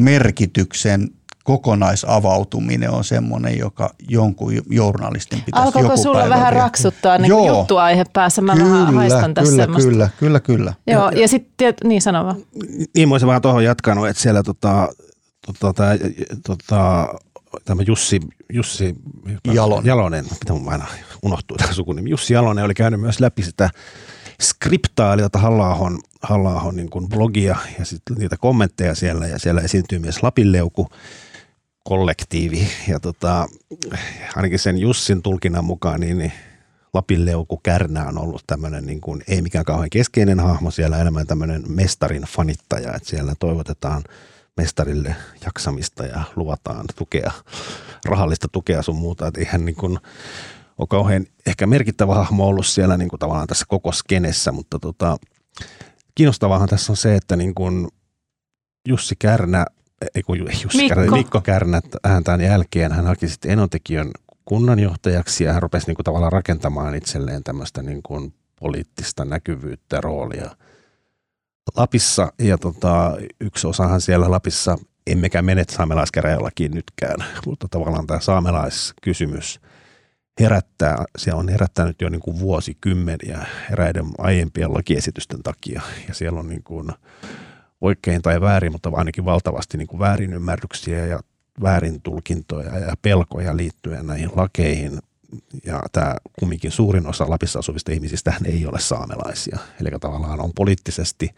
merkityksen 0.00 1.10
kokonaisavautuminen 1.44 2.90
on 2.90 3.04
semmoinen, 3.04 3.58
joka 3.58 3.90
jonkun 4.08 4.52
journalistin 4.70 5.42
pitäisi 5.42 5.66
Alkoiko 5.66 5.88
joku 5.92 6.02
sulla 6.02 6.18
päivä 6.18 6.34
vähän 6.34 6.52
tehdä. 6.52 6.64
raksuttaa 6.64 7.18
niin 7.18 7.28
Joo. 7.28 7.48
juttuaihe 7.48 8.04
päässä? 8.12 8.42
Mä 8.42 8.54
vähän 8.58 8.94
haistan 8.94 9.34
tässä 9.34 9.50
kyllä, 9.50 9.62
semmoista. 9.62 9.90
kyllä, 9.90 10.10
kyllä, 10.18 10.40
kyllä. 10.40 10.74
Joo, 10.86 11.10
ja 11.10 11.28
sitten, 11.28 11.74
niin 11.84 12.02
sano 12.02 12.24
vaan. 12.24 12.36
Niin 12.94 13.08
mä 13.08 13.14
olisin 13.14 13.26
vähän 13.26 13.42
tuohon 13.42 13.64
jatkanut, 13.64 14.08
että 14.08 14.22
siellä 14.22 14.42
tota, 14.42 14.88
tota, 15.46 15.72
tää, 15.72 15.96
tota, 16.46 17.08
tämä 17.64 17.82
Jussi, 17.86 18.20
Jussi 18.52 18.94
Jalonen. 19.44 19.86
Jalonen, 19.86 20.24
mitä 20.24 20.52
mun 20.52 20.72
aina 20.72 20.86
unohtuu 21.22 21.56
tämä 21.56 21.72
sukunimi, 21.72 22.10
Jussi 22.10 22.34
Jalonen 22.34 22.64
oli 22.64 22.74
käynyt 22.74 23.00
myös 23.00 23.20
läpi 23.20 23.42
sitä 23.42 23.70
skriptaa, 24.42 25.14
eli 25.14 25.22
tätä 25.22 25.38
Halla-ahon, 25.38 25.98
Halla-ahon 26.22 26.76
niin 26.76 26.90
kuin 26.90 27.08
blogia 27.08 27.56
ja 27.78 27.84
sitten 27.84 28.16
niitä 28.16 28.36
kommentteja 28.36 28.94
siellä, 28.94 29.26
ja 29.26 29.38
siellä 29.38 29.60
esiintyy 29.60 29.98
myös 29.98 30.22
Lapinleuku 30.22 30.88
kollektiivi, 31.84 32.68
ja 32.88 33.00
tota, 33.00 33.48
ainakin 34.36 34.58
sen 34.58 34.78
Jussin 34.78 35.22
tulkinnan 35.22 35.64
mukaan, 35.64 36.00
niin, 36.00 36.18
niin 36.18 36.32
Lapinleuku 36.94 37.60
Kärnä 37.62 38.04
on 38.04 38.18
ollut 38.18 38.42
tämmöinen, 38.46 38.86
niin 38.86 39.00
kuin, 39.00 39.22
ei 39.28 39.42
mikään 39.42 39.64
kauhean 39.64 39.90
keskeinen 39.90 40.40
hahmo 40.40 40.70
siellä, 40.70 40.98
enemmän 40.98 41.26
tämmöinen 41.26 41.62
mestarin 41.68 42.22
fanittaja, 42.22 42.94
että 42.94 43.08
siellä 43.08 43.34
toivotetaan 43.40 44.02
mestarille 44.56 45.16
jaksamista 45.44 46.06
ja 46.06 46.22
luvataan 46.36 46.84
tukea, 46.96 47.32
rahallista 48.04 48.48
tukea 48.52 48.82
sun 48.82 48.96
muuta, 48.96 49.26
että 49.26 49.40
eihän 49.40 49.64
niin 49.64 49.76
kuin 49.76 49.98
ole 50.78 50.86
kauhean 50.88 51.26
ehkä 51.46 51.66
merkittävä 51.66 52.14
hahmo 52.14 52.46
ollut 52.46 52.66
siellä 52.66 52.96
niin 52.96 53.08
kuin 53.08 53.20
tavallaan 53.20 53.46
tässä 53.46 53.64
koko 53.68 53.92
skenessä, 53.92 54.52
mutta 54.52 54.78
tota, 54.78 55.16
kiinnostavahan 56.14 56.68
tässä 56.68 56.92
on 56.92 56.96
se, 56.96 57.16
että 57.16 57.36
niin 57.36 57.54
kuin 57.54 57.88
Jussi 58.88 59.14
Kärnä, 59.18 59.66
ei 60.14 60.22
kun 60.22 60.38
Jussi 60.38 60.76
Mikko. 60.76 60.94
Kärnä, 60.94 61.16
Mikko 61.16 61.40
Kärnä, 61.40 61.80
hän 62.04 62.24
tämän 62.24 62.40
jälkeen, 62.40 62.92
hän 62.92 63.06
haki 63.06 63.28
sitten 63.28 63.50
Enontekijön 63.50 64.10
kunnanjohtajaksi 64.44 65.44
ja 65.44 65.52
hän 65.52 65.62
rupesi 65.62 65.86
niin 65.86 65.96
kuin 65.96 66.04
tavallaan 66.04 66.32
rakentamaan 66.32 66.94
itselleen 66.94 67.44
tämmöistä 67.44 67.82
niin 67.82 68.02
kuin 68.02 68.34
poliittista 68.60 69.24
näkyvyyttä 69.24 70.00
roolia 70.00 70.50
Lapissa. 71.76 72.32
Ja 72.38 72.58
tota, 72.58 73.16
yksi 73.40 73.66
osahan 73.66 74.00
siellä 74.00 74.30
Lapissa, 74.30 74.78
emmekä 75.06 75.42
mene 75.42 75.64
saamelaiskäräjälakiin 75.70 76.72
nytkään, 76.74 77.24
mutta 77.46 77.68
tavallaan 77.70 78.06
tämä 78.06 78.20
saamelaiskysymys 78.20 79.60
herättää, 80.40 81.04
se 81.18 81.34
on 81.34 81.48
herättänyt 81.48 82.00
jo 82.00 82.08
niin 82.08 82.20
kuin 82.20 82.38
vuosikymmeniä 82.38 83.46
eräiden 83.72 84.06
aiempien 84.18 84.74
lakiesitysten 84.74 85.42
takia. 85.42 85.82
Ja 86.08 86.14
siellä 86.14 86.40
on 86.40 86.48
niin 86.48 86.62
kuin 86.62 86.88
oikein 87.82 88.22
tai 88.22 88.40
väärin, 88.40 88.72
mutta 88.72 88.90
ainakin 88.94 89.24
valtavasti 89.24 89.78
niin 89.78 89.88
kuin 89.88 90.00
väärinymmärryksiä 90.00 91.06
ja 91.06 91.20
väärintulkintoja 91.62 92.78
ja 92.78 92.94
pelkoja 93.02 93.56
liittyen 93.56 94.06
näihin 94.06 94.30
lakeihin. 94.36 94.98
Ja 95.66 95.82
tämä 95.92 96.14
kumminkin 96.38 96.70
suurin 96.70 97.06
osa 97.06 97.30
Lapissa 97.30 97.58
asuvista 97.58 97.92
ihmisistä 97.92 98.34
ei 98.44 98.66
ole 98.66 98.80
saamelaisia. 98.80 99.58
Eli 99.80 99.90
tavallaan 100.00 100.40
on 100.40 100.50
poliittisesti 100.54 101.30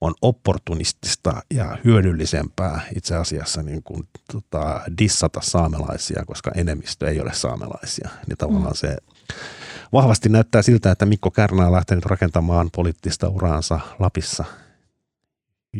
on 0.00 0.14
opportunistista 0.22 1.42
ja 1.54 1.78
hyödyllisempää 1.84 2.80
itse 2.96 3.16
asiassa 3.16 3.62
niin 3.62 3.82
kuin, 3.82 4.08
tota, 4.32 4.80
dissata 4.98 5.40
saamelaisia, 5.40 6.24
koska 6.26 6.50
enemmistö 6.54 7.08
ei 7.08 7.20
ole 7.20 7.32
saamelaisia. 7.34 8.08
Niin 8.26 8.38
tavallaan 8.38 8.72
mm. 8.72 8.76
se 8.76 8.96
vahvasti 9.92 10.28
näyttää 10.28 10.62
siltä, 10.62 10.90
että 10.90 11.06
Mikko 11.06 11.30
Kärnä 11.30 11.66
on 11.66 11.72
lähtenyt 11.72 12.06
rakentamaan 12.06 12.70
poliittista 12.74 13.28
uraansa 13.28 13.80
Lapissa 13.98 14.44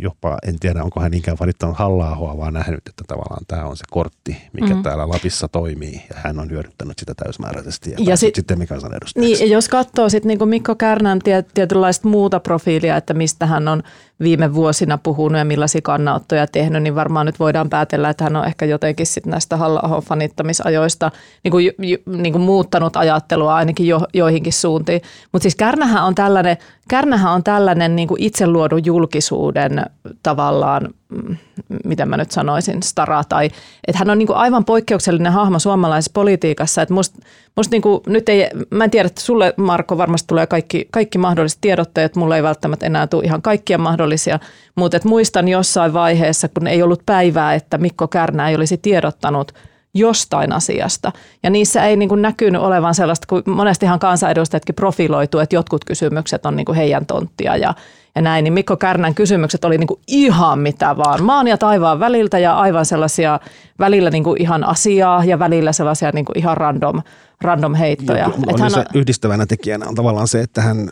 jopa, 0.03 0.39
en 0.47 0.59
tiedä 0.61 0.83
onko 0.85 1.01
hän 1.01 1.11
niinkään 1.11 1.37
valittanut 1.41 1.77
halla 1.77 2.37
vaan 2.39 2.55
nähnyt, 2.55 2.81
että 2.89 3.05
tavallaan 3.07 3.45
tämä 3.49 3.65
on 3.65 3.77
se 3.77 3.85
kortti, 3.91 4.37
mikä 4.53 4.67
Mhm. 4.67 4.77
mm. 4.77 4.83
täällä 4.83 5.09
Lapissa 5.09 5.49
toimii 5.49 6.03
ja 6.11 6.17
hän 6.17 6.39
on 6.39 6.51
hyödyttänyt 6.51 6.99
sitä 6.99 7.15
täysmääräisesti 7.15 7.91
ja, 7.91 7.97
Ja 8.01 8.17
sit- 8.17 8.35
sitten 8.35 8.59
mikä 8.59 8.75
kansanedustajaksi. 8.75 9.43
Niin, 9.45 9.51
jos 9.53 9.69
katsoo 9.69 10.09
sitten 10.09 10.29
niinku 10.29 10.47
Mikko 10.47 10.75
Kärnän 10.75 11.19
tie, 11.19 11.45
tietynlaista 11.55 12.09
muuta 12.09 12.41
profiilia, 12.41 12.97
että 12.97 13.15
mistä 13.15 13.47
hän 13.47 13.69
on 13.69 13.83
viime 14.21 14.55
vuosina 14.55 14.99
puhunut 14.99 15.39
ja 15.39 15.45
millaisia 15.45 15.81
kannanottoja 15.83 16.47
tehnyt, 16.47 16.83
niin 16.83 16.95
varmaan 16.95 17.27
nyt 17.27 17.39
voidaan 17.39 17.71
päätellä, 17.71 18.11
että 18.11 18.25
hän 18.25 18.37
on 18.37 18.47
ehkä 18.47 18.65
jotenkin 18.65 19.07
sit 19.07 19.27
näistä 19.27 19.57
halla 19.57 20.01
fanittamisajoista 20.01 21.11
niinku, 21.45 21.59
ju, 21.59 21.73
ju, 21.79 21.97
niinku 22.07 22.39
muuttanut 22.39 22.97
ajattelua 22.97 23.55
ainakin 23.55 23.87
jo, 23.87 24.01
joihinkin 24.15 24.53
suuntiin. 24.53 25.01
Mutta 25.33 25.43
siis 25.43 25.55
Kärnähän 25.55 26.05
on 26.05 26.15
tällainen, 26.15 26.57
Kärnähän 26.89 27.33
on 27.33 27.45
tällainen 27.45 27.97
niinku 27.97 28.17
itse 28.19 28.47
luodun 28.47 28.85
julkisuuden 28.85 29.83
tavallaan, 30.23 30.89
mm, 31.09 31.37
miten 31.85 32.09
mä 32.09 32.17
nyt 32.17 32.31
sanoisin, 32.31 32.83
stara, 32.83 33.25
tai 33.25 33.47
että 33.89 33.99
hän 33.99 34.11
on 34.11 34.19
niinku 34.19 34.33
aivan 34.33 34.65
poikkeuksellinen 34.65 35.33
hahmo 35.33 35.59
suomalaisessa 35.59 36.11
politiikassa, 36.15 36.83
että 36.83 36.95
musta 36.95 37.19
Musta 37.57 37.75
niinku, 37.75 38.03
nyt 38.07 38.29
ei, 38.29 38.51
mä 38.71 38.85
en 38.85 38.91
tiedä, 38.91 39.07
että 39.07 39.21
sulle 39.21 39.55
Marko 39.57 39.99
varmasti 39.99 40.27
tulee 40.27 40.47
kaikki, 40.47 40.89
kaikki 40.91 41.19
mahdolliset 41.19 41.59
tiedotteet, 41.61 42.17
mulle 42.17 42.37
ei 42.37 42.43
välttämättä 42.43 42.87
enää 42.87 43.07
tule 43.07 43.25
ihan 43.25 43.43
kaikkia 43.43 43.79
mahdollisia, 43.79 44.39
mutta 44.75 44.97
et 44.97 45.05
muistan 45.05 45.49
jossain 45.49 45.93
vaiheessa, 45.93 46.49
kun 46.49 46.67
ei 46.67 46.83
ollut 46.83 47.03
päivää, 47.07 47.55
että 47.55 47.79
Mikko 47.79 48.09
Kärnä 48.09 48.49
ei 48.49 48.57
olisi 48.57 48.77
tiedottanut 48.77 49.53
jostain 49.99 50.53
asiasta. 50.53 51.13
Ja 51.43 51.51
niissä 51.51 51.85
ei 51.85 51.97
niin 51.97 52.09
kuin 52.09 52.23
näkynyt 52.23 52.63
olevan 52.63 52.95
sellaista, 52.95 53.27
kun 53.29 53.43
monestihan 53.47 53.99
kansanedustajatkin 53.99 54.75
profiloituu, 54.75 55.41
että 55.41 55.57
jotkut 55.57 55.85
kysymykset 55.85 56.47
on 56.47 56.57
niin 56.57 56.67
kuin 56.67 56.77
heidän 56.77 57.07
tonttia 57.07 57.57
ja, 57.57 57.75
ja 58.15 58.23
näin, 58.23 58.45
niin 58.45 58.53
Mikko 58.53 58.77
Kärnän 58.77 59.15
kysymykset 59.15 59.65
oli 59.65 59.79
niin 59.79 59.87
kuin 59.87 60.01
ihan 60.07 60.59
mitä 60.59 60.97
vaan, 60.97 61.23
maan 61.23 61.47
ja 61.47 61.59
taivaan 61.59 62.01
väliltä 62.01 62.39
ja 62.39 62.57
aivan 62.57 62.87
sellaisia 62.87 63.41
välillä 63.79 64.11
niin 64.11 64.25
kuin 64.25 64.43
ihan 64.43 64.65
asiaa 64.65 65.25
ja 65.25 65.39
välillä 65.39 65.73
sellaisia 65.73 66.11
niin 66.15 66.25
kuin 66.25 66.39
ihan 66.39 66.57
random, 66.57 67.03
random 67.41 67.75
heittoja. 67.75 68.19
Joo, 68.19 68.37
Et 68.49 68.55
on 68.55 68.61
hän 68.61 68.71
se 68.71 68.85
yhdistävänä 68.95 69.47
tekijänä 69.47 69.87
on 69.89 69.95
tavallaan 69.95 70.29
se, 70.29 70.41
että 70.41 70.63
hän 70.63 70.91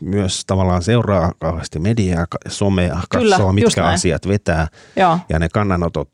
myös 0.00 0.44
tavallaan 0.46 0.82
seuraa 0.82 1.32
kauheasti 1.38 1.78
mediaa, 1.78 2.26
somea, 2.48 3.00
Kyllä, 3.10 3.36
katsoo 3.36 3.52
just 3.52 3.54
mitkä 3.54 3.84
asiat 3.84 4.28
vetää. 4.28 4.68
Joo. 4.96 5.18
Ja 5.28 5.38
ne 5.38 5.48
kannanotot, 5.48 6.08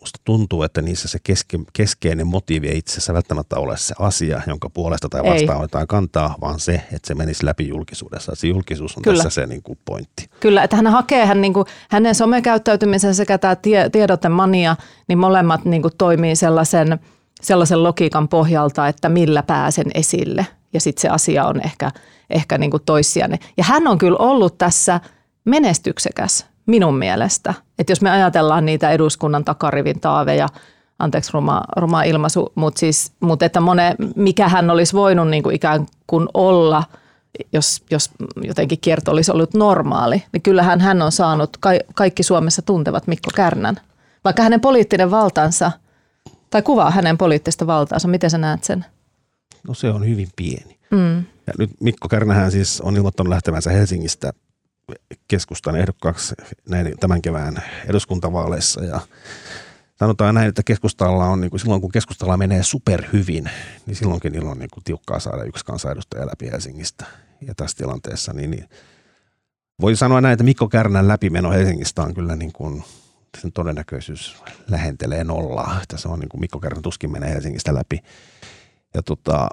musta 0.00 0.20
tuntuu, 0.24 0.62
että 0.62 0.82
niissä 0.82 1.08
se 1.08 1.18
keske, 1.22 1.58
keskeinen 1.72 2.26
motiivi 2.26 2.68
ei 2.68 2.78
itse 2.78 2.92
asiassa 2.92 3.14
välttämättä 3.14 3.56
ole 3.56 3.76
se 3.76 3.94
asia, 3.98 4.42
jonka 4.46 4.70
puolesta 4.70 5.08
tai 5.08 5.20
Ei. 5.24 5.32
vastaan 5.32 5.58
otetaan 5.58 5.86
kantaa, 5.86 6.34
vaan 6.40 6.60
se, 6.60 6.74
että 6.74 7.06
se 7.08 7.14
menisi 7.14 7.46
läpi 7.46 7.68
julkisuudessa. 7.68 8.32
Se 8.34 8.46
julkisuus 8.46 8.96
on 8.96 9.02
Kyllä. 9.02 9.16
tässä 9.16 9.40
se 9.40 9.46
niin 9.46 9.62
kuin 9.62 9.78
pointti. 9.84 10.30
Kyllä, 10.40 10.62
että 10.62 10.76
hän 10.76 10.86
hakee 10.86 11.26
hän, 11.26 11.40
niin 11.40 11.54
kuin, 11.54 11.66
hänen 11.90 12.14
somekäyttäytymisen 12.14 13.14
sekä 13.14 13.38
tämä 13.38 13.56
tie, 13.56 13.90
tiedotemania, 13.90 14.76
niin 15.08 15.18
molemmat 15.18 15.64
niin 15.64 15.82
kuin, 15.82 15.94
toimii 15.98 16.36
sellaisen, 16.36 16.98
sellaisen 17.42 17.82
logiikan 17.82 18.28
pohjalta, 18.28 18.88
että 18.88 19.08
millä 19.08 19.42
pääsen 19.42 19.86
esille. 19.94 20.46
Ja 20.72 20.80
sitten 20.80 21.02
se 21.02 21.08
asia 21.08 21.44
on 21.44 21.60
ehkä, 21.64 21.90
ehkä 22.30 22.58
niin 22.58 22.70
kuin 22.70 22.82
toissijainen. 22.86 23.38
Ja 23.56 23.64
hän 23.64 23.86
on 23.86 23.98
kyllä 23.98 24.18
ollut 24.18 24.58
tässä 24.58 25.00
menestyksekäs 25.44 26.46
minun 26.68 26.98
mielestä. 26.98 27.54
Että 27.78 27.90
jos 27.90 28.02
me 28.02 28.10
ajatellaan 28.10 28.66
niitä 28.66 28.90
eduskunnan 28.90 29.44
takarivin 29.44 30.00
taaveja, 30.00 30.48
anteeksi 30.98 31.30
ruma, 31.32 31.62
ruma 31.76 32.02
ilmaisu, 32.02 32.52
mutta 32.54 32.78
siis, 32.78 33.12
mut 33.20 33.42
että 33.42 33.60
mone, 33.60 33.94
mikä 34.16 34.48
hän 34.48 34.70
olisi 34.70 34.92
voinut 34.92 35.28
niin 35.28 35.42
kuin 35.42 35.54
ikään 35.54 35.86
kuin 36.06 36.28
olla– 36.34 36.84
jos, 37.52 37.82
jos 37.90 38.10
jotenkin 38.42 38.78
kierto 38.80 39.10
olisi 39.10 39.32
ollut 39.32 39.54
normaali, 39.54 40.22
niin 40.32 40.42
kyllähän 40.42 40.80
hän 40.80 41.02
on 41.02 41.12
saanut, 41.12 41.56
ka- 41.56 41.70
kaikki 41.94 42.22
Suomessa 42.22 42.62
tuntevat 42.62 43.06
Mikko 43.06 43.30
Kärnän. 43.34 43.80
Vaikka 44.24 44.42
hänen 44.42 44.60
poliittinen 44.60 45.10
valtansa, 45.10 45.72
tai 46.50 46.62
kuvaa 46.62 46.90
hänen 46.90 47.18
poliittista 47.18 47.66
valtaansa, 47.66 48.08
miten 48.08 48.30
sä 48.30 48.38
näet 48.38 48.64
sen? 48.64 48.84
No 49.68 49.74
se 49.74 49.90
on 49.90 50.08
hyvin 50.08 50.28
pieni. 50.36 50.78
Mm. 50.90 51.16
Ja 51.18 51.52
nyt 51.58 51.70
Mikko 51.80 52.08
Kärnähän 52.08 52.50
siis 52.50 52.80
on 52.80 52.96
ilmoittanut 52.96 53.28
lähtevänsä 53.28 53.70
Helsingistä 53.70 54.32
keskustan 55.28 55.76
ehdokkaaksi 55.76 56.34
näin 56.68 56.94
tämän 57.00 57.22
kevään 57.22 57.62
eduskuntavaaleissa 57.86 58.84
ja 58.84 59.00
sanotaan 59.98 60.34
näin, 60.34 60.48
että 60.48 60.62
keskustalla 60.62 61.24
on, 61.24 61.40
niin 61.40 61.50
kuin 61.50 61.60
silloin 61.60 61.80
kun 61.80 61.92
keskustalla 61.92 62.36
menee 62.36 62.62
superhyvin, 62.62 63.50
niin 63.86 63.96
silloinkin 63.96 64.32
niillä 64.32 64.50
on 64.50 64.58
niin 64.58 64.70
kuin 64.72 64.84
tiukkaa 64.84 65.20
saada 65.20 65.44
yksi 65.44 65.64
kansanedustaja 65.64 66.26
läpi 66.26 66.50
Helsingistä. 66.50 67.06
Ja 67.46 67.54
tässä 67.54 67.76
tilanteessa 67.76 68.32
niin, 68.32 68.50
niin 68.50 68.68
voi 69.80 69.96
sanoa 69.96 70.20
näin, 70.20 70.32
että 70.32 70.44
Mikko 70.44 70.68
Kärnän 70.68 71.08
läpimeno 71.08 71.50
Helsingistä 71.50 72.02
on 72.02 72.14
kyllä 72.14 72.36
niin 72.36 72.52
kuin, 72.52 72.84
sen 73.40 73.52
todennäköisyys 73.52 74.36
lähentelee 74.70 75.24
nollaa. 75.24 75.80
Se 75.96 76.08
on 76.08 76.18
niin 76.18 76.28
kuin 76.28 76.40
Mikko 76.40 76.60
Kärnä 76.60 76.80
tuskin 76.82 77.12
menee 77.12 77.34
Helsingistä 77.34 77.74
läpi. 77.74 78.00
Ja 78.94 79.02
tota, 79.02 79.48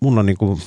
mun 0.00 0.18
on 0.18 0.26
niin 0.26 0.38
kuin, 0.38 0.60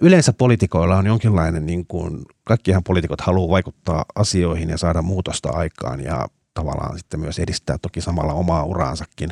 yleensä 0.00 0.32
poliitikoilla 0.32 0.96
on 0.96 1.06
jonkinlainen, 1.06 1.66
niin 1.66 1.86
kuin, 1.86 2.22
kaikkihan 2.44 2.84
poliitikot 2.84 3.20
haluaa 3.20 3.50
vaikuttaa 3.50 4.04
asioihin 4.14 4.68
ja 4.68 4.78
saada 4.78 5.02
muutosta 5.02 5.50
aikaan 5.50 6.00
ja 6.00 6.28
tavallaan 6.54 6.98
sitten 6.98 7.20
myös 7.20 7.38
edistää 7.38 7.78
toki 7.82 8.00
samalla 8.00 8.32
omaa 8.32 8.64
uraansakin. 8.64 9.30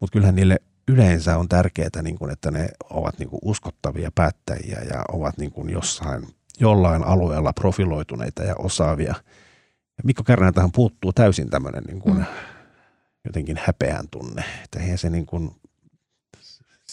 Mutta 0.00 0.12
kyllähän 0.12 0.36
niille 0.36 0.56
yleensä 0.88 1.38
on 1.38 1.48
tärkeää, 1.48 2.02
niin 2.02 2.18
kuin, 2.18 2.30
että 2.30 2.50
ne 2.50 2.68
ovat 2.90 3.18
niin 3.18 3.28
kuin 3.28 3.40
uskottavia 3.44 4.10
päättäjiä 4.14 4.80
ja 4.90 5.04
ovat 5.12 5.38
niin 5.38 5.50
kuin 5.50 5.70
jossain, 5.70 6.28
jollain 6.60 7.04
alueella 7.04 7.52
profiloituneita 7.52 8.42
ja 8.42 8.54
osaavia. 8.58 9.14
Ja 9.96 10.02
Mikko 10.04 10.22
Kärnän 10.24 10.54
tähän 10.54 10.72
puuttuu 10.72 11.12
täysin 11.12 11.50
tämmöinen 11.50 11.82
niin 11.84 12.00
kuin, 12.00 12.16
mm. 12.16 12.24
jotenkin 13.24 13.60
häpeän 13.64 14.08
tunne. 14.10 14.44
Että 14.64 14.80
eihän 14.80 14.98
se 14.98 15.10
niin 15.10 15.26
kuin, 15.26 15.50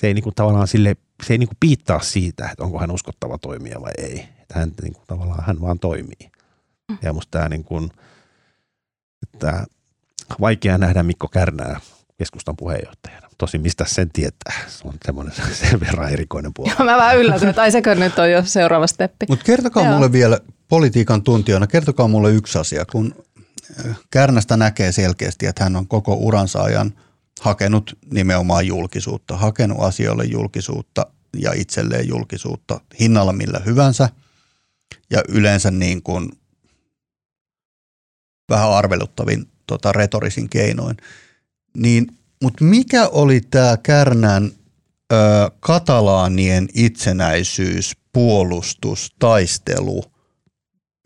se 0.02 0.08
ei 0.08 0.14
niin 0.14 0.24
kuin 0.24 0.36
tavallaan 0.36 0.68
sille, 0.68 0.96
se 1.24 1.34
ei 1.34 1.38
niin 1.38 1.48
kuin 1.48 1.58
piittaa 1.60 2.00
siitä, 2.00 2.50
että 2.52 2.64
onko 2.64 2.80
hän 2.80 2.92
uskottava 2.92 3.38
toimija 3.38 3.82
vai 3.82 3.92
ei. 3.98 4.20
Että 4.42 4.60
hän 4.60 4.72
niin 4.82 4.94
kuin, 4.94 5.04
tavallaan 5.08 5.44
hän 5.48 5.62
vaan 5.62 5.80
toimii. 5.80 6.32
Mm. 6.90 6.98
Ja 7.02 7.14
musta 7.14 7.32
tämä 7.32 7.50
niin 7.50 7.64
kuin, 7.64 7.92
että 9.24 9.66
vaikea 10.40 10.78
nähdä 10.78 11.04
Mikko 11.04 11.28
Kärnää 11.28 11.80
keskustan 12.18 12.56
puheenjohtajana. 12.58 13.28
Tosin 13.38 13.62
mistä 13.62 13.86
sen 13.88 14.10
tietää? 14.14 14.54
Se 14.68 14.88
on 14.88 14.94
semmoinen 15.06 15.34
sen 15.62 15.80
verran 15.80 16.14
erikoinen 16.14 16.52
puoli. 16.54 16.72
Joo, 16.72 16.86
mä 16.86 16.98
vähän 16.98 17.18
yllätyn, 17.18 17.50
että 17.50 17.62
ai 17.62 17.72
sekö 17.72 17.96
nyt 17.96 18.20
on 18.20 18.32
jo 18.32 18.44
seuraava 18.44 18.88
steppi. 18.88 19.26
Mutta 19.30 19.46
kertokaa 19.46 19.84
Joo. 19.84 19.94
mulle 19.94 20.12
vielä 20.12 20.40
politiikan 20.68 21.24
tuntijana, 21.24 21.68
kertokaa 21.68 22.08
mulle 22.08 22.32
yksi 22.32 22.58
asia, 22.58 22.86
kun 22.86 23.16
äh, 23.86 23.98
Kärnästä 24.12 24.58
näkee 24.58 24.92
selkeästi, 24.92 25.46
että 25.46 25.64
hän 25.64 25.76
on 25.76 25.88
koko 25.88 26.14
uransa 26.14 26.62
ajan 26.62 26.94
hakenut 27.42 27.98
nimenomaan 28.12 28.68
julkisuutta, 28.68 29.38
hakenut 29.38 29.78
asioille 29.82 30.26
julkisuutta 30.26 31.06
ja 31.38 31.54
itselleen 31.54 32.08
julkisuutta 32.08 32.82
hinnalla 33.00 33.34
millä 33.34 33.62
hyvänsä 33.66 34.10
ja 35.10 35.24
yleensä 35.30 35.72
niin 35.72 36.04
kuin 36.04 36.30
vähän 38.50 38.72
arveluttavin 38.72 39.48
tota, 39.68 39.92
retorisin 39.92 40.50
keinoin. 40.50 40.98
Niin, 41.78 42.08
Mutta 42.44 42.64
mikä 42.64 43.08
oli 43.08 43.42
tämä 43.52 43.78
Kärnän 43.84 44.52
ö, 45.14 45.16
katalaanien 45.60 46.68
itsenäisyys, 46.74 47.98
puolustus, 48.14 49.16
taistelu, 49.20 50.04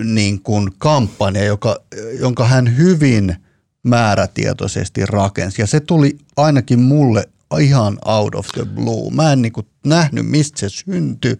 niin 0.04 0.42
kuin 0.42 0.72
kampanja, 0.78 1.44
joka, 1.44 1.80
jonka 2.20 2.46
hän 2.46 2.78
hyvin 2.78 3.45
määrätietoisesti 3.86 5.06
rakensi. 5.06 5.62
Ja 5.62 5.68
se 5.68 5.80
tuli 5.80 6.18
ainakin 6.38 6.80
mulle 6.80 7.30
ihan 7.60 7.98
out 8.06 8.36
of 8.36 8.48
the 8.54 8.66
blue. 8.66 9.12
Mä 9.12 9.34
en 9.34 9.42
niin 9.42 9.54
kuin 9.54 9.68
nähnyt, 9.86 10.26
mistä 10.26 10.60
se 10.60 10.70
syntyi, 10.70 11.40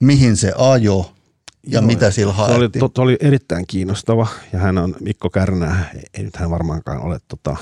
mihin 0.00 0.36
se 0.36 0.52
ajo 0.58 1.12
ja 1.66 1.72
Joo, 1.72 1.82
mitä 1.82 2.10
sillä 2.10 2.32
haettiin? 2.32 2.70
Se 2.80 2.84
oli, 2.84 2.90
to, 2.94 3.02
oli 3.02 3.16
erittäin 3.20 3.66
kiinnostava 3.66 4.26
ja 4.52 4.58
hän 4.58 4.78
on 4.78 4.96
Mikko 5.00 5.30
Kärnä, 5.30 5.84
ei 6.14 6.24
nyt 6.24 6.36
hän 6.36 6.50
varmaankaan 6.50 7.00
ole, 7.00 7.18
tota, 7.28 7.56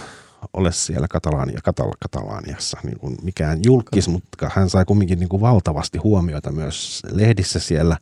ole 0.52 0.72
siellä 0.72 1.08
Katalaania, 1.08 1.60
Katal, 1.64 1.92
Katalaaniassa 2.00 2.78
niin 2.82 2.98
kuin 2.98 3.16
mikään 3.22 3.58
julkis, 3.64 4.08
okay. 4.08 4.12
mutta 4.12 4.50
hän 4.54 4.70
sai 4.70 4.84
kumminkin 4.84 5.18
niin 5.18 5.28
kuin 5.28 5.40
valtavasti 5.40 5.98
huomiota 5.98 6.52
myös 6.52 7.02
lehdissä 7.12 7.58
siellä. 7.58 7.96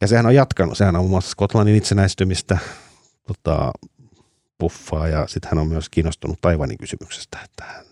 Ja 0.00 0.06
sehän 0.06 0.26
on 0.26 0.34
jatkanut, 0.34 0.78
sehän 0.78 0.96
on 0.96 1.02
muun 1.02 1.10
muassa 1.10 1.30
Skotlannin 1.30 1.76
itsenäistymistä 1.76 2.58
tota, 3.26 3.72
puffaa 4.58 5.08
ja 5.08 5.26
sitten 5.26 5.50
hän 5.50 5.58
on 5.58 5.68
myös 5.68 5.88
kiinnostunut 5.88 6.38
Taivanin 6.40 6.78
kysymyksestä, 6.78 7.38
että 7.44 7.64
hän 7.64 7.84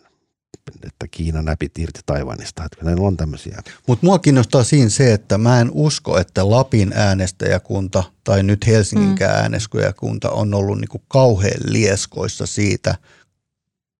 että 0.82 1.08
Kiina 1.10 1.42
näpit 1.42 1.78
irti 1.78 2.00
Taivanista. 2.06 2.64
Että 2.64 2.90
ne 2.90 2.96
on 3.00 3.16
tämmöisiä. 3.16 3.62
Mutta 3.86 4.06
mua 4.06 4.18
kiinnostaa 4.18 4.64
siinä 4.64 4.88
se, 4.88 5.12
että 5.12 5.38
mä 5.38 5.60
en 5.60 5.70
usko, 5.72 6.18
että 6.18 6.50
Lapin 6.50 6.92
äänestäjäkunta 6.94 8.04
tai 8.24 8.42
nyt 8.42 8.66
Helsinginkään 8.66 9.34
mm. 9.36 9.42
äänestäjäkunta 9.42 10.30
on 10.30 10.54
ollut 10.54 10.78
niinku 10.78 11.02
kauhean 11.08 11.60
lieskoissa 11.64 12.46
siitä 12.46 12.94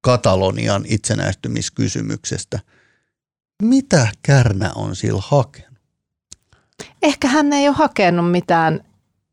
Katalonian 0.00 0.84
itsenäistymiskysymyksestä. 0.88 2.58
Mitä 3.62 4.08
Kärnä 4.22 4.72
on 4.74 4.96
sillä 4.96 5.22
hakenut? 5.24 5.78
Ehkä 7.02 7.28
hän 7.28 7.52
ei 7.52 7.68
ole 7.68 7.76
hakenut 7.76 8.30
mitään 8.30 8.84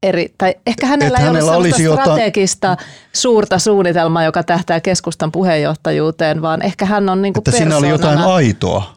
eri, 0.04 0.34
tai 0.38 0.56
ehkä 0.68 0.88
hänellä 0.88 1.18
Et 1.18 1.22
ei 1.22 1.28
hänellä 1.28 1.52
ole 1.52 1.58
olisi 1.58 1.84
strategista 1.84 2.68
jotain... 2.68 2.88
suurta 3.14 3.60
suunnitelmaa, 3.60 4.24
joka 4.24 4.44
tähtää 4.44 4.80
keskustan 4.80 5.32
puheenjohtajuuteen, 5.32 6.42
vaan 6.42 6.62
ehkä 6.62 6.86
hän 6.86 7.10
on 7.10 7.22
niin 7.22 7.34
kuin 7.34 7.42
Että 7.42 7.52
siinä 7.52 7.78
oli 7.78 7.90
jotain 7.90 8.20
aitoa. 8.20 8.94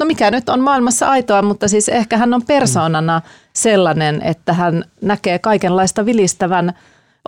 No 0.00 0.06
mikä 0.06 0.30
nyt 0.30 0.48
on 0.48 0.60
maailmassa 0.60 1.08
aitoa, 1.08 1.42
mutta 1.42 1.68
siis 1.68 1.88
ehkä 1.88 2.16
hän 2.16 2.34
on 2.34 2.42
persoonana 2.42 3.20
sellainen, 3.52 4.22
että 4.22 4.52
hän 4.52 4.84
näkee 5.02 5.38
kaikenlaista 5.38 6.06
vilistävän 6.06 6.72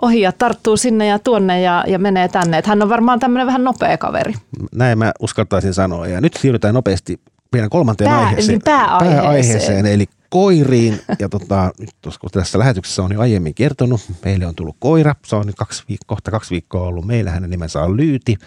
ohi 0.01 0.21
ja 0.21 0.31
tarttuu 0.31 0.77
sinne 0.77 1.07
ja 1.07 1.19
tuonne 1.19 1.61
ja, 1.61 1.83
ja 1.87 1.99
menee 1.99 2.27
tänne. 2.27 2.57
Että 2.57 2.69
hän 2.69 2.81
on 2.81 2.89
varmaan 2.89 3.19
tämmöinen 3.19 3.47
vähän 3.47 3.63
nopea 3.63 3.97
kaveri. 3.97 4.33
Näin 4.75 4.97
mä 4.97 5.11
uskaltaisin 5.19 5.73
sanoa. 5.73 6.07
Ja 6.07 6.21
nyt 6.21 6.33
siirrytään 6.33 6.73
nopeasti 6.73 7.19
meidän 7.51 7.69
kolmanteen 7.69 8.09
Pää, 8.09 8.19
aiheeseen, 8.19 8.47
niin 8.47 8.61
pääaiheeseen. 8.65 9.21
pääaiheeseen, 9.21 9.85
eli 9.85 10.05
koiriin. 10.31 10.99
Ja 11.19 11.29
tota, 11.29 11.71
nyt 11.79 11.89
kun 12.21 12.29
tässä 12.31 12.59
lähetyksessä 12.59 13.03
on 13.03 13.13
jo 13.13 13.21
aiemmin 13.21 13.53
kertonut, 13.53 14.01
meille 14.25 14.45
on 14.45 14.55
tullut 14.55 14.75
koira. 14.79 15.15
Se 15.25 15.35
on 15.35 15.45
nyt 15.45 15.55
kaksi 15.55 15.83
viik- 15.91 16.05
kohta 16.07 16.31
kaksi 16.31 16.51
viikkoa 16.51 16.87
ollut 16.87 17.05
meillä. 17.05 17.31
Hänen 17.31 17.49
nimensä 17.49 17.81
on 17.81 17.97
Lyyti. 17.97 18.37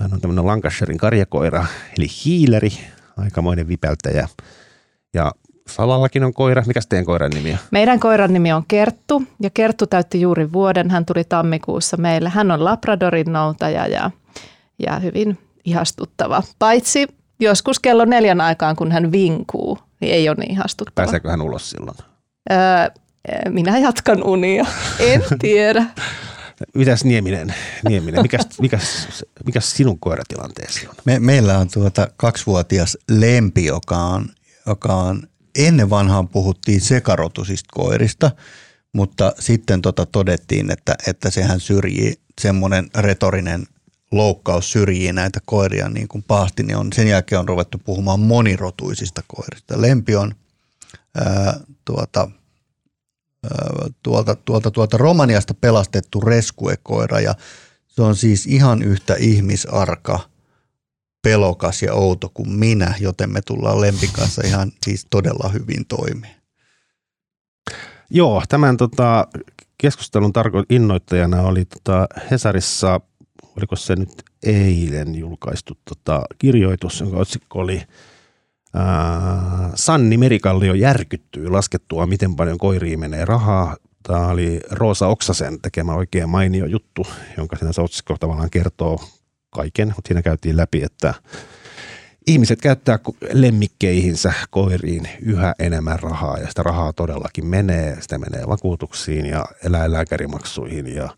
Hän 0.00 0.14
on 0.14 0.20
tämmöinen 0.20 0.46
Lancashirein 0.46 0.98
karjakoira, 0.98 1.66
eli 1.98 2.06
hiileri, 2.24 2.70
aikamoinen 3.16 3.68
vipältäjä. 3.68 4.28
Ja 5.14 5.32
Salallakin 5.68 6.24
on 6.24 6.34
koira. 6.34 6.62
Mikä 6.66 6.80
teidän 6.88 7.04
koiran 7.04 7.30
nimi 7.30 7.52
on? 7.52 7.58
Meidän 7.70 8.00
koiran 8.00 8.32
nimi 8.32 8.52
on 8.52 8.64
Kerttu 8.68 9.22
ja 9.40 9.50
Kerttu 9.50 9.86
täytti 9.86 10.20
juuri 10.20 10.52
vuoden. 10.52 10.90
Hän 10.90 11.06
tuli 11.06 11.24
tammikuussa 11.24 11.96
meille. 11.96 12.28
Hän 12.28 12.50
on 12.50 12.64
Labradorin 12.64 13.32
noutaja 13.32 13.86
ja, 13.86 14.10
ja 14.78 14.98
hyvin 14.98 15.38
ihastuttava. 15.64 16.42
Paitsi 16.58 17.06
joskus 17.40 17.78
kello 17.78 18.04
neljän 18.04 18.40
aikaan, 18.40 18.76
kun 18.76 18.92
hän 18.92 19.12
vinkuu, 19.12 19.78
niin 20.02 20.14
ei 20.14 20.28
ole 20.28 20.36
niin 20.36 20.50
ihastuttava. 20.52 21.04
Pääseekö 21.04 21.30
hän 21.30 21.42
ulos 21.42 21.70
silloin? 21.70 21.96
Öö, 22.50 22.58
minä 23.48 23.78
jatkan 23.78 24.22
unia. 24.22 24.66
En 24.98 25.22
tiedä. 25.38 25.84
Mitäs 26.74 27.04
Nieminen? 27.04 27.54
Nieminen? 27.88 28.22
Mikäs, 28.22 28.46
mikäs, 28.60 29.08
mikäs 29.46 29.72
sinun 29.72 29.98
koiratilanteesi 29.98 30.86
on? 30.86 30.94
Me, 31.04 31.18
meillä 31.18 31.58
on 31.58 31.68
tuota 31.72 32.08
kaksivuotias 32.16 32.98
lempi, 33.10 33.64
joka 33.64 33.96
on, 33.96 34.26
joka 34.66 34.94
on 34.94 35.22
ennen 35.58 35.90
vanhaan 35.90 36.28
puhuttiin 36.28 36.80
sekarotusista 36.80 37.68
koirista, 37.72 38.30
mutta 38.92 39.32
sitten 39.38 39.82
tota 39.82 40.06
todettiin, 40.06 40.70
että, 40.70 40.94
että 41.06 41.30
sehän 41.30 41.60
syrjii 41.60 42.14
semmoinen 42.40 42.90
retorinen 42.98 43.66
loukkaus 44.12 44.72
syrjii 44.72 45.12
näitä 45.12 45.40
koiria 45.44 45.88
niin 45.88 46.08
kuin 46.08 46.22
pahasti, 46.22 46.62
niin 46.62 46.76
on, 46.76 46.92
sen 46.92 47.08
jälkeen 47.08 47.38
on 47.38 47.48
ruvettu 47.48 47.78
puhumaan 47.78 48.20
monirotuisista 48.20 49.22
koirista. 49.26 49.80
Lempi 49.80 50.16
on 50.16 50.34
ää, 51.14 51.60
tuota, 51.84 52.28
ää, 53.44 53.90
tuolta, 54.02 54.34
tuolta, 54.34 54.70
tuolta 54.70 54.96
Romaniasta 54.96 55.54
pelastettu 55.54 56.20
reskuekoira 56.20 57.20
ja 57.20 57.34
se 57.88 58.02
on 58.02 58.16
siis 58.16 58.46
ihan 58.46 58.82
yhtä 58.82 59.14
ihmisarka, 59.18 60.20
pelokas 61.22 61.82
ja 61.82 61.94
outo 61.94 62.30
kuin 62.34 62.52
minä, 62.52 62.94
joten 63.00 63.32
me 63.32 63.42
tullaan 63.42 63.80
Lempin 63.80 64.12
kanssa 64.12 64.42
ihan 64.44 64.72
siis 64.84 65.06
todella 65.10 65.48
hyvin 65.48 65.86
toimeen. 65.86 66.42
Joo, 68.10 68.42
tämän 68.48 68.76
tota, 68.76 69.28
keskustelun 69.78 70.32
tarko- 70.32 70.66
innoittajana 70.70 71.42
oli 71.42 71.64
tota 71.64 72.06
Hesarissa– 72.30 73.00
oliko 73.56 73.76
se 73.76 73.96
nyt 73.96 74.22
eilen 74.42 75.14
julkaistu 75.14 75.74
tota, 75.88 76.22
kirjoitus, 76.38 77.00
jonka 77.00 77.16
otsikko 77.16 77.58
oli 77.58 77.82
ää, 78.74 79.70
Sanni 79.74 80.16
Merikallio 80.16 80.74
järkyttyy 80.74 81.48
laskettua, 81.50 82.06
miten 82.06 82.36
paljon 82.36 82.58
koiriin 82.58 83.00
menee 83.00 83.24
rahaa. 83.24 83.76
Tämä 84.02 84.28
oli 84.28 84.60
Roosa 84.70 85.06
Oksasen 85.06 85.60
tekemä 85.60 85.94
oikein 85.94 86.28
mainio 86.28 86.66
juttu, 86.66 87.06
jonka 87.36 87.56
siinä 87.56 87.72
se 87.72 87.80
otsikko 87.80 88.16
tavallaan 88.20 88.50
kertoo 88.50 89.00
kaiken, 89.50 89.92
mutta 89.96 90.08
siinä 90.08 90.22
käytiin 90.22 90.56
läpi, 90.56 90.82
että 90.82 91.14
ihmiset 92.26 92.60
käyttää 92.60 92.98
lemmikkeihinsä 93.32 94.32
koiriin 94.50 95.08
yhä 95.22 95.54
enemmän 95.58 96.00
rahaa 96.00 96.38
ja 96.38 96.48
sitä 96.48 96.62
rahaa 96.62 96.92
todellakin 96.92 97.46
menee. 97.46 97.96
Sitä 98.00 98.18
menee 98.18 98.48
vakuutuksiin 98.48 99.26
ja 99.26 99.44
eläinlääkärimaksuihin 99.64 100.94
ja 100.94 101.08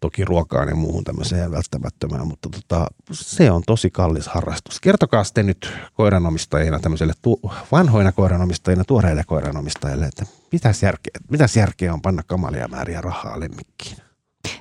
toki 0.00 0.24
ruokaan 0.24 0.68
ja 0.68 0.74
muuhun 0.74 1.04
tämmöiseen 1.04 1.52
välttämättömään, 1.52 2.26
mutta 2.26 2.48
tota, 2.48 2.86
se 3.12 3.50
on 3.50 3.62
tosi 3.66 3.90
kallis 3.90 4.28
harrastus. 4.28 4.80
Kertokaa 4.80 5.24
sitten 5.24 5.46
nyt 5.46 5.72
koiranomistajina, 5.94 6.80
tämmöiselle 6.80 7.12
tu- 7.22 7.40
vanhoina 7.72 8.12
koiranomistajina, 8.12 8.84
tuoreille 8.84 9.24
koiranomistajille, 9.26 10.06
että 10.06 10.24
mitäs 10.52 10.82
järkeä, 10.82 11.12
mitäs 11.30 11.56
järkeä 11.56 11.92
on 11.92 12.02
panna 12.02 12.22
kamalia 12.22 12.68
määriä 12.68 13.00
rahaa 13.00 13.40
lemmikkiin? 13.40 13.96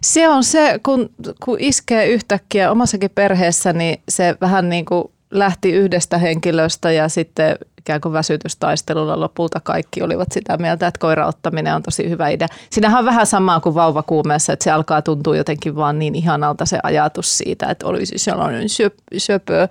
Se 0.03 0.29
on 0.29 0.43
se, 0.43 0.79
kun, 0.85 1.09
kun 1.43 1.57
iskee 1.59 2.07
yhtäkkiä 2.07 2.71
omassakin 2.71 3.11
perheessä, 3.15 3.73
niin 3.73 4.01
se 4.09 4.35
vähän 4.41 4.69
niin 4.69 4.85
kuin 4.85 5.11
lähti 5.31 5.71
yhdestä 5.71 6.17
henkilöstä 6.17 6.91
ja 6.91 7.09
sitten 7.09 7.57
ikään 7.87 8.01
kuin 8.01 8.13
väsytystaistelulla 8.13 9.19
lopulta 9.19 9.59
kaikki 9.59 10.01
olivat 10.01 10.31
sitä 10.31 10.57
mieltä, 10.57 10.87
että 10.87 10.99
koiraottaminen 10.99 11.75
on 11.75 11.83
tosi 11.83 12.09
hyvä 12.09 12.29
idea. 12.29 12.47
Siinähän 12.69 12.99
on 12.99 13.05
vähän 13.05 13.27
samaa 13.27 13.59
kuin 13.59 13.75
vauvakuumeessa, 13.75 14.53
että 14.53 14.63
se 14.63 14.71
alkaa 14.71 15.01
tuntua 15.01 15.37
jotenkin 15.37 15.75
vaan 15.75 15.99
niin 15.99 16.15
ihanalta 16.15 16.65
se 16.65 16.79
ajatus 16.83 17.37
siitä, 17.37 17.65
että 17.69 17.87
olisi 17.87 18.17
sellainen 18.17 18.69
söpö, 19.17 19.67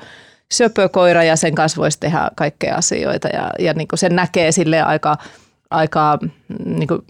söpö 0.53 0.89
koira 0.89 1.25
ja 1.25 1.37
sen 1.37 1.55
kanssa 1.55 1.81
voisi 1.81 2.01
tehdä 2.01 2.31
kaikkea 2.37 2.77
asioita 2.77 3.29
ja, 3.29 3.51
ja 3.59 3.73
niin 3.73 3.89
kuin 3.89 3.99
sen 3.99 4.17
näkee 4.17 4.53
sille 4.53 4.83
aika, 4.83 5.17
aika 5.71 6.19
niin 6.65 6.89
kuin 6.89 7.03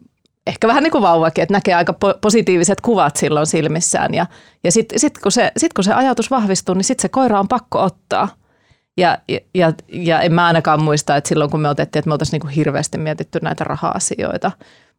ehkä 0.46 0.68
vähän 0.68 0.82
niin 0.82 0.92
kuin 0.92 1.02
vauvakin, 1.02 1.42
että 1.42 1.54
näkee 1.54 1.74
aika 1.74 1.94
positiiviset 2.20 2.80
kuvat 2.80 3.16
silloin 3.16 3.46
silmissään. 3.46 4.14
Ja, 4.14 4.26
ja 4.64 4.72
sitten 4.72 4.98
sit 4.98 5.18
kun, 5.18 5.32
se, 5.32 5.52
sit 5.56 5.72
kun 5.72 5.84
se 5.84 5.92
ajatus 5.92 6.30
vahvistuu, 6.30 6.74
niin 6.74 6.84
sitten 6.84 7.02
se 7.02 7.08
koira 7.08 7.40
on 7.40 7.48
pakko 7.48 7.82
ottaa. 7.82 8.28
Ja, 8.96 9.18
ja, 9.54 9.72
ja 9.88 10.20
en 10.20 10.32
mä 10.32 10.46
ainakaan 10.46 10.82
muista, 10.82 11.16
että 11.16 11.28
silloin 11.28 11.50
kun 11.50 11.60
me 11.60 11.68
otettiin, 11.68 12.00
että 12.00 12.08
me 12.08 12.14
oltaisiin 12.14 12.40
niin 12.44 12.54
hirveästi 12.54 12.98
mietitty 12.98 13.38
näitä 13.42 13.64
raha-asioita. 13.64 14.52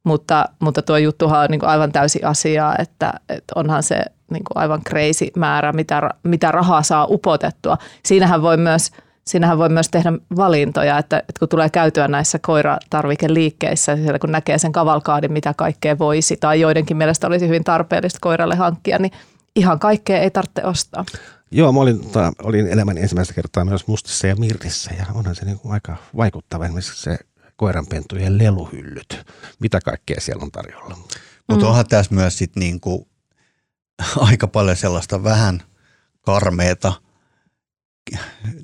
Mutta, 0.03 0.49
mutta 0.59 0.81
tuo 0.81 0.97
juttuhan 0.97 1.39
on 1.39 1.47
niin 1.49 1.59
kuin 1.59 1.69
aivan 1.69 1.91
täysi 1.91 2.23
asia, 2.23 2.75
että, 2.79 3.13
että 3.29 3.53
onhan 3.55 3.83
se 3.83 3.95
niin 4.31 4.43
kuin 4.43 4.57
aivan 4.57 4.83
crazy 4.83 5.27
määrä, 5.35 5.73
mitä, 5.73 6.09
mitä 6.23 6.51
rahaa 6.51 6.83
saa 6.83 7.07
upotettua. 7.09 7.77
Siinähän 8.03 8.41
voi 8.41 8.57
myös– 8.57 8.91
siinähän 9.27 9.57
voi 9.57 9.69
myös 9.69 9.89
tehdä 9.89 10.13
valintoja, 10.35 10.97
että, 10.97 11.17
että 11.17 11.39
kun 11.39 11.49
tulee 11.49 11.69
käytyä 11.69 12.07
näissä 12.07 12.39
koiratarvikeliikkeissä, 12.39 13.95
siellä 13.95 14.19
kun 14.19 14.31
näkee 14.31 14.57
sen 14.57 14.71
kavalkaadin, 14.71 15.31
mitä 15.31 15.53
kaikkea 15.57 15.97
voisi, 15.99 16.37
tai 16.37 16.61
joidenkin 16.61 16.97
mielestä 16.97 17.27
olisi 17.27 17.47
hyvin 17.47 17.63
tarpeellista 17.63 18.19
koiralle 18.21 18.55
hankkia, 18.55 18.97
niin 18.99 19.11
ihan 19.55 19.79
kaikkea 19.79 20.19
ei 20.19 20.31
tarvitse 20.31 20.65
ostaa. 20.65 21.05
Joo, 21.51 21.71
mä 21.71 21.79
olin, 21.79 21.99
tota, 21.99 22.31
olin 22.43 22.67
elämäni 22.67 23.01
ensimmäistä 23.01 23.33
kertaa 23.33 23.65
myös 23.65 23.87
Mustissa 23.87 24.27
ja 24.27 24.35
Mirtissä, 24.35 24.91
ja 24.97 25.05
onhan 25.13 25.35
se 25.35 25.45
niin 25.45 25.59
kuin 25.59 25.73
aika 25.73 25.97
vaikuttava 26.17 26.65
esimerkiksi 26.65 27.01
se 27.01 27.17
koiranpentujen 27.55 28.37
leluhyllyt, 28.37 29.25
mitä 29.59 29.81
kaikkea 29.81 30.21
siellä 30.21 30.43
on 30.43 30.51
tarjolla. 30.51 30.97
Mutta 31.47 31.65
mm. 31.65 31.69
onhan 31.69 31.87
tässä 31.87 32.15
myös 32.15 32.37
sit 32.37 32.55
niinku 32.55 33.07
aika 34.29 34.47
paljon 34.47 34.77
sellaista 34.77 35.23
vähän 35.23 35.63
karmeeta– 36.21 36.93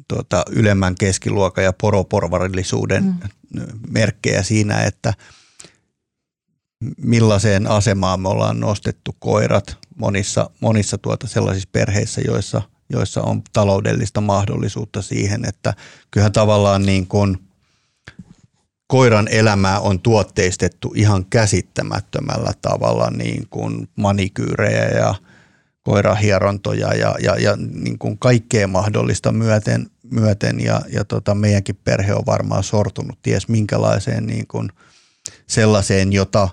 tuota, 0.07 0.43
ylemmän 0.49 0.95
keskiluokan 0.95 1.63
ja 1.63 1.73
poroporvarillisuuden 1.73 3.03
mm. 3.03 3.65
merkkejä 3.89 4.43
siinä, 4.43 4.83
että 4.83 5.13
millaiseen 6.97 7.67
asemaan 7.67 8.19
me 8.19 8.29
ollaan 8.29 8.59
nostettu 8.59 9.15
koirat 9.19 9.77
monissa, 9.95 10.49
monissa 10.59 10.97
tuota 10.97 11.27
sellaisissa 11.27 11.69
perheissä, 11.71 12.21
joissa, 12.21 12.61
joissa 12.89 13.21
on 13.21 13.41
taloudellista 13.53 14.21
mahdollisuutta 14.21 15.01
siihen, 15.01 15.45
että 15.45 15.73
kyllähän 16.11 16.31
tavallaan 16.31 16.85
niin 16.85 17.07
kuin 17.07 17.37
koiran 18.87 19.27
elämää 19.27 19.79
on 19.79 19.99
tuotteistettu 19.99 20.93
ihan 20.95 21.25
käsittämättömällä 21.25 22.51
tavalla 22.61 23.09
niin 23.09 23.47
kuin 23.49 23.89
manikyyrejä 23.95 24.87
ja– 24.89 25.15
koirahierontoja 25.83 26.93
ja, 26.93 27.15
ja, 27.21 27.35
ja 27.39 27.55
niin 27.57 27.99
kuin 27.99 28.17
kaikkea 28.17 28.67
mahdollista 28.67 29.31
myöten, 29.31 29.87
myöten. 30.11 30.59
Ja, 30.59 30.81
ja 30.89 31.05
tota, 31.05 31.35
meidänkin 31.35 31.79
perhe 31.83 32.13
on 32.13 32.25
varmaan 32.25 32.63
sortunut 32.63 33.21
ties 33.21 33.47
minkälaiseen 33.47 34.25
niin 34.25 34.47
kuin 34.47 34.69
sellaiseen, 35.47 36.13
jota 36.13 36.49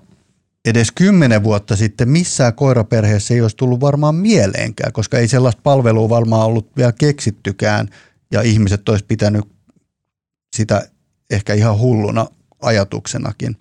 edes 0.65 0.93
kymmenen 0.93 1.43
vuotta 1.43 1.77
sitten 1.77 2.09
missään 2.09 2.55
koiraperheessä 2.55 3.35
ei 3.35 3.41
olisi 3.41 3.57
tullut 3.57 3.81
varmaan 3.81 4.15
mieleenkään, 4.15 4.93
koska 4.93 5.19
ei 5.19 5.29
sellaista 5.29 5.63
palvelua 5.63 6.09
varmaan 6.09 6.47
ollut 6.47 6.77
vielä 6.77 6.93
keksittykään 6.93 7.89
ja 8.33 8.43
ihmiset 8.43 8.89
olisi 8.89 9.05
pitänyt 9.05 9.45
sitä 10.57 10.89
ehkä 11.31 11.55
ihan 11.55 11.79
hulluna 11.79 12.27
ajatuksenakin. 12.63 13.57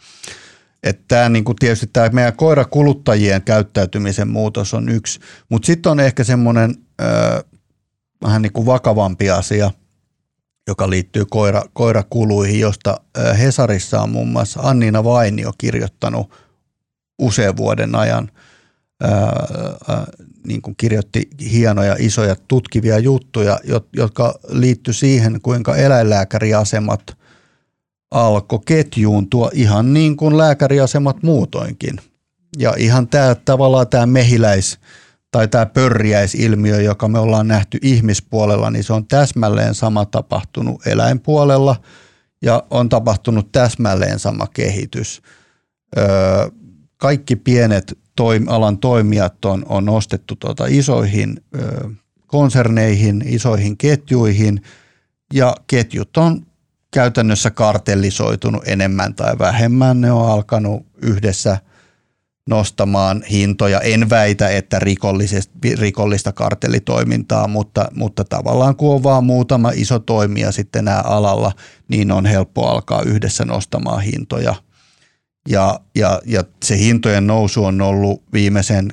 Että 0.84 1.04
tämä 1.08 1.30
niin 1.30 1.43
kuin 1.43 1.56
tietysti 1.56 1.88
tämä 1.93 2.10
meidän 2.10 2.36
koirakuluttajien 2.36 3.41
käyttäytymisen 3.41 4.28
muutos 4.28 4.74
on 4.74 4.89
yksi, 4.89 5.20
mutta 5.50 5.66
sitten 5.66 5.91
on 5.91 6.00
ehkä 6.00 6.24
semmoinen 6.24 6.76
vähän 8.24 8.41
niin 8.41 8.54
kuin 8.54 8.66
vakavampi 8.66 9.30
asia, 9.30 9.72
joka 10.68 10.89
liittyy 10.89 11.26
koira, 11.26 11.64
koirakuluihin, 11.74 12.60
josta 12.60 13.02
Hesarissa 13.39 14.02
on 14.02 14.10
muun 14.10 14.28
muassa 14.28 14.60
Annina 14.64 15.04
Vainio 15.04 15.52
kirjoittanut 15.58 16.49
usean 17.20 17.57
vuoden 17.57 17.95
ajan, 17.95 18.32
ää, 19.01 19.11
ää, 19.88 20.05
niin 20.47 20.61
kuin 20.61 20.76
kirjoitti 20.78 21.30
hienoja, 21.51 21.95
isoja, 21.99 22.36
tutkivia 22.47 22.99
juttuja, 22.99 23.59
jotka 23.93 24.39
liittyy 24.49 24.93
siihen, 24.93 25.41
kuinka 25.41 25.76
eläinlääkäriasemat– 25.76 27.01
alkoi 28.11 28.59
ketjuuntua 28.65 29.49
ihan 29.53 29.93
niin 29.93 30.17
kuin 30.17 30.38
lääkäriasemat 30.38 31.24
muutoinkin. 31.24 31.99
Ja 32.57 32.74
ihan 32.78 33.07
tämä 33.07 33.36
tavallaan 33.36 33.88
tämä 33.88 34.05
mehiläis- 34.05 34.80
tai 35.32 35.47
tämä 35.47 35.65
pörriäisilmiö, 35.65 36.82
joka 36.82 37.07
me 37.07 37.20
ollaan 37.20 37.47
nähty 37.47 37.78
ihmispuolella, 37.82 38.70
niin 38.72 38.84
se 38.84 38.93
on 38.93 39.07
täsmälleen 39.07 39.76
sama 39.76 40.05
tapahtunut 40.05 40.88
eläinpuolella 40.88 41.76
ja 42.41 42.63
on 42.70 42.89
tapahtunut 42.89 43.51
täsmälleen 43.51 44.20
sama 44.20 44.47
kehitys. 44.47 45.22
Öö, 45.97 46.05
kaikki 47.00 47.36
pienet 47.36 47.97
toim- 48.22 48.50
alan 48.50 48.78
toimijat 48.78 49.45
on, 49.45 49.66
on 49.70 49.86
nostettu 49.86 50.36
tuota 50.36 50.66
isoihin 50.68 51.43
öö, 51.56 51.89
konserneihin, 52.28 53.24
isoihin 53.26 53.78
ketjuihin 53.78 54.62
ja 55.34 55.56
ketjut 55.68 56.18
on 56.18 56.45
käytännössä 56.91 57.52
kartellisoitunut 57.52 58.68
enemmän 58.68 59.16
tai 59.16 59.39
vähemmän. 59.39 60.02
Ne 60.02 60.12
on 60.12 60.32
alkanut 60.32 60.86
yhdessä 61.02 61.58
nostamaan 62.50 63.24
hintoja. 63.32 63.80
En 63.80 64.10
väitä, 64.10 64.50
että 64.50 64.80
rikollista 65.80 66.32
kartellitoimintaa, 66.32 67.47
mutta, 67.47 67.88
mutta 67.95 68.24
tavallaan 68.24 68.76
kun 68.76 68.95
on 68.95 69.04
vaan 69.04 69.24
muutama 69.24 69.72
iso 69.76 70.00
toimija 70.00 70.52
sitten 70.52 70.86
nämä 70.86 71.02
alalla, 71.02 71.52
niin 71.88 72.12
on 72.12 72.26
helppo 72.26 72.68
alkaa 72.68 73.02
yhdessä 73.02 73.45
nostamaan 73.45 74.02
hintoja. 74.02 74.56
Ja, 75.48 75.80
ja, 75.96 76.22
ja 76.26 76.44
se 76.64 76.78
hintojen 76.78 77.28
nousu 77.28 77.66
on 77.66 77.82
ollut 77.82 78.24
viimeisen 78.34 78.92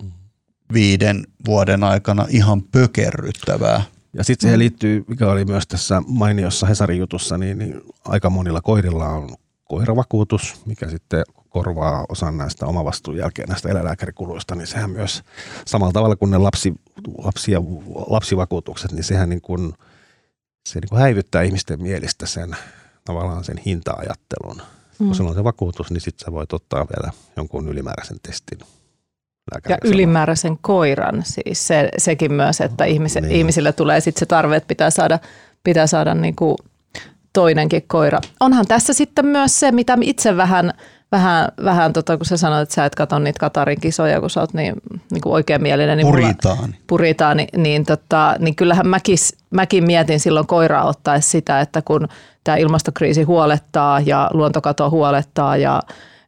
viiden 0.72 1.26
vuoden 1.46 1.84
aikana 1.84 2.26
ihan 2.30 2.62
pökerryttävää. 2.62 3.82
Ja 4.12 4.24
sitten 4.24 4.46
siihen 4.46 4.58
mm. 4.58 4.60
liittyy, 4.60 5.04
mikä 5.08 5.30
oli 5.30 5.44
myös 5.44 5.66
tässä 5.66 6.02
mainiossa 6.06 6.66
Hesarin 6.66 6.98
jutussa, 6.98 7.38
niin, 7.38 7.58
niin 7.58 7.80
aika 8.04 8.30
monilla 8.30 8.60
koirilla 8.60 9.08
on 9.08 9.36
koiravakuutus, 9.64 10.66
mikä 10.66 10.88
sitten 10.88 11.24
korvaa 11.48 12.04
osan 12.08 12.38
näistä 12.38 12.66
omavastuun 12.66 13.16
jälkeen 13.16 13.48
näistä 13.48 13.68
eläinlääkärikuluista, 13.68 14.54
niin 14.54 14.66
sehän 14.66 14.90
myös 14.90 15.22
samalla 15.66 15.92
tavalla 15.92 16.16
kuin 16.16 16.30
ne 16.30 16.38
lapsi, 16.38 16.74
lapsi 17.18 17.52
ja, 17.52 17.60
lapsivakuutukset, 18.06 18.92
niin 18.92 19.04
sehän 19.04 19.28
niin 19.28 19.40
kuin, 19.40 19.72
se 20.68 20.80
niin 20.80 20.88
kuin 20.88 21.00
häivyttää 21.00 21.42
ihmisten 21.42 21.82
mielistä 21.82 22.26
sen 22.26 22.56
tavallaan 23.04 23.44
sen 23.44 23.58
hinta-ajattelun. 23.58 24.62
Mm. 24.98 25.06
Kun 25.06 25.14
sulla 25.14 25.30
on 25.30 25.36
se 25.36 25.44
vakuutus, 25.44 25.90
niin 25.90 26.00
sitten 26.00 26.24
sä 26.24 26.32
voit 26.32 26.52
ottaa 26.52 26.86
vielä 26.96 27.12
jonkun 27.36 27.68
ylimääräisen 27.68 28.18
testin 28.22 28.58
ja 29.68 29.78
ylimääräisen 29.84 30.58
koiran, 30.60 31.22
siis 31.24 31.66
se, 31.66 31.88
sekin 31.98 32.32
myös, 32.32 32.60
että 32.60 32.84
ihmis, 32.84 33.14
niin. 33.14 33.30
ihmisille 33.30 33.72
tulee 33.72 34.00
sitten 34.00 34.20
se 34.20 34.26
tarve, 34.26 34.56
että 34.56 34.68
pitää 34.68 34.90
saada, 34.90 35.18
pitää 35.64 35.86
saada 35.86 36.14
niinku 36.14 36.56
toinenkin 37.32 37.82
koira. 37.86 38.20
Onhan 38.40 38.66
tässä 38.66 38.92
sitten 38.92 39.26
myös 39.26 39.60
se, 39.60 39.72
mitä 39.72 39.98
itse 40.00 40.36
vähän, 40.36 40.72
vähän, 41.12 41.48
vähän 41.64 41.92
tota, 41.92 42.16
kun 42.16 42.26
sä 42.26 42.36
sanoit, 42.36 42.62
että 42.62 42.74
sä 42.74 42.84
et 42.84 42.94
katso 42.94 43.18
niitä 43.18 43.40
Katarin 43.40 43.80
kisoja, 43.80 44.20
kun 44.20 44.30
sä 44.30 44.40
oot 44.40 44.54
niin, 44.54 44.74
niin 45.10 45.20
kuin 45.20 45.32
oikeamielinen. 45.32 45.98
Niin 45.98 46.06
puritaani. 46.06 46.74
puritaani, 46.86 47.46
niin, 47.56 47.86
tota, 47.86 48.36
niin 48.38 48.56
kyllähän 48.56 48.86
mäkin, 48.86 49.18
mäkin 49.50 49.84
mietin 49.84 50.20
silloin 50.20 50.46
koiraa 50.46 50.84
ottaessa 50.84 51.30
sitä, 51.30 51.60
että 51.60 51.82
kun 51.82 52.08
tämä 52.46 52.56
ilmastokriisi 52.56 53.22
huolettaa 53.22 54.00
ja 54.00 54.30
luontokato 54.32 54.90
huolettaa 54.90 55.56
ja 55.56 55.82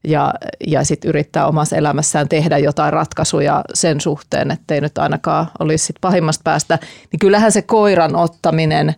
ja, 0.04 0.34
ja 0.66 0.84
sitten 0.84 1.08
yrittää 1.08 1.46
omassa 1.46 1.76
elämässään 1.76 2.28
tehdä 2.28 2.58
jotain 2.58 2.92
ratkaisuja 2.92 3.64
sen 3.74 4.00
suhteen, 4.00 4.50
ettei 4.50 4.80
nyt 4.80 4.98
ainakaan 4.98 5.46
olisi 5.58 5.86
sit 5.86 5.96
pahimmasta 6.00 6.42
päästä, 6.44 6.78
niin 7.12 7.18
kyllähän 7.20 7.52
se 7.52 7.62
koiran 7.62 8.16
ottaminen 8.16 8.94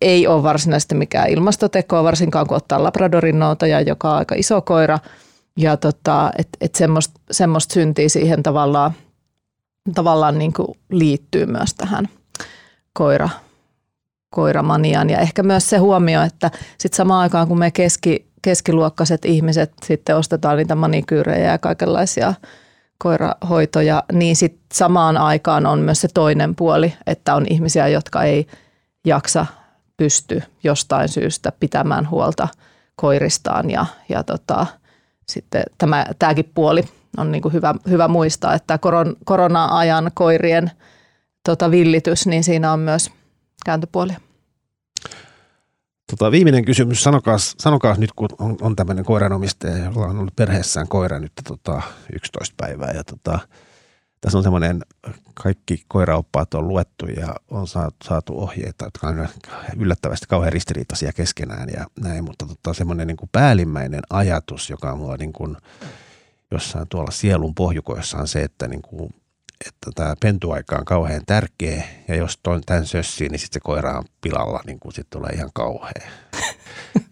ei 0.00 0.26
ole 0.26 0.42
varsinaisesti 0.42 0.94
mikään 0.94 1.28
ilmastotekoa, 1.28 2.04
varsinkaan 2.04 2.46
kun 2.46 2.56
ottaa 2.56 2.82
Labradorin 2.82 3.38
noutaja, 3.38 3.80
joka 3.80 4.10
on 4.10 4.16
aika 4.16 4.34
iso 4.34 4.62
koira. 4.62 4.98
Ja 5.56 5.76
tota, 5.76 6.30
että 6.38 6.58
et 6.60 6.74
semmoista 6.74 7.20
semmoist 7.30 7.70
syntiä 7.70 8.08
siihen 8.08 8.42
tavallaan, 8.42 8.92
tavallaan 9.94 10.38
niin 10.38 10.52
kuin 10.52 10.68
liittyy 10.90 11.46
myös 11.46 11.74
tähän 11.74 12.08
koira, 12.92 13.28
koiramaniaan. 14.34 15.10
Ja 15.10 15.18
ehkä 15.18 15.42
myös 15.42 15.70
se 15.70 15.76
huomio, 15.76 16.22
että 16.22 16.50
sitten 16.78 16.96
samaan 16.96 17.20
aikaan 17.20 17.48
kun 17.48 17.58
me 17.58 17.70
keski, 17.70 18.26
keskiluokkaiset 18.42 19.24
ihmiset 19.24 19.72
sitten 19.84 20.16
ostetaan 20.16 20.56
niitä 20.56 20.74
manikyyrejä 20.74 21.50
ja 21.50 21.58
kaikenlaisia 21.58 22.34
koirahoitoja, 22.98 24.02
niin 24.12 24.36
sitten 24.36 24.66
samaan 24.72 25.16
aikaan 25.16 25.66
on 25.66 25.78
myös 25.78 26.00
se 26.00 26.08
toinen 26.14 26.54
puoli, 26.54 26.94
että 27.06 27.34
on 27.34 27.46
ihmisiä, 27.50 27.88
jotka 27.88 28.22
ei 28.22 28.46
jaksa 29.06 29.46
pysty 29.96 30.42
jostain 30.64 31.08
syystä 31.08 31.52
pitämään 31.60 32.10
huolta 32.10 32.48
koiristaan 32.96 33.70
ja, 33.70 33.86
ja 34.08 34.24
tota, 34.24 34.66
sitten 35.28 35.62
tämä, 35.78 36.06
tämäkin 36.18 36.50
puoli 36.54 36.84
on 37.16 37.32
niin 37.32 37.42
kuin 37.42 37.52
hyvä, 37.52 37.74
hyvä 37.88 38.08
muistaa, 38.08 38.54
että 38.54 38.78
koron, 38.78 39.16
korona-ajan 39.24 40.10
koirien 40.14 40.70
tota, 41.44 41.70
villitys, 41.70 42.26
niin 42.26 42.44
siinä 42.44 42.72
on 42.72 42.80
myös 42.80 43.10
kääntöpuolia. 43.64 44.20
Tota, 46.10 46.30
viimeinen 46.30 46.64
kysymys, 46.64 47.02
sanokaa, 47.02 47.38
sanokaa 47.38 47.94
nyt, 47.94 48.12
kun 48.12 48.28
on, 48.38 48.56
on 48.60 48.76
tämmöinen 48.76 49.04
koiranomistaja, 49.04 49.84
jolla 49.84 50.06
on 50.06 50.18
ollut 50.18 50.36
perheessään 50.36 50.88
koira 50.88 51.18
nyt 51.18 51.32
tota, 51.48 51.82
11 52.12 52.54
päivää. 52.56 52.90
Ja 52.90 53.04
tota, 53.04 53.38
tässä 54.20 54.38
on 54.38 54.42
semmoinen, 54.42 54.82
kaikki 55.34 55.84
koiraoppaat 55.88 56.54
on 56.54 56.68
luettu 56.68 57.06
ja 57.06 57.34
on 57.50 57.66
saatu 58.04 58.38
ohjeita, 58.38 58.84
jotka 58.84 59.08
on 59.08 59.28
yllättävästi 59.78 60.26
kauhean 60.28 60.52
ristiriitaisia 60.52 61.12
keskenään 61.12 61.68
ja 61.68 61.86
näin, 62.00 62.24
mutta 62.24 62.46
tota, 62.46 62.74
semmoinen 62.74 63.06
niin 63.06 63.16
kuin 63.16 63.28
päällimmäinen 63.32 64.02
ajatus, 64.10 64.70
joka 64.70 64.92
on 64.92 64.98
mulla 64.98 65.16
niin 65.16 65.32
kuin 65.32 65.56
jossain 66.50 66.88
tuolla 66.88 67.10
sielun 67.10 67.54
pohjukoissa 67.54 68.18
on 68.18 68.28
se, 68.28 68.42
että 68.42 68.68
niin 68.68 68.82
kuin 68.82 69.14
että 69.66 69.90
tämä 69.94 70.14
pentuaika 70.20 70.76
on 70.76 70.84
kauhean 70.84 71.22
tärkeä 71.26 71.84
ja 72.08 72.16
jos 72.16 72.38
toin 72.42 72.62
tämän 72.66 72.86
sössiin, 72.86 73.30
niin 73.30 73.38
sitten 73.38 73.60
se 73.60 73.64
koira 73.64 73.98
on 73.98 74.04
pilalla, 74.20 74.60
niin 74.66 74.80
kuin 74.80 74.92
sitten 74.92 75.18
tulee 75.20 75.30
ihan 75.30 75.50
kauhea. 75.54 76.10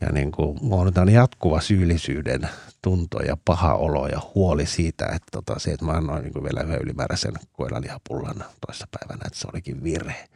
Ja 0.00 0.08
niin 0.12 0.32
kuin, 0.32 0.58
mulla 0.62 0.92
on 1.02 1.12
jatkuva 1.12 1.60
syyllisyyden 1.60 2.48
tunto 2.82 3.18
ja 3.18 3.36
paha 3.44 3.74
olo 3.74 4.06
ja 4.06 4.20
huoli 4.34 4.66
siitä, 4.66 5.04
että 5.04 5.28
tota, 5.32 5.58
se, 5.58 5.70
että 5.70 5.84
mä 5.84 5.92
annoin 5.92 6.22
niin 6.22 6.32
kuin 6.32 6.44
vielä 6.44 6.60
yhden 6.60 6.82
ylimääräisen 6.82 7.32
koiranlihapullan 7.52 8.44
toissa 8.66 8.86
päivänä, 8.98 9.26
että 9.26 9.38
se 9.38 9.48
olikin 9.52 9.82
virhe, 9.82 10.28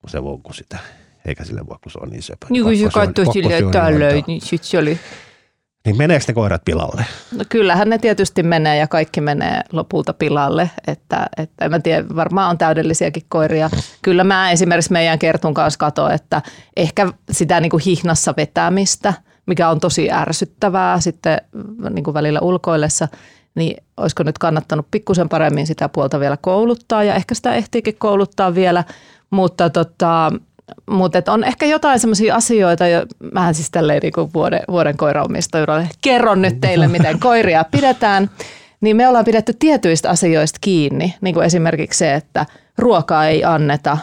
kun 0.00 0.10
se 0.10 0.22
vonkui 0.22 0.54
sitä. 0.54 0.78
Eikä 1.24 1.44
sille 1.44 1.66
voi, 1.66 1.76
kun 1.82 1.92
se 1.92 1.98
on 2.02 2.10
niin 2.10 2.22
söpö. 2.22 2.46
Niin 2.50 2.64
kun 2.64 2.76
se 2.76 2.88
katsoi 2.94 3.32
silleen 3.32 3.70
tällöin, 3.70 4.24
niin 4.26 4.40
sitten 4.40 4.70
se 4.70 4.78
oli 4.78 4.98
niin 5.84 5.96
meneekö 5.96 6.24
ne 6.28 6.34
koirat 6.34 6.64
pilalle? 6.64 7.04
No 7.32 7.44
kyllähän 7.48 7.90
ne 7.90 7.98
tietysti 7.98 8.42
menee 8.42 8.76
ja 8.76 8.88
kaikki 8.88 9.20
menee 9.20 9.60
lopulta 9.72 10.12
pilalle. 10.12 10.70
Että, 10.86 11.26
että 11.36 11.64
en 11.64 11.70
mä 11.70 11.80
tiedä, 11.80 12.04
varmaan 12.16 12.50
on 12.50 12.58
täydellisiäkin 12.58 13.22
koiria. 13.28 13.70
Kyllä 14.02 14.24
mä 14.24 14.50
esimerkiksi 14.50 14.92
meidän 14.92 15.18
Kertun 15.18 15.54
kanssa 15.54 15.78
katsoin, 15.78 16.14
että 16.14 16.42
ehkä 16.76 17.12
sitä 17.30 17.60
niin 17.60 17.70
kuin 17.70 17.82
hihnassa 17.86 18.34
vetämistä, 18.36 19.14
mikä 19.46 19.68
on 19.68 19.80
tosi 19.80 20.10
ärsyttävää 20.10 21.00
sitten 21.00 21.40
niin 21.90 22.04
kuin 22.04 22.14
välillä 22.14 22.40
ulkoillessa, 22.40 23.08
niin 23.54 23.84
olisiko 23.96 24.22
nyt 24.22 24.38
kannattanut 24.38 24.86
pikkusen 24.90 25.28
paremmin 25.28 25.66
sitä 25.66 25.88
puolta 25.88 26.20
vielä 26.20 26.36
kouluttaa 26.36 27.04
ja 27.04 27.14
ehkä 27.14 27.34
sitä 27.34 27.54
ehtiikin 27.54 27.96
kouluttaa 27.98 28.54
vielä, 28.54 28.84
mutta 29.30 29.70
tota, 29.70 30.32
mutta 30.90 31.32
on 31.32 31.44
ehkä 31.44 31.66
jotain 31.66 32.00
sellaisia 32.00 32.34
asioita, 32.34 32.86
jo, 32.86 33.06
mähän 33.32 33.54
siis 33.54 33.70
tälleen 33.70 34.00
niin 34.02 34.32
vuoden, 34.34 34.60
vuoden 34.70 34.96
koiraomistajuudelle 34.96 35.88
kerron 36.02 36.42
nyt 36.42 36.60
teille, 36.60 36.88
miten 36.88 37.18
koiria 37.20 37.64
pidetään, 37.64 38.30
niin 38.80 38.96
me 38.96 39.08
ollaan 39.08 39.24
pidetty 39.24 39.54
tietyistä 39.58 40.10
asioista 40.10 40.58
kiinni, 40.60 41.14
niin 41.20 41.34
kuin 41.34 41.46
esimerkiksi 41.46 41.98
se, 41.98 42.14
että 42.14 42.46
ruokaa 42.78 43.26
ei 43.26 43.44
anneta 43.44 43.98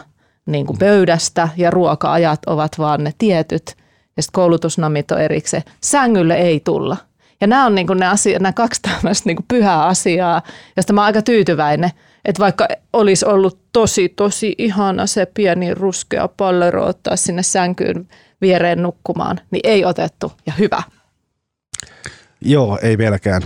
niin 0.46 0.66
kuin 0.66 0.78
pöydästä 0.78 1.48
ja 1.56 1.70
ruoka-ajat 1.70 2.40
ovat 2.46 2.78
vaan 2.78 3.04
ne 3.04 3.12
tietyt. 3.18 3.76
Ja 4.16 4.22
sitten 4.22 4.32
koulutusnamit 4.32 5.10
on 5.10 5.20
erikseen. 5.20 5.62
Sängylle 5.80 6.34
ei 6.34 6.60
tulla. 6.60 6.96
Ja 7.40 7.46
nämä 7.46 7.66
on 7.66 7.74
niin 7.74 7.86
kuin 7.86 7.98
ne, 7.98 8.06
asia, 8.06 8.38
nämä 8.38 8.52
kaksi 8.52 8.82
tämmöistä 8.82 9.28
niin 9.28 9.36
kuin 9.36 9.46
pyhää 9.48 9.84
asiaa, 9.84 10.42
josta 10.76 10.92
mä 10.92 11.00
oon 11.00 11.06
aika 11.06 11.22
tyytyväinen– 11.22 11.90
että 12.24 12.40
vaikka 12.40 12.68
olisi 12.92 13.26
ollut 13.26 13.58
tosi, 13.72 14.08
tosi 14.08 14.54
ihana 14.58 15.06
se 15.06 15.26
pieni 15.26 15.74
ruskea 15.74 16.28
pallero 16.28 16.86
ottaa 16.86 17.16
sinne 17.16 17.42
sänkyyn 17.42 18.08
viereen 18.40 18.82
nukkumaan, 18.82 19.40
niin 19.50 19.60
ei 19.64 19.84
otettu 19.84 20.32
ja 20.46 20.52
hyvä. 20.58 20.82
Joo, 22.44 22.78
ei 22.82 22.98
vieläkään. 22.98 23.42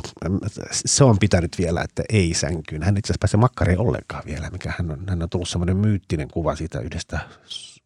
Se 0.70 1.04
on 1.04 1.18
pitänyt 1.18 1.58
vielä, 1.58 1.82
että 1.82 2.02
ei 2.12 2.34
sänkyyn. 2.34 2.82
Hän 2.82 2.96
itse 2.96 3.06
asiassa 3.06 3.18
pääse 3.20 3.36
makkari 3.36 3.76
ollenkaan 3.76 4.22
vielä, 4.26 4.50
mikä 4.50 4.72
hän 4.78 4.90
on, 4.90 5.04
hän 5.08 5.22
on 5.22 5.30
tullut 5.30 5.48
semmoinen 5.48 5.76
myyttinen 5.76 6.28
kuva 6.28 6.56
siitä 6.56 6.80
yhdestä 6.80 7.18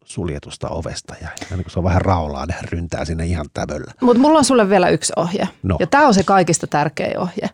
suljetusta 0.03 0.69
ovesta 0.69 1.15
ja 1.21 1.27
niin 1.49 1.63
kun 1.63 1.71
se 1.71 1.79
on 1.79 1.83
vähän 1.83 2.01
raolaa, 2.01 2.45
hän 2.49 2.69
ryntää 2.71 3.05
sinne 3.05 3.25
ihan 3.25 3.45
tävöllä. 3.53 3.91
Mutta 4.01 4.21
mulla 4.21 4.37
on 4.37 4.45
sulle 4.45 4.69
vielä 4.69 4.89
yksi 4.89 5.13
ohje 5.15 5.47
no. 5.63 5.77
ja 5.79 5.87
tämä 5.87 6.07
on 6.07 6.13
se 6.13 6.23
kaikista 6.23 6.67
tärkein 6.67 7.19
ohje 7.19 7.49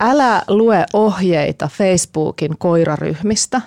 älä 0.00 0.42
lue 0.48 0.86
ohjeita 0.92 1.68
Facebookin 1.68 2.58
koiraryhmistä. 2.58 3.60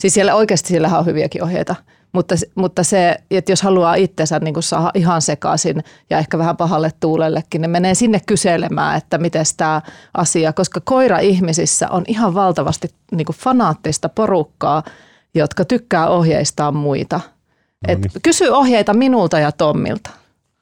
Siis 0.00 0.14
siellä 0.14 0.34
oikeasti 0.34 0.68
siellä 0.68 0.98
on 0.98 1.06
hyviäkin 1.06 1.42
ohjeita, 1.42 1.74
mutta, 2.12 2.34
mutta 2.54 2.82
se, 2.82 3.16
että 3.30 3.52
jos 3.52 3.62
haluaa 3.62 3.94
itsensä 3.94 4.38
niin 4.38 4.54
kuin 4.54 4.62
saada 4.62 4.90
ihan 4.94 5.22
sekaisin 5.22 5.84
ja 6.10 6.18
ehkä 6.18 6.38
vähän 6.38 6.56
pahalle 6.56 6.90
tuulellekin, 7.00 7.60
ne 7.60 7.68
menee 7.68 7.94
sinne 7.94 8.20
kyselemään, 8.26 8.96
että 8.96 9.18
miten 9.18 9.44
tämä 9.56 9.82
asia, 10.14 10.52
koska 10.52 10.80
koira-ihmisissä 10.84 11.88
on 11.88 12.04
ihan 12.08 12.34
valtavasti 12.34 12.88
niin 13.12 13.26
kuin 13.26 13.36
fanaattista 13.36 14.08
porukkaa, 14.08 14.82
jotka 15.34 15.64
tykkää 15.64 16.08
ohjeistaa 16.08 16.72
muita. 16.72 17.20
No 17.88 17.94
niin. 17.94 18.06
Et 18.06 18.12
kysy 18.22 18.48
ohjeita 18.48 18.94
minulta 18.94 19.38
ja 19.38 19.52
Tommilta. 19.52 20.10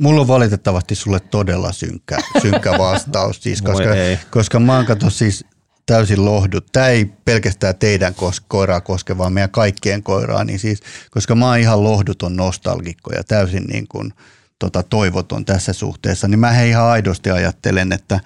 Mulla 0.00 0.20
on 0.20 0.28
valitettavasti 0.28 0.94
sulle 0.94 1.20
todella 1.20 1.72
synkkä, 1.72 2.18
synkkä 2.42 2.78
vastaus, 2.78 3.42
siis, 3.42 3.62
koska, 3.70 3.88
koska 4.30 4.60
mä 4.60 4.76
oon 4.76 4.86
kato 4.86 5.10
siis 5.10 5.44
täysin 5.86 6.24
lohdut. 6.24 6.66
Tämä 6.72 6.88
ei 6.88 7.04
pelkästään 7.24 7.76
teidän 7.76 8.14
koiraa 8.48 8.80
koske, 8.80 9.18
vaan 9.18 9.32
meidän 9.32 9.50
kaikkien 9.50 10.02
koiraa, 10.02 10.44
niin 10.44 10.58
siis, 10.58 10.80
koska 11.10 11.34
mä 11.34 11.46
oon 11.46 11.58
ihan 11.58 11.84
lohduton 11.84 12.36
nostalgikko 12.36 13.12
ja 13.12 13.24
täysin 13.24 13.64
niin 13.64 13.88
kuin, 13.88 14.12
tota, 14.58 14.82
toivoton 14.82 15.44
tässä 15.44 15.72
suhteessa, 15.72 16.28
niin 16.28 16.40
mä 16.40 16.62
ihan 16.62 16.84
aidosti 16.84 17.30
ajattelen, 17.30 17.92
että, 17.92 18.20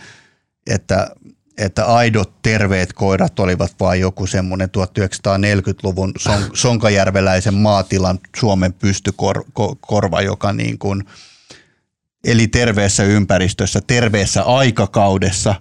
että 0.71 1.11
että 1.59 1.85
aidot 1.85 2.43
terveet 2.43 2.93
koirat 2.93 3.41
olivat 3.41 3.75
vain 3.81 4.01
joku 4.01 4.27
semmoinen 4.27 4.69
1940-luvun 4.69 6.13
son, 6.19 6.51
Sonkajärveläisen 6.55 7.55
maatilan 7.55 8.19
Suomen 8.37 8.73
pystykorva, 8.73 10.23
joka 10.23 10.53
niin 10.53 10.79
kuin– 10.79 11.05
eli 12.25 12.49
terveessä 12.49 13.05
ympäristössä, 13.05 13.81
terveessä 13.87 14.43
aikakaudessa, 14.43 15.55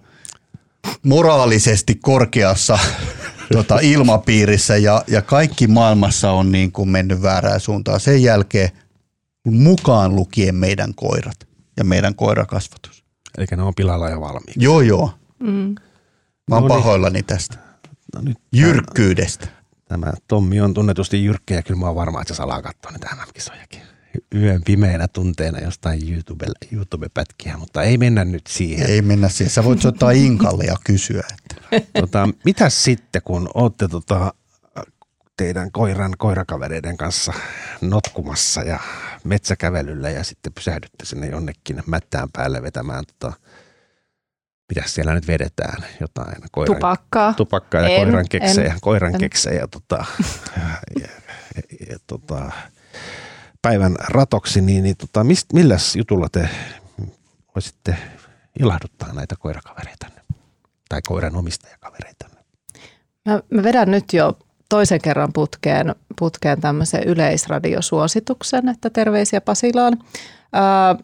moraalisesti 1.03 1.95
korkeassa 1.95 2.79
tota, 3.53 3.79
ilmapiirissä 3.79 4.77
ja, 4.77 5.03
ja 5.07 5.21
kaikki 5.21 5.67
maailmassa 5.67 6.31
on 6.31 6.51
niin 6.51 6.71
kuin 6.71 6.89
mennyt 6.89 7.21
väärään 7.21 7.59
suuntaan. 7.59 7.99
Sen 7.99 8.23
jälkeen 8.23 8.69
mukaan 9.45 10.15
lukien 10.15 10.55
meidän 10.55 10.95
koirat 10.95 11.47
ja 11.77 11.83
meidän 11.83 12.15
koirakasvatus. 12.15 13.03
Eli 13.37 13.45
ne 13.55 13.63
on 13.63 13.75
pilalla 13.75 14.09
jo 14.09 14.21
valmiiksi. 14.21 14.63
Joo, 14.63 14.81
joo. 14.81 15.11
Mm. 15.39 15.75
Mä 16.49 16.55
oon 16.55 16.63
no 16.63 16.67
niin. 16.67 16.67
pahoillani 16.67 17.23
tästä. 17.23 17.57
No 18.15 18.21
nyt 18.21 18.37
Jyrkkyydestä. 18.53 19.47
Tämä, 19.87 20.05
tämä 20.05 20.13
Tommi 20.27 20.61
on 20.61 20.73
tunnetusti 20.73 21.25
jyrkkä 21.25 21.55
ja 21.55 21.61
kyllä 21.61 21.79
mä 21.79 21.85
oon 21.85 21.95
varma, 21.95 22.21
että 22.21 22.33
se 22.33 22.37
salaa 22.37 22.61
katsoa 22.61 22.91
niitä 22.91 23.15
MM-kisojakin 23.15 23.92
yön 24.35 24.61
pimeinä 24.65 25.07
tunteina 25.07 25.59
jostain 25.59 26.13
YouTube, 26.13 26.45
YouTube-pätkiä, 26.71 27.57
mutta 27.57 27.83
ei 27.83 27.97
mennä 27.97 28.25
nyt 28.25 28.47
siihen. 28.47 28.89
Ei 28.89 29.01
mennä 29.01 29.29
siihen. 29.29 29.51
Sä 29.51 29.63
voit 29.63 29.81
soittaa 29.81 30.11
Inkalle 30.11 30.63
ja 30.63 30.75
kysyä. 30.83 31.23
Että. 31.33 32.01
Tota, 32.01 32.29
mitä 32.45 32.69
sitten, 32.69 33.21
kun 33.25 33.49
olette 33.53 33.87
tota, 33.87 34.33
teidän 35.37 35.71
koiran 35.71 36.13
koirakavereiden 36.17 36.97
kanssa 36.97 37.33
notkumassa 37.81 38.61
ja 38.61 38.79
metsäkävelyllä 39.23 40.09
ja 40.09 40.23
sitten 40.23 40.53
pysähdytte 40.53 41.05
sinne 41.05 41.27
jonnekin 41.27 41.83
mättään 41.85 42.29
päälle 42.33 42.61
vetämään 42.61 43.03
tota, 43.05 43.33
mitä 44.69 44.89
siellä 44.89 45.13
nyt 45.13 45.27
vedetään, 45.27 45.85
jotain 45.99 46.35
koiran, 46.51 46.75
tupakkaa. 46.75 47.33
tupakkaa 47.33 47.81
ja 47.81 47.89
en, 47.89 48.03
koiran 48.03 48.25
keksejä, 48.29 48.73
en, 48.73 48.81
koiran 48.81 49.13
en. 49.13 49.19
keksejä 49.19 49.67
tota, 49.67 50.05
ja, 50.59 50.67
ja, 50.99 51.07
ja, 51.55 51.85
ja, 51.89 51.97
tota, 52.07 52.51
päivän 53.63 53.95
ratoksi, 54.07 54.61
niin, 54.61 54.83
niin 54.83 54.97
tota, 54.97 55.23
mist, 55.23 55.53
milläs 55.53 55.95
jutulla 55.95 56.27
te 56.31 56.49
voisitte 57.55 57.97
ilahduttaa 58.59 59.13
näitä 59.13 59.35
koirakavereita 59.39 60.07
tai 60.89 61.01
koiran 61.07 61.35
omistajakavereita? 61.35 62.25
Mä, 63.25 63.39
mä 63.49 63.63
vedän 63.63 63.91
nyt 63.91 64.13
jo 64.13 64.37
toisen 64.69 65.01
kerran 65.01 65.33
putkeen, 65.33 65.95
putkeen 66.19 66.61
tämmöisen 66.61 67.03
yleisradiosuosituksen, 67.03 68.69
että 68.69 68.89
terveisiä 68.89 69.41
Pasilaan. 69.41 69.99
Ää, 70.53 70.95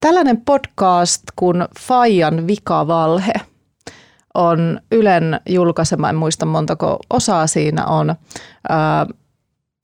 tällainen 0.00 0.40
podcast 0.40 1.22
kuin 1.36 1.64
Fajan 1.80 2.46
vikavalhe 2.46 3.32
on 4.34 4.80
Ylen 4.92 5.40
julkaisema, 5.48 6.08
en 6.08 6.16
muista 6.16 6.46
montako 6.46 6.98
osaa 7.10 7.46
siinä 7.46 7.86
on. 7.86 8.14
Ää, 8.68 9.06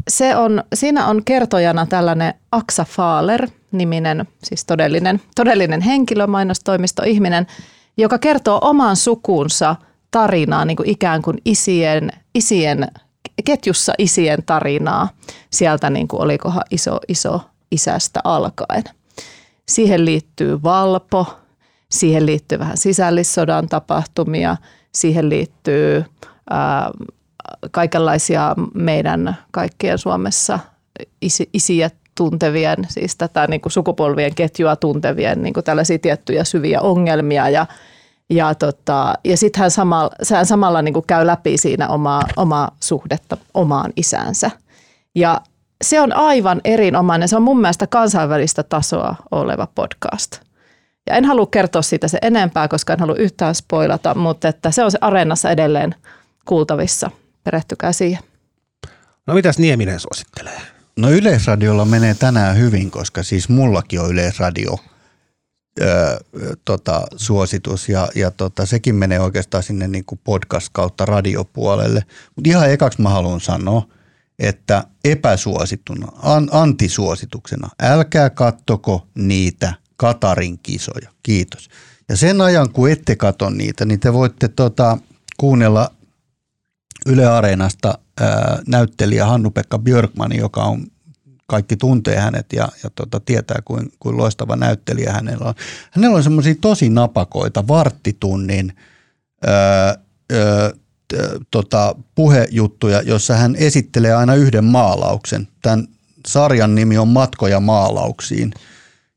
se 0.09 0.37
on, 0.37 0.63
siinä 0.75 1.07
on 1.07 1.25
kertojana 1.25 1.87
tällainen 1.87 2.35
Aksa 2.53 2.85
Faaler 2.85 3.49
niminen, 3.73 4.29
siis 4.45 4.65
todellinen, 4.65 5.21
todellinen 5.37 5.81
henkilö, 5.81 6.27
mainostoimistoihminen, 6.27 7.47
joka 7.97 8.19
kertoo 8.19 8.59
oman 8.63 8.97
sukunsa 8.97 9.77
tarinaa, 10.11 10.65
niin 10.65 10.77
kuin 10.77 10.89
ikään 10.89 11.23
kuin 11.23 11.39
isien, 11.45 12.11
isien, 12.35 12.89
ketjussa 13.45 13.93
isien 13.99 14.43
tarinaa 14.47 15.09
sieltä, 15.51 15.91
niin 15.91 16.09
kuin 16.09 16.23
olikohan 16.23 16.63
iso, 16.71 17.01
iso 17.09 17.41
isästä 17.71 18.21
alkaen. 18.25 18.85
Siihen 19.69 20.05
liittyy 20.05 20.63
Valpo, 20.63 21.27
siihen 21.91 22.27
liittyy 22.27 22.59
vähän 22.59 22.77
sisällissodan 22.77 23.69
tapahtumia, 23.69 24.57
siihen 24.93 25.29
liittyy 25.29 26.05
ää, 26.51 26.91
kaikenlaisia 27.71 28.55
meidän 28.75 29.37
kaikkien 29.51 29.99
Suomessa 29.99 30.59
isi, 31.21 31.51
isiä 31.53 31.91
tuntevien, 32.15 32.77
siis 32.89 33.17
tätä 33.17 33.47
niin 33.47 33.61
kuin 33.61 33.73
sukupolvien 33.73 34.35
ketjua 34.35 34.77
tuntevien 34.77 35.43
niin 35.43 35.55
kuin 35.55 35.65
tällaisia 35.65 35.99
tiettyjä 35.99 36.45
syviä 36.45 36.81
ongelmia 36.81 37.49
ja 37.49 37.67
ja, 38.31 38.55
tota, 38.55 39.15
ja 39.25 39.37
sitten 39.37 39.61
hän 39.61 39.71
samalla, 39.71 40.11
hän 40.31 40.47
samalla 40.47 40.83
niin 40.83 40.95
käy 41.07 41.27
läpi 41.27 41.59
siinä 41.59 41.89
omaa, 41.89 42.23
omaa 42.37 42.77
suhdetta 42.81 43.37
omaan 43.55 43.93
isänsä. 43.97 44.51
Ja 45.15 45.41
se 45.85 46.01
on 46.01 46.17
aivan 46.17 46.61
erinomainen. 46.65 47.29
Se 47.29 47.37
on 47.37 47.43
mun 47.43 47.61
mielestä 47.61 47.87
kansainvälistä 47.87 48.63
tasoa 48.63 49.15
oleva 49.31 49.69
podcast. 49.75 50.41
Ja 51.07 51.15
en 51.15 51.25
halua 51.25 51.47
kertoa 51.47 51.83
siitä 51.83 52.09
se 52.09 52.19
enempää, 52.23 52.69
koska 52.69 52.93
en 52.93 53.01
halua 53.01 53.17
yhtään 53.17 53.55
spoilata, 53.55 54.15
mutta 54.15 54.49
että 54.49 54.71
se 54.71 54.85
on 54.85 54.91
se 54.91 54.99
areenassa 55.01 55.51
edelleen 55.51 55.95
kuultavissa. 56.45 57.11
Perehtykää 57.49 57.93
siihen. 57.93 58.23
No 59.27 59.35
mitäs 59.35 59.59
Nieminen 59.59 60.01
suosittelee? 60.01 60.61
No 60.97 61.11
Yleisradiolla 61.11 61.85
menee 61.85 62.15
tänään 62.15 62.57
hyvin, 62.57 62.91
koska 62.91 63.23
siis 63.23 63.49
mullakin 63.49 64.01
on 64.01 64.11
Yleisradio 64.11 64.79
ö, 65.81 66.21
tota, 66.65 67.07
suositus 67.17 67.89
ja, 67.89 68.09
ja 68.15 68.31
tota, 68.31 68.67
sekin 68.67 68.95
menee 68.95 69.21
oikeastaan 69.21 69.63
sinne 69.63 69.89
niin 69.89 70.05
kuin 70.05 70.21
podcast 70.25 70.69
kautta 70.73 71.05
radiopuolelle. 71.05 72.05
Mutta 72.37 72.51
ihan 72.51 72.71
ekaksi 72.71 73.03
mä 73.03 73.09
haluan 73.09 73.41
sanoa, 73.41 73.89
että 74.39 74.85
epäsuosittuna, 75.05 76.13
an, 76.23 76.49
antisuosituksena, 76.53 77.69
älkää 77.83 78.31
kattoko 78.31 79.07
niitä 79.15 79.75
Katarin 79.97 80.59
kisoja. 80.59 81.11
Kiitos. 81.23 81.69
Ja 82.09 82.17
sen 82.17 82.41
ajan, 82.41 82.71
kun 82.71 82.91
ette 82.91 83.17
katso 83.17 83.51
niitä, 83.51 83.85
niin 83.85 84.01
te 84.01 84.13
voitte 84.13 84.49
tota, 84.49 84.99
kuunnella 85.37 85.98
Yle 87.09 87.27
Areenasta 87.27 87.99
näyttelijä 88.67 89.27
Hannu-Pekka 89.27 89.79
Björkman, 89.79 90.37
joka 90.37 90.63
on 90.63 90.87
kaikki 91.47 91.77
tuntee 91.77 92.17
hänet 92.17 92.53
ja, 92.53 92.69
ja 92.83 92.91
tota, 92.95 93.21
tietää, 93.21 93.59
kuin, 93.65 93.93
kuin 94.01 94.17
loistava 94.17 94.57
näyttelijä 94.57 95.13
hänellä 95.13 95.45
on. 95.45 95.55
Hänellä 95.91 96.17
on 96.17 96.23
semmoisia 96.23 96.55
tosi 96.61 96.89
napakoita 96.89 97.69
varttitunnin 97.69 98.73
ää, 99.47 99.55
ää, 99.87 99.99
tota, 101.51 101.95
puhejuttuja, 102.15 103.03
jossa 103.03 103.35
hän 103.35 103.57
esittelee 103.57 104.15
aina 104.15 104.35
yhden 104.35 104.65
maalauksen. 104.65 105.49
Tämän 105.63 105.89
sarjan 106.27 106.75
nimi 106.75 106.99
on 106.99 107.09
Matkoja 107.09 107.61
maalauksiin. 107.61 108.53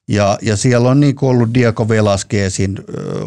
Ja, 0.07 0.37
ja 0.41 0.57
siellä 0.57 0.89
on 0.89 0.99
niin 0.99 1.15
ollut 1.21 1.53
Diego 1.53 1.89
Velasquezin 1.89 2.79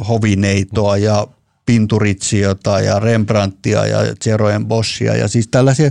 hovineitoa 0.09 0.97
ja 0.97 1.27
Pinturitsiota 1.67 2.81
ja 2.81 3.01
Rembrandtia 3.01 3.87
ja 3.87 3.99
Jeroen 4.27 4.67
Boschia 4.67 5.17
ja 5.17 5.29
siis 5.29 5.49
tällaisia, 5.49 5.91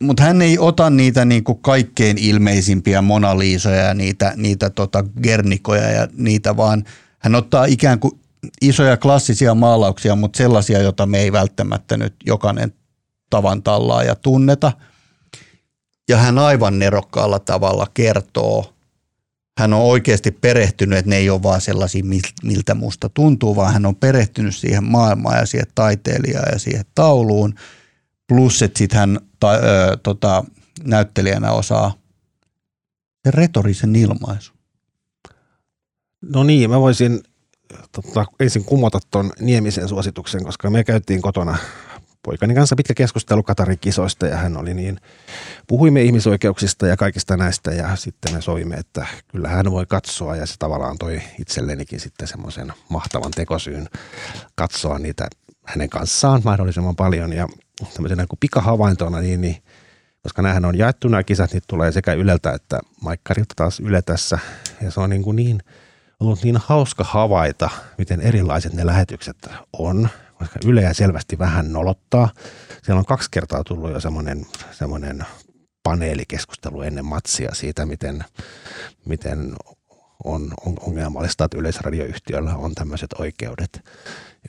mutta 0.00 0.22
hän 0.22 0.42
ei 0.42 0.58
ota 0.58 0.90
niitä 0.90 1.24
niinku 1.24 1.54
kaikkein 1.54 2.18
ilmeisimpiä 2.18 3.02
Mona 3.02 3.38
Liisoja 3.38 3.82
ja 3.82 3.94
niitä, 3.94 4.32
niitä 4.36 4.70
tota 4.70 5.04
Gernikoja 5.22 5.90
ja 5.90 6.08
niitä, 6.12 6.56
vaan 6.56 6.84
hän 7.18 7.34
ottaa 7.34 7.64
ikään 7.64 7.98
kuin 7.98 8.20
isoja 8.62 8.96
klassisia 8.96 9.54
maalauksia, 9.54 10.16
mutta 10.16 10.36
sellaisia, 10.36 10.82
joita 10.82 11.06
me 11.06 11.18
ei 11.18 11.32
välttämättä 11.32 11.96
nyt 11.96 12.14
jokainen 12.26 12.72
tavan 13.30 13.62
tallaa 13.62 14.02
ja 14.02 14.14
tunneta. 14.14 14.72
Ja 16.08 16.16
hän 16.16 16.38
aivan 16.38 16.78
nerokkaalla 16.78 17.38
tavalla 17.38 17.86
kertoo 17.94 18.75
hän 19.58 19.72
on 19.72 19.80
oikeasti 19.80 20.30
perehtynyt, 20.30 20.98
että 20.98 21.10
ne 21.10 21.16
ei 21.16 21.30
ole 21.30 21.42
vaan 21.42 21.60
sellaisia, 21.60 22.04
miltä 22.42 22.74
musta 22.74 23.08
tuntuu, 23.08 23.56
vaan 23.56 23.72
hän 23.72 23.86
on 23.86 23.96
perehtynyt 23.96 24.56
siihen 24.56 24.84
maailmaan 24.84 25.38
ja 25.38 25.46
siihen 25.46 25.66
taiteilijaan 25.74 26.48
ja 26.52 26.58
siihen 26.58 26.84
tauluun. 26.94 27.54
Plus, 28.26 28.62
että 28.62 28.78
sitten 28.78 28.98
hän 28.98 29.20
ta, 29.40 29.52
ö, 29.52 29.96
tota, 30.02 30.44
näyttelijänä 30.84 31.52
osaa 31.52 31.94
sen 33.24 33.34
retorisen 33.34 33.96
ilmaisu. 33.96 34.52
No 36.22 36.44
niin, 36.44 36.70
mä 36.70 36.80
voisin 36.80 37.20
tota, 37.92 38.24
ensin 38.40 38.64
kumota 38.64 38.98
tuon 39.10 39.32
Niemisen 39.40 39.88
suosituksen, 39.88 40.44
koska 40.44 40.70
me 40.70 40.84
käytiin 40.84 41.22
kotona 41.22 41.58
poikani 42.26 42.54
kanssa 42.54 42.76
pitkä 42.76 42.94
keskustelu 42.94 43.42
Katarin 43.42 43.78
kisoista 43.78 44.26
ja 44.26 44.36
hän 44.36 44.56
oli 44.56 44.74
niin, 44.74 45.00
puhuimme 45.66 46.02
ihmisoikeuksista 46.02 46.86
ja 46.86 46.96
kaikista 46.96 47.36
näistä 47.36 47.70
ja 47.70 47.96
sitten 47.96 48.34
me 48.34 48.40
soimme, 48.40 48.74
että 48.74 49.06
kyllä 49.28 49.48
hän 49.48 49.70
voi 49.70 49.86
katsoa 49.86 50.36
ja 50.36 50.46
se 50.46 50.54
tavallaan 50.58 50.98
toi 50.98 51.22
itsellenikin 51.40 52.00
sitten 52.00 52.28
semmoisen 52.28 52.72
mahtavan 52.88 53.30
tekosyyn 53.30 53.88
katsoa 54.54 54.98
niitä 54.98 55.28
hänen 55.64 55.90
kanssaan 55.90 56.40
mahdollisimman 56.44 56.96
paljon 56.96 57.32
ja 57.32 57.48
tämmöisenä 57.94 58.26
kuin 58.26 58.38
pikahavaintona 58.40 59.20
niin, 59.20 59.40
niin 59.40 59.56
koska 60.22 60.42
näähän 60.42 60.64
on 60.64 60.78
jaettu 60.78 61.08
nämä 61.08 61.22
kisat, 61.22 61.52
niin 61.52 61.62
tulee 61.68 61.92
sekä 61.92 62.12
Yleltä 62.12 62.52
että 62.52 62.80
Maikkarilta 63.00 63.54
taas 63.56 63.80
Yle 63.80 64.02
tässä 64.02 64.38
ja 64.82 64.90
se 64.90 65.00
on 65.00 65.10
niin, 65.10 65.22
kuin 65.22 65.36
niin 65.36 65.62
ollut 66.20 66.42
niin 66.42 66.56
hauska 66.56 67.04
havaita, 67.04 67.70
miten 67.98 68.20
erilaiset 68.20 68.72
ne 68.72 68.86
lähetykset 68.86 69.48
on 69.72 70.08
koska 70.38 70.58
Yleä 70.64 70.92
selvästi 70.92 71.38
vähän 71.38 71.72
nolottaa. 71.72 72.28
Siellä 72.82 72.98
on 72.98 73.06
kaksi 73.06 73.28
kertaa 73.30 73.64
tullut 73.64 73.90
jo 73.90 74.00
semmoinen, 74.00 74.46
semmoinen 74.70 75.26
paneelikeskustelu 75.82 76.82
ennen 76.82 77.04
matsia 77.04 77.54
siitä, 77.54 77.86
miten, 77.86 78.24
miten 79.04 79.52
on, 80.24 80.54
on 80.66 80.76
ongelmallista, 80.80 81.44
että 81.44 81.58
yleisradioyhtiöllä 81.58 82.54
on 82.54 82.74
tämmöiset 82.74 83.12
oikeudet. 83.18 83.84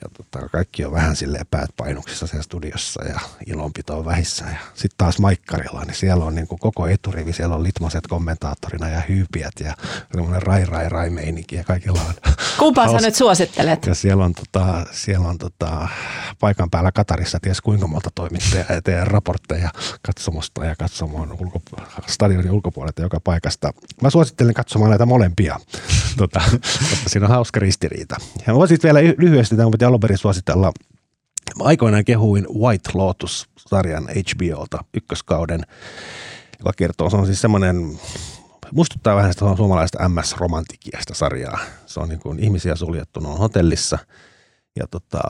Ja 0.02 0.08
tota, 0.16 0.48
kaikki 0.48 0.84
on 0.84 0.92
vähän 0.92 1.16
silleen 1.16 1.46
päät 1.50 1.70
painuksissa 1.76 2.26
siellä 2.26 2.42
studiossa 2.42 3.04
ja 3.04 3.20
ilonpito 3.46 3.98
on 3.98 4.04
vähissä. 4.04 4.44
Ja 4.44 4.58
sitten 4.74 4.98
taas 4.98 5.18
Maikkarilla, 5.18 5.84
niin 5.84 5.94
siellä 5.94 6.24
on 6.24 6.34
niin 6.34 6.46
kuin 6.48 6.58
koko 6.58 6.86
eturivi, 6.86 7.32
siellä 7.32 7.54
on 7.54 7.62
litmoset 7.62 8.06
kommentaattorina 8.06 8.88
ja 8.88 9.02
hyypiät 9.08 9.52
ja 9.60 9.74
semmoinen 10.12 10.42
rai 10.42 10.64
rai 10.64 10.88
rai 10.88 11.10
meininki 11.10 11.56
ja 11.56 11.64
kaikilla 11.64 12.00
on. 12.08 12.14
Kumpaa 12.58 12.92
sä 12.92 13.06
nyt 13.06 13.14
suosittelet? 13.14 13.86
Ja 13.86 13.94
siellä 13.94 14.24
on, 14.24 14.34
tota, 14.34 14.86
siellä 14.92 15.28
on 15.28 15.38
tota, 15.38 15.88
paikan 16.40 16.70
päällä 16.70 16.92
Katarissa 16.92 17.38
ties 17.40 17.60
kuinka 17.60 17.86
monta 17.86 18.10
toimittajaa 18.14 18.72
ja 18.72 18.82
teidän 18.82 19.06
raportteja 19.06 19.70
katsomusta 20.02 20.64
ja 20.64 20.76
katsomaan 20.76 21.32
ulko, 21.32 21.60
stadionin 22.06 22.50
ulkopuolelta 22.50 23.02
joka 23.02 23.20
paikasta. 23.20 23.72
Mä 24.02 24.10
suosittelen 24.10 24.54
katsomaan 24.54 24.90
näitä 24.90 25.06
molempia, 25.06 25.60
tota, 26.16 26.40
siinä 27.06 27.26
on 27.26 27.32
hauska 27.32 27.60
ristiriita. 27.60 28.16
Ja 28.46 28.54
voisit 28.54 28.84
vielä 28.84 29.00
lyhyesti, 29.18 29.56
tämä 29.56 29.66
alun 29.88 30.00
perin 30.00 30.18
suositella. 30.18 30.72
Mä 31.58 31.64
aikoinaan 31.64 32.04
kehuin 32.04 32.46
White 32.58 32.90
Lotus-sarjan 32.94 34.08
HBOlta 34.08 34.84
ykköskauden, 34.94 35.60
joka 36.58 36.72
kertoo, 36.76 37.10
se 37.10 37.16
on 37.16 37.26
siis 37.26 37.40
semmoinen, 37.40 37.98
muistuttaa 38.72 39.16
vähän 39.16 39.32
sitä 39.32 39.56
suomalaista 39.56 40.08
MS-romantikiasta 40.08 41.14
sarjaa. 41.14 41.58
Se 41.86 42.00
on 42.00 42.08
niin 42.08 42.20
kuin 42.20 42.38
ihmisiä 42.38 42.76
suljettuna 42.76 43.28
hotellissa 43.28 43.98
ja 44.76 44.86
tota, 44.90 45.20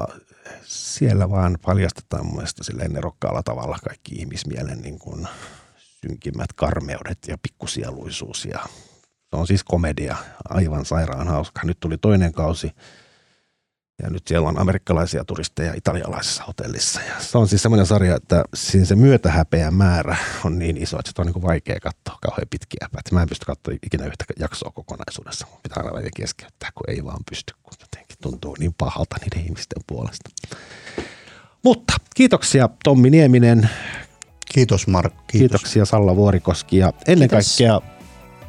siellä 0.64 1.30
vaan 1.30 1.58
paljastetaan 1.62 2.26
mun 2.26 2.34
mielestä 2.34 2.64
silleen 2.64 2.92
nerokkaalla 2.92 3.42
tavalla 3.42 3.78
kaikki 3.84 4.14
ihmismielen 4.14 4.80
niin 4.80 4.98
kuin 4.98 5.28
synkimmät 5.76 6.52
karmeudet 6.52 7.18
ja 7.28 7.38
pikkusieluisuus 7.42 8.44
ja 8.44 8.58
se 9.30 9.36
on 9.36 9.46
siis 9.46 9.64
komedia, 9.64 10.16
aivan 10.48 10.84
sairaan 10.84 11.28
hauska. 11.28 11.60
Nyt 11.64 11.80
tuli 11.80 11.98
toinen 11.98 12.32
kausi 12.32 12.72
ja 14.02 14.10
nyt 14.10 14.26
siellä 14.26 14.48
on 14.48 14.58
amerikkalaisia 14.58 15.24
turisteja 15.24 15.74
italialaisessa 15.74 16.44
hotellissa. 16.44 17.00
Ja 17.00 17.14
se 17.20 17.38
on 17.38 17.48
siis 17.48 17.62
semmoinen 17.62 17.86
sarja, 17.86 18.16
että 18.16 18.44
siinä 18.54 18.86
se 18.86 18.94
myötähäpeä 18.94 19.70
määrä 19.70 20.16
on 20.44 20.58
niin 20.58 20.76
iso, 20.76 20.98
että 20.98 21.12
se 21.14 21.20
on 21.20 21.26
niin 21.26 21.32
kuin 21.34 21.42
vaikea 21.42 21.80
katsoa 21.82 22.18
kauhean 22.22 22.48
pitkiä 22.50 22.88
päitä. 22.92 23.14
Mä 23.14 23.22
en 23.22 23.28
pysty 23.28 23.46
katsoa 23.46 23.74
ikinä 23.82 24.06
yhtä 24.06 24.24
jaksoa 24.38 24.70
kokonaisuudessa. 24.70 25.46
Mun 25.50 25.60
pitää 25.62 25.82
aina 25.82 25.92
välillä 25.92 26.10
keskeyttää, 26.16 26.70
kun 26.74 26.90
ei 26.90 27.04
vaan 27.04 27.20
pysty, 27.30 27.54
kun 27.62 27.72
jotenkin 27.80 28.16
tuntuu 28.22 28.56
niin 28.58 28.74
pahalta 28.78 29.16
niiden 29.20 29.44
ihmisten 29.44 29.82
puolesta. 29.86 30.30
Mutta 31.64 31.92
kiitoksia 32.14 32.68
Tommi 32.84 33.10
Nieminen. 33.10 33.70
Kiitos 34.54 34.86
Markku. 34.86 35.22
Kiitos. 35.26 35.38
Kiitoksia 35.38 35.84
Salla 35.84 36.16
Vuorikoski 36.16 36.76
ja 36.76 36.92
ennen 37.06 37.28
Kiitos. 37.28 37.46
kaikkea 37.46 37.80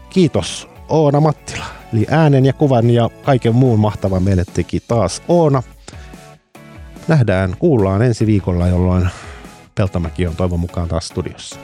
kiitos 0.09 0.67
Oona 0.89 1.19
Mattila. 1.19 1.78
Eli 1.93 2.05
äänen 2.09 2.45
ja 2.45 2.53
kuvan 2.53 2.89
ja 2.89 3.09
kaiken 3.23 3.55
muun 3.55 3.79
mahtava 3.79 4.19
meille 4.19 4.43
teki 4.53 4.79
taas 4.87 5.21
Oona. 5.27 5.63
Nähdään, 7.07 7.55
kuullaan 7.59 8.01
ensi 8.01 8.25
viikolla, 8.25 8.67
jolloin 8.67 9.09
Peltomäki 9.75 10.27
on 10.27 10.35
toivon 10.35 10.59
mukaan 10.59 10.87
taas 10.87 11.07
studiossa. 11.07 11.59